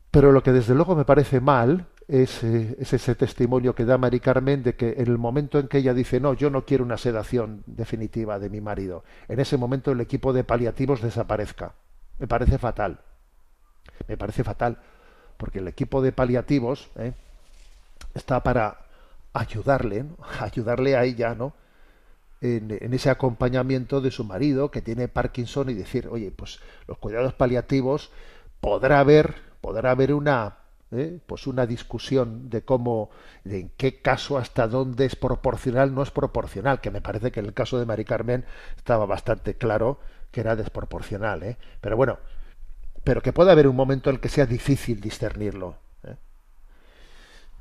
Pero 0.10 0.32
lo 0.32 0.42
que 0.42 0.52
desde 0.52 0.74
luego 0.74 0.96
me 0.96 1.06
parece 1.06 1.42
mal 1.42 1.86
es, 2.08 2.44
es, 2.44 2.94
ese 2.94 3.16
testimonio 3.16 3.74
que 3.76 3.86
da 3.86 3.98
Mari 3.98 4.20
Carmen 4.20 4.64
de 4.64 4.76
que 4.76 4.96
en 4.98 5.08
el 5.08 5.18
momento 5.18 5.60
en 5.60 5.68
que 5.68 5.80
ella 5.80 5.94
dice 5.94 6.20
no, 6.20 6.34
yo 6.34 6.50
no 6.50 6.66
quiero 6.66 6.84
una 6.84 6.98
sedación 6.98 7.64
definitiva 7.66 8.40
de 8.40 8.50
mi 8.50 8.62
marido, 8.62 9.04
en 9.28 9.40
ese 9.40 9.58
momento 9.58 9.92
el 9.92 10.02
equipo 10.02 10.34
de 10.34 10.44
paliativos 10.44 11.02
desaparezca. 11.02 11.74
Me 12.20 12.28
parece 12.28 12.58
fatal 12.58 13.00
me 14.08 14.18
parece 14.18 14.44
fatal, 14.44 14.78
porque 15.38 15.60
el 15.60 15.68
equipo 15.68 16.02
de 16.02 16.12
paliativos 16.12 16.90
¿eh? 16.98 17.14
está 18.14 18.44
para 18.44 18.86
ayudarle, 19.34 20.06
ayudarle 20.40 20.96
a 20.96 21.04
ella, 21.04 21.36
¿no? 21.36 21.54
En, 22.42 22.94
ese 22.94 23.10
acompañamiento 23.10 24.02
de 24.02 24.12
su 24.12 24.24
marido 24.24 24.70
que 24.70 24.82
tiene 24.82 25.08
Parkinson 25.08 25.70
y 25.70 25.74
decir, 25.74 26.08
oye, 26.12 26.32
pues 26.32 26.60
los 26.88 26.98
cuidados 27.00 27.34
paliativos 27.34 28.12
podrá 28.60 29.00
haber, 29.00 29.36
podrá 29.62 29.92
haber 29.92 30.14
una, 30.14 30.58
¿eh? 30.92 31.20
pues 31.26 31.48
una 31.48 31.66
discusión 31.66 32.50
de 32.50 32.64
cómo, 32.64 33.10
de 33.44 33.60
en 33.62 33.72
qué 33.78 34.02
caso, 34.02 34.38
hasta 34.38 34.68
dónde 34.68 35.06
es 35.06 35.16
proporcional, 35.16 35.94
no 35.94 36.04
es 36.04 36.12
proporcional, 36.12 36.82
que 36.82 36.92
me 36.92 37.02
parece 37.02 37.32
que 37.32 37.40
en 37.40 37.48
el 37.48 37.54
caso 37.54 37.80
de 37.80 37.86
Mari 37.86 38.06
Carmen 38.06 38.46
estaba 38.76 39.06
bastante 39.06 39.56
claro 39.56 40.00
que 40.32 40.42
era 40.42 40.56
desproporcional, 40.56 41.44
¿eh? 41.44 41.58
pero 41.82 41.98
bueno, 41.98 42.20
pero 43.06 43.22
que 43.22 43.34
puede 43.34 43.52
haber 43.52 43.68
un 43.68 43.76
momento 43.76 44.10
en 44.10 44.18
el 44.18 44.20
que 44.20 44.30
sea 44.30 44.46
difícil 44.46 45.00
discernirlo. 45.00 45.78
¿eh? 46.04 46.16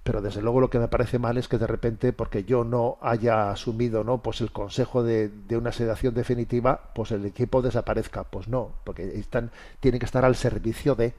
Pero 0.03 0.23
desde 0.23 0.41
luego 0.41 0.61
lo 0.61 0.71
que 0.71 0.79
me 0.79 0.89
parece 0.89 1.19
mal 1.19 1.37
es 1.37 1.49
que 1.49 1.59
de 1.59 1.67
repente, 1.67 2.13
porque 2.15 2.45
yo 2.45 2.65
no 2.65 2.99
haya 3.03 3.51
asumido 3.51 4.05
¿no? 4.05 4.23
pues 4.23 4.41
el 4.41 4.53
consejo 4.53 5.03
de, 5.03 5.29
de 5.29 5.57
una 5.59 5.71
sedación 5.71 6.15
definitiva, 6.15 6.93
pues 6.95 7.11
el 7.13 7.27
equipo 7.27 7.61
desaparezca. 7.63 8.25
Pues 8.25 8.49
no, 8.49 8.73
porque 8.85 9.19
están, 9.19 9.51
tienen 9.81 10.01
que 10.01 10.07
estar 10.07 10.25
al 10.25 10.35
servicio 10.35 10.95
de. 10.95 11.15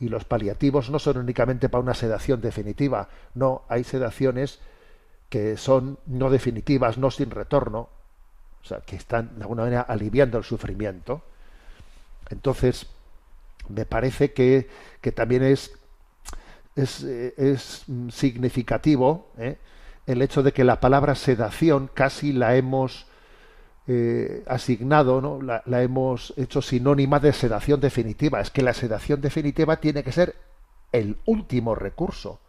Y 0.00 0.08
los 0.08 0.24
paliativos 0.24 0.90
no 0.90 0.98
son 0.98 1.18
únicamente 1.18 1.68
para 1.68 1.82
una 1.82 1.94
sedación 1.94 2.40
definitiva, 2.40 3.08
no, 3.34 3.62
hay 3.68 3.84
sedaciones 3.84 4.58
que 5.28 5.56
son 5.56 5.98
no 6.06 6.30
definitivas, 6.30 6.98
no 6.98 7.10
sin 7.10 7.30
retorno, 7.30 7.88
o 8.62 8.66
sea, 8.66 8.80
que 8.80 8.96
están 8.96 9.36
de 9.36 9.42
alguna 9.42 9.62
manera 9.62 9.82
aliviando 9.82 10.38
el 10.38 10.44
sufrimiento. 10.44 11.22
Entonces, 12.30 12.86
me 13.68 13.86
parece 13.86 14.32
que, 14.32 14.68
que 15.00 15.12
también 15.12 15.44
es, 15.44 15.72
es, 16.76 17.02
eh, 17.04 17.34
es 17.36 17.84
significativo 18.10 19.30
¿eh? 19.38 19.58
el 20.06 20.22
hecho 20.22 20.42
de 20.42 20.52
que 20.52 20.64
la 20.64 20.80
palabra 20.80 21.14
sedación 21.14 21.90
casi 21.92 22.32
la 22.32 22.56
hemos 22.56 23.06
eh, 23.86 24.44
asignado, 24.46 25.20
¿no? 25.20 25.40
La, 25.42 25.82
hemos 25.82 26.34
hecho 26.36 26.62
sinónima 26.62 27.18
de 27.18 27.32
sedación 27.32 27.80
definitiva. 27.80 28.40
Es 28.40 28.50
que 28.50 28.62
la 28.62 28.74
sedación 28.74 29.20
definitiva 29.20 29.78
tiene 29.78 30.04
que 30.04 30.12
ser 30.12 30.36
el 30.92 31.16
último 31.24 31.74
recurso. 31.74 32.40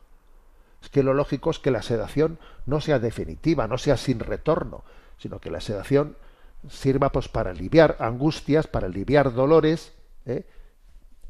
Es 0.82 0.90
que 0.90 1.04
lo 1.04 1.14
lógico 1.14 1.52
es 1.52 1.60
que 1.60 1.72
la 1.72 1.82
sedación 1.82 2.38
no 2.66 2.82
sea 2.82 3.00
definitiva, 3.00 3.68
no 3.68 3.78
sea 3.78 3.98
sin 3.98 4.20
retorno, 4.20 4.84
sino 5.18 5.40
que 5.40 5.52
la 5.52 5.62
sedación 5.62 6.18
sirva 6.70 7.12
pues 7.12 7.28
para 7.28 7.52
aliviar 7.52 7.98
angustias, 8.00 8.68
para 8.68 8.88
aliviar 8.88 9.34
dolores 9.34 9.94
¿eh? 10.26 10.44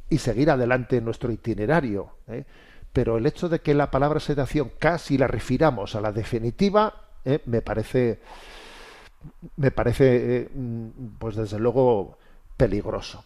y 0.10 0.18
seguir 0.18 0.49
adelante 0.49 0.97
en 0.97 1.06
nuestro 1.06 1.32
itinerario. 1.32 2.16
¿eh? 2.28 2.45
Pero 2.91 3.18
el 3.18 3.26
hecho 3.26 3.49
de 3.49 3.60
que 3.60 3.74
la 3.74 3.91
palabra 3.91 4.20
sedación 4.20 4.72
casi 4.80 5.18
la 5.18 5.28
refiramos 5.28 5.95
a 5.95 6.02
la 6.02 6.12
definitiva, 6.12 7.08
me 7.45 7.62
parece, 7.62 8.20
me 9.56 9.72
parece, 9.72 10.50
pues 11.20 11.36
desde 11.36 11.60
luego 11.60 12.18
peligroso. 12.58 13.24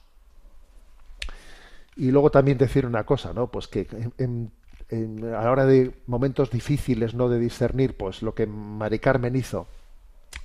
Y 1.96 2.12
luego 2.12 2.30
también 2.30 2.58
decir 2.58 2.86
una 2.86 3.06
cosa, 3.06 3.34
¿no? 3.34 3.48
Pues 3.48 3.68
que 3.68 3.88
en, 4.18 4.52
en, 4.90 5.24
a 5.34 5.44
la 5.44 5.52
hora 5.52 5.66
de 5.66 5.94
momentos 6.08 6.52
difíciles, 6.52 7.14
¿no? 7.14 7.30
De 7.30 7.40
discernir, 7.40 7.96
pues 7.96 8.22
lo 8.22 8.36
que 8.36 8.48
Mari 8.48 9.00
Carmen 9.00 9.36
hizo. 9.36 9.68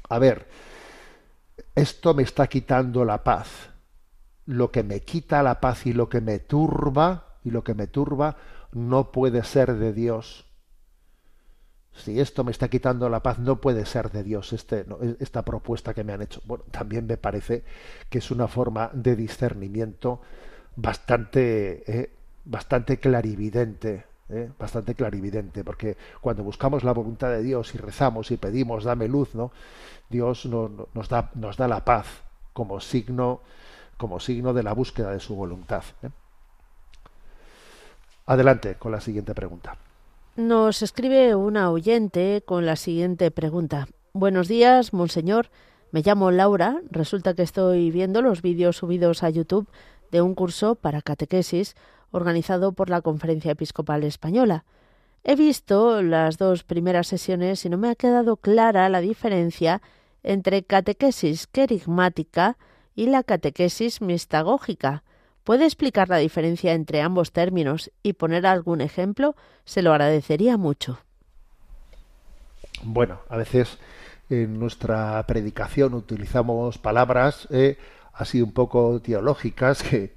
A 0.09 0.19
ver, 0.19 0.47
esto 1.75 2.15
me 2.15 2.23
está 2.23 2.47
quitando 2.47 3.05
la 3.05 3.25
paz. 3.25 3.71
Lo 4.47 4.71
que 4.71 4.83
me 4.83 5.01
quita 5.01 5.43
la 5.43 5.61
paz 5.61 5.87
y 5.87 5.93
lo 5.93 6.09
que 6.09 6.21
me 6.21 6.39
turba, 6.39 7.37
y 7.45 7.51
lo 7.51 7.65
que 7.65 7.75
me 7.75 7.87
turba, 7.87 8.37
no 8.73 9.13
puede 9.13 9.45
ser 9.45 9.75
de 9.75 9.93
Dios. 9.93 10.47
Si 12.01 12.19
esto 12.19 12.45
me 12.45 12.51
está 12.51 12.69
quitando 12.69 13.09
la 13.09 13.23
paz, 13.23 13.39
no 13.39 13.61
puede 13.61 13.85
ser 13.87 14.11
de 14.11 14.23
Dios 14.23 14.53
este, 14.53 14.85
no, 14.87 14.99
esta 15.19 15.43
propuesta 15.43 15.95
que 15.95 16.05
me 16.05 16.13
han 16.13 16.23
hecho. 16.23 16.41
Bueno, 16.45 16.65
también 16.71 17.07
me 17.07 17.17
parece 17.17 17.63
que 18.09 18.19
es 18.19 18.31
una 18.31 18.49
forma 18.49 18.91
de 18.93 19.17
discernimiento 19.17 20.21
bastante, 20.77 21.83
eh, 21.87 22.11
bastante 22.45 22.99
clarividente, 22.99 24.05
¿eh? 24.31 24.51
bastante 24.59 24.95
clarividente, 24.95 25.65
porque 25.65 25.97
cuando 26.21 26.43
buscamos 26.43 26.85
la 26.85 26.93
voluntad 26.93 27.31
de 27.31 27.43
Dios 27.43 27.75
y 27.75 27.79
rezamos 27.79 28.31
y 28.31 28.37
pedimos, 28.37 28.85
dame 28.85 29.09
luz, 29.09 29.35
¿no? 29.35 29.53
Dios 30.09 30.47
no, 30.47 30.89
nos, 30.95 31.09
da, 31.09 31.31
nos 31.35 31.57
da 31.57 31.69
la 31.69 31.85
paz 31.85 32.07
como 32.53 32.81
signo, 32.81 33.41
como 33.97 34.21
signo 34.21 34.53
de 34.53 34.63
la 34.63 34.73
búsqueda 34.73 35.13
de 35.13 35.21
su 35.21 35.37
voluntad. 35.37 35.85
¿eh? 36.03 36.09
Adelante 38.27 38.77
con 38.77 38.93
la 38.93 39.01
siguiente 39.01 39.35
pregunta. 39.35 39.77
Nos 40.37 40.83
escribe 40.83 41.35
una 41.35 41.71
oyente 41.73 42.43
con 42.47 42.65
la 42.65 42.77
siguiente 42.77 43.33
pregunta. 43.33 43.89
Buenos 44.13 44.47
días, 44.47 44.93
monseñor. 44.93 45.51
Me 45.91 46.03
llamo 46.03 46.31
Laura. 46.31 46.81
Resulta 46.89 47.35
que 47.35 47.43
estoy 47.43 47.91
viendo 47.91 48.23
los 48.23 48.41
vídeos 48.41 48.77
subidos 48.77 49.25
a 49.25 49.31
YouTube 49.31 49.69
de 50.13 50.23
un 50.23 50.37
curso 50.37 50.77
para 50.77 51.03
catequesis 51.03 51.75
organizado 52.13 52.73
por 52.73 52.91
la 52.91 53.01
Conferencia 53.03 53.51
Episcopal 53.51 54.05
Española. 54.05 54.65
He 55.25 55.35
visto 55.35 56.01
las 56.01 56.39
dos 56.39 56.63
primeras 56.63 57.09
sesiones 57.09 57.65
y 57.65 57.69
no 57.69 57.77
me 57.77 57.91
ha 57.91 57.97
quedado 57.97 58.37
clara 58.37 58.89
la 58.89 59.01
diferencia 59.01 59.83
entre 60.23 60.63
catequesis 60.63 61.49
querigmática 61.49 62.57
y 62.95 63.07
la 63.07 63.25
catequesis 63.25 64.01
mistagógica. 64.01 65.03
¿Puede 65.51 65.65
explicar 65.65 66.09
la 66.09 66.19
diferencia 66.19 66.75
entre 66.75 67.03
ambos 67.03 67.33
términos 67.33 67.91
y 68.05 68.13
poner 68.13 68.47
algún 68.47 68.81
ejemplo? 68.81 69.35
Se 69.65 69.83
lo 69.83 69.91
agradecería 69.91 70.57
mucho. 70.57 71.01
Bueno, 72.85 73.19
a 73.29 73.37
veces 73.37 73.79
en 74.29 74.61
nuestra 74.61 75.21
predicación 75.27 75.95
utilizamos 75.95 76.79
palabras 76.79 77.49
eh, 77.51 77.79
así 78.13 78.41
un 78.41 78.53
poco 78.53 79.03
teológicas 79.03 79.83
que, 79.83 80.13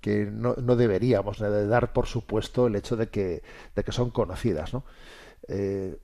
que, 0.00 0.26
no, 0.32 0.54
deberíamos 0.56 1.38
de 1.38 1.68
dar 1.68 1.92
por 1.92 2.06
supuesto 2.06 2.66
el 2.66 2.74
hecho 2.74 2.96
de 2.96 3.10
que, 3.10 3.44
de 3.76 3.84
que 3.84 3.92
son 3.92 4.10
conocidas. 4.10 4.74
¿no? 4.74 4.82
Eh, 5.46 5.96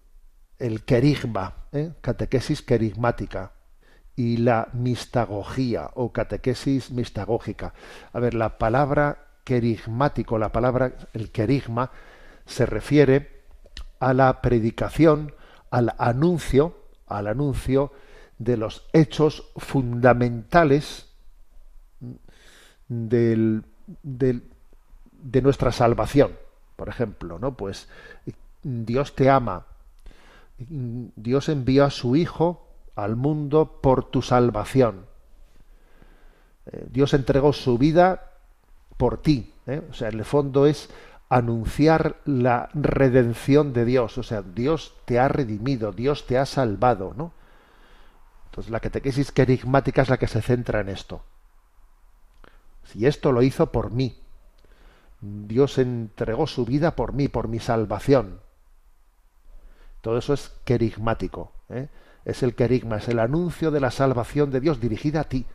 el 0.61 0.85
querigma, 0.85 1.64
¿eh? 1.72 1.95
catequesis 2.01 2.62
querigmática, 2.62 3.55
y 4.20 4.36
la 4.36 4.68
mistagogía 4.74 5.92
o 5.94 6.12
catequesis 6.12 6.90
mistagógica. 6.90 7.72
A 8.12 8.20
ver, 8.20 8.34
la 8.34 8.58
palabra 8.58 9.28
querigmático, 9.44 10.36
la 10.36 10.52
palabra, 10.52 10.92
el 11.14 11.30
querigma, 11.30 11.90
se 12.44 12.66
refiere 12.66 13.44
a 13.98 14.12
la 14.12 14.42
predicación, 14.42 15.32
al 15.70 15.94
anuncio, 15.96 16.76
al 17.06 17.28
anuncio 17.28 17.94
de 18.36 18.58
los 18.58 18.86
hechos 18.92 19.50
fundamentales 19.56 21.08
del, 22.88 23.64
del, 24.02 24.42
de 25.12 25.40
nuestra 25.40 25.72
salvación. 25.72 26.36
Por 26.76 26.90
ejemplo, 26.90 27.38
¿no? 27.38 27.56
Pues 27.56 27.88
Dios 28.62 29.14
te 29.14 29.30
ama, 29.30 29.64
Dios 30.58 31.48
envió 31.48 31.86
a 31.86 31.90
su 31.90 32.16
Hijo 32.16 32.66
al 32.95 33.16
mundo 33.16 33.80
por 33.80 34.11
tu 34.11 34.22
salvación. 34.22 35.07
Eh, 36.66 36.86
Dios 36.91 37.14
entregó 37.14 37.53
su 37.53 37.78
vida 37.78 38.32
por 38.97 39.22
ti. 39.22 39.53
¿eh? 39.66 39.82
O 39.91 39.95
sea, 39.95 40.09
en 40.09 40.18
el 40.18 40.24
fondo 40.24 40.66
es 40.66 40.91
anunciar 41.28 42.16
la 42.24 42.68
redención 42.74 43.72
de 43.72 43.84
Dios. 43.84 44.18
O 44.18 44.22
sea, 44.22 44.43
Dios 44.43 44.95
te 45.05 45.18
ha 45.18 45.28
redimido, 45.28 45.93
Dios 45.93 46.26
te 46.26 46.38
ha 46.38 46.47
salvado, 46.47 47.14
¿no? 47.16 47.32
Entonces 48.47 48.70
la 48.72 48.80
catequesis 48.80 49.30
querigmática 49.30 50.03
es 50.03 50.09
la 50.09 50.18
que 50.18 50.26
se 50.26 50.43
centra 50.43 50.80
en 50.80 50.88
esto. 50.88 51.22
Si 52.82 53.07
esto 53.07 53.30
lo 53.30 53.43
hizo 53.43 53.70
por 53.70 53.93
mí, 53.93 54.18
Dios 55.20 55.78
entregó 55.78 56.49
su 56.49 56.64
vida 56.64 56.97
por 56.97 57.12
mí, 57.12 57.28
por 57.28 57.47
mi 57.47 57.61
salvación. 57.61 58.41
Todo 60.01 60.18
eso 60.18 60.34
es 60.34 60.49
querigmático. 60.64 61.53
¿eh? 61.68 61.88
Es 62.24 62.42
el 62.42 62.54
querigma, 62.54 62.96
es 62.98 63.08
el 63.08 63.18
anuncio 63.18 63.70
de 63.70 63.80
la 63.80 63.90
salvación 63.90 64.50
de 64.50 64.60
Dios 64.60 64.80
dirigida 64.80 65.20
a 65.20 65.24
ti. 65.24 65.46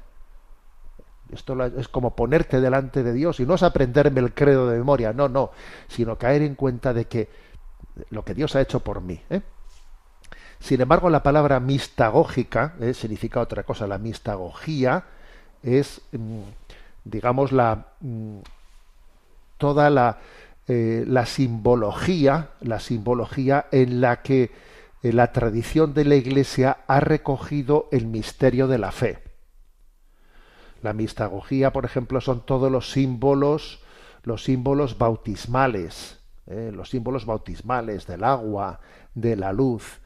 Esto 1.32 1.64
es 1.64 1.88
como 1.88 2.16
ponerte 2.16 2.62
delante 2.62 3.04
de 3.04 3.14
Dios 3.14 3.40
y 3.40 3.46
no 3.46 3.56
es 3.56 3.64
aprenderme 3.64 4.20
el 4.20 4.34
credo 4.34 4.70
de 4.70 4.78
memoria, 4.78 5.12
no, 5.12 5.28
no, 5.28 5.52
sino 5.88 6.18
caer 6.18 6.44
en 6.44 6.56
cuenta 6.56 6.94
de 6.94 7.06
que 7.06 7.30
lo 8.10 8.24
que 8.24 8.34
Dios 8.34 8.56
ha 8.56 8.62
hecho 8.62 8.80
por 8.80 9.02
mí. 9.02 9.22
¿eh? 9.30 9.42
Sin 10.60 10.82
embargo, 10.82 11.10
la 11.10 11.24
palabra 11.24 11.60
mistagógica 11.60 12.76
¿eh? 12.80 12.94
significa 12.94 13.40
otra 13.40 13.64
cosa. 13.64 13.88
La 13.88 13.98
mistagogía 13.98 15.04
es, 15.64 16.02
mm, 16.12 16.42
digamos, 17.04 17.52
la 17.52 17.88
mm, 18.02 18.40
toda 19.58 19.90
la 19.90 20.20
eh, 20.68 21.04
la 21.08 21.28
simbología, 21.28 22.50
la 22.62 22.80
simbología 22.80 23.68
en 23.72 24.02
la 24.02 24.24
que 24.24 24.50
la 25.12 25.32
tradición 25.32 25.94
de 25.94 26.06
la 26.06 26.16
Iglesia 26.16 26.78
ha 26.88 27.00
recogido 27.00 27.88
el 27.92 28.08
misterio 28.08 28.68
de 28.68 28.78
la 28.78 28.92
fe. 28.92 29.20
La 30.82 30.94
mistagogía, 30.94 31.72
por 31.74 31.86
ejemplo, 31.86 32.22
son 32.22 32.46
todos 32.46 32.72
los 32.72 32.92
símbolos, 32.92 33.84
los 34.24 34.44
símbolos 34.44 34.98
bautismales, 34.98 36.20
eh, 36.48 36.72
los 36.74 36.90
símbolos 36.90 37.26
bautismales 37.26 38.08
del 38.08 38.24
agua, 38.24 38.80
de 39.14 39.36
la 39.36 39.54
luz. 39.54 40.00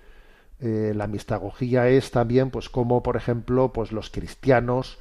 la 0.62 1.08
mistagogía 1.08 1.88
es 1.88 2.12
también, 2.12 2.50
pues, 2.52 2.68
como, 2.68 3.02
por 3.02 3.16
ejemplo, 3.16 3.72
pues 3.72 3.94
los 3.94 4.10
cristianos 4.10 5.00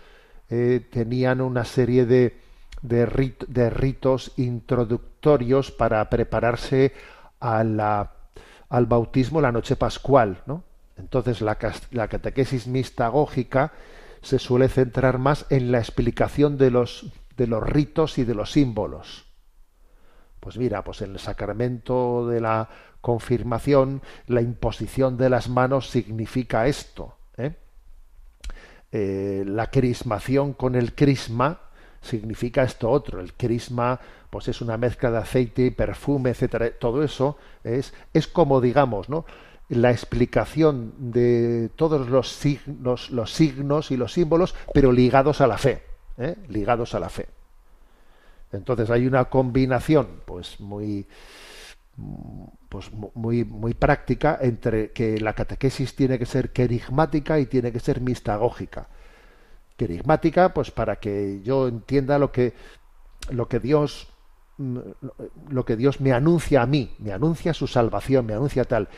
tenían 0.49 1.40
una 1.40 1.64
serie 1.64 2.07
de, 2.07 2.38
de, 2.82 3.70
ritos 3.70 4.32
introductorios 4.36 5.70
para 5.70 6.09
prepararse 6.09 6.92
a 7.40 7.64
la, 7.64 8.12
al 8.69 8.87
bautismo 8.87 9.41
la 9.41 9.53
noche 9.53 9.77
pascual. 9.77 10.43
¿no? 10.47 10.64
Entonces 10.97 11.41
la, 11.41 11.57
catequesis 11.57 12.66
mistagógica 12.66 13.73
se 14.23 14.39
suele 14.39 14.69
centrar 14.69 15.19
más 15.19 15.47
en 15.51 15.73
la 15.73 15.79
explicación 15.79 16.59
de 16.59 16.71
los, 16.71 17.12
de 17.37 17.47
los 17.47 17.62
ritos 17.62 18.19
y 18.19 18.25
de 18.25 18.35
los 18.35 18.53
símbolos. 18.53 19.27
Pues 20.41 20.57
mira, 20.57 20.83
pues 20.85 21.03
en 21.03 21.12
el 21.12 21.19
sacramento 21.19 22.27
de 22.29 22.41
la 22.41 22.69
confirmación, 23.01 24.03
la 24.27 24.41
imposición 24.41 25.16
de 25.16 25.31
las 25.31 25.49
manos 25.49 25.91
significa 25.91 26.66
esto. 26.66 27.16
¿eh? 27.37 27.57
Eh, 28.91 29.45
la 29.47 29.71
crismación 29.71 30.53
con 30.53 30.75
el 30.75 30.95
crisma 30.95 31.61
significa 32.01 32.62
esto 32.62 32.91
otro. 32.91 33.21
El 33.21 33.35
crisma, 33.35 34.01
pues 34.31 34.49
es 34.49 34.61
una 34.61 34.76
mezcla 34.76 35.11
de 35.11 35.18
aceite 35.18 35.66
y 35.66 35.70
perfume, 35.70 36.31
etcétera. 36.31 36.70
Todo 36.79 37.03
eso 37.03 37.37
es, 37.64 37.95
es 38.12 38.26
como, 38.26 38.61
digamos, 38.61 39.09
¿no? 39.09 39.24
la 39.68 39.91
explicación 39.91 40.95
de 40.99 41.70
todos 41.76 42.09
los 42.09 42.31
signos, 42.31 43.11
los 43.11 43.33
signos 43.33 43.91
y 43.91 43.97
los 43.97 44.12
símbolos, 44.12 44.55
pero 44.72 44.93
ligados 44.93 45.41
a 45.41 45.47
la 45.47 45.59
fe, 45.59 45.83
¿eh? 46.16 46.37
ligados 46.49 46.95
a 46.95 47.01
la 47.01 47.09
fe. 47.09 47.26
Entonces 48.53 48.89
hay 48.91 49.07
una 49.07 49.26
combinación, 49.26 50.22
pues 50.24 50.59
muy, 50.59 51.07
pues 52.70 52.91
muy, 52.93 53.45
muy 53.45 53.74
práctica 53.74 54.39
entre 54.41 54.93
que 54.93 55.20
la 55.20 55.35
catequesis 55.35 55.95
tiene 55.95 56.18
que 56.18 56.26
ser 56.26 56.51
querigmática 56.51 57.39
y 57.39 57.47
tiene 57.47 57.70
que 57.70 57.81
ser 57.81 58.01
mistagógica. 58.01 58.89
Querigmática, 59.76 60.55
pues 60.55 60.70
para 60.70 60.97
que 60.97 61.43
yo 61.43 61.68
entienda 61.68 62.18
lo 62.18 62.33
que, 62.33 62.55
lo 63.31 63.49
que 63.49 63.61
Dios 63.61 64.09
lo 64.59 65.64
que 65.64 65.76
Dios 65.76 66.00
me 66.00 66.12
anuncia 66.12 66.62
a 66.62 66.66
mí, 66.66 66.94
me 66.98 67.12
anuncia 67.12 67.54
su 67.54 67.66
salvación, 67.66 68.26
me 68.26 68.34
anuncia 68.34 68.64
tal 68.64 68.88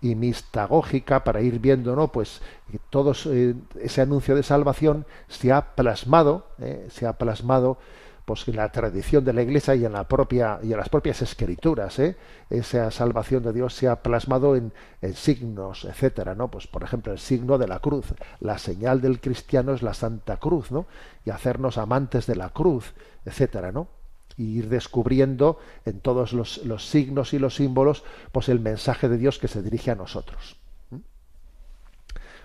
y 0.00 0.14
mistagógica 0.14 1.24
para 1.24 1.42
ir 1.42 1.58
viendo 1.58 1.94
no 1.94 2.08
pues 2.08 2.40
todo 2.88 3.12
eh, 3.26 3.54
ese 3.80 4.00
anuncio 4.00 4.34
de 4.34 4.42
salvación 4.42 5.04
se 5.28 5.52
ha 5.52 5.74
plasmado 5.74 6.46
eh, 6.58 6.86
se 6.90 7.06
ha 7.06 7.14
plasmado 7.14 7.78
pues 8.24 8.46
en 8.48 8.56
la 8.56 8.70
tradición 8.70 9.24
de 9.24 9.32
la 9.32 9.42
iglesia 9.42 9.74
y 9.74 9.84
en 9.84 9.92
la 9.92 10.04
propia 10.04 10.58
y 10.62 10.72
en 10.72 10.78
las 10.78 10.88
propias 10.88 11.20
escrituras 11.20 11.98
¿eh? 11.98 12.16
esa 12.48 12.90
salvación 12.90 13.42
de 13.42 13.52
Dios 13.52 13.74
se 13.74 13.88
ha 13.88 14.02
plasmado 14.02 14.56
en, 14.56 14.72
en, 15.02 15.14
signos 15.14 15.84
etcétera 15.84 16.34
no 16.34 16.50
pues 16.50 16.66
por 16.66 16.82
ejemplo 16.82 17.12
el 17.12 17.18
signo 17.18 17.58
de 17.58 17.68
la 17.68 17.80
cruz. 17.80 18.14
La 18.38 18.56
señal 18.56 19.00
del 19.00 19.20
cristiano 19.20 19.74
es 19.74 19.82
la 19.82 19.94
Santa 19.94 20.38
Cruz 20.38 20.70
no 20.70 20.86
y 21.26 21.30
hacernos 21.30 21.76
amantes 21.76 22.26
de 22.26 22.36
la 22.36 22.50
cruz 22.50 22.94
etcétera 23.24 23.72
no 23.72 23.99
y 24.36 24.58
ir 24.58 24.68
descubriendo 24.68 25.58
en 25.84 26.00
todos 26.00 26.32
los, 26.32 26.60
signos 26.78 27.32
y 27.34 27.38
los 27.38 27.56
símbolos 27.56 28.04
pues 28.32 28.48
el 28.48 28.60
mensaje 28.60 29.08
de 29.08 29.18
Dios 29.18 29.38
que 29.38 29.48
se 29.48 29.62
dirige 29.62 29.90
a 29.90 29.96
nosotros. 29.96 30.56
¿Mm? 30.90 30.96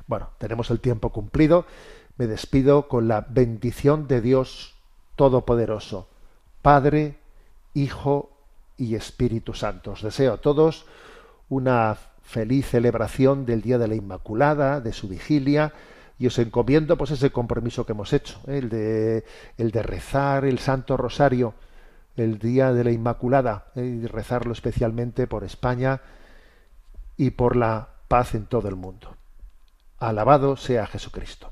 Bueno, 0.08 0.30
tenemos 0.38 0.70
el 0.72 0.80
tiempo 0.80 1.12
cumplido. 1.12 1.66
Me 2.18 2.28
despido 2.28 2.88
con 2.88 3.08
la 3.08 3.26
bendición 3.30 4.08
de 4.08 4.22
Dios 4.22 4.76
Todopoderoso, 5.16 6.10
Padre, 6.62 7.18
Hijo 7.74 8.32
y 8.78 8.96
Espíritu 8.96 9.54
Santo. 9.54 9.92
Os 9.92 10.02
deseo 10.02 10.34
a 10.34 10.38
todos 10.38 10.86
una 11.50 11.98
feliz 12.24 12.68
celebración 12.68 13.46
del 13.46 13.62
Día 13.62 13.78
de 13.78 13.88
la 13.88 13.96
Inmaculada, 13.96 14.82
de 14.82 14.94
su 14.94 15.08
vigilia, 15.08 15.74
y 16.18 16.28
os 16.28 16.40
encomiendo 16.40 16.98
pues 16.98 17.12
ese 17.12 17.32
compromiso 17.32 17.86
que 17.86 17.92
hemos 17.92 18.14
hecho, 18.14 18.40
¿eh? 18.48 18.58
el, 18.58 18.70
de, 18.70 19.26
el 19.58 19.72
de 19.72 19.84
rezar 19.84 20.46
el 20.46 20.60
Santo 20.60 20.98
Rosario 20.98 21.54
el 22.16 22.40
Día 22.40 22.74
de 22.74 22.84
la 22.84 22.92
Inmaculada 22.92 23.68
eh, 23.76 23.84
y 23.84 24.06
rezarlo 24.06 24.54
especialmente 24.54 25.28
por 25.28 25.44
España 25.44 26.02
y 27.18 27.32
por 27.32 27.56
la 27.56 27.90
paz 28.08 28.36
en 28.36 28.46
todo 28.46 28.68
el 28.68 28.76
mundo. 28.76 29.16
Alabado 29.98 30.58
sea 30.58 30.86
Jesucristo. 30.88 31.52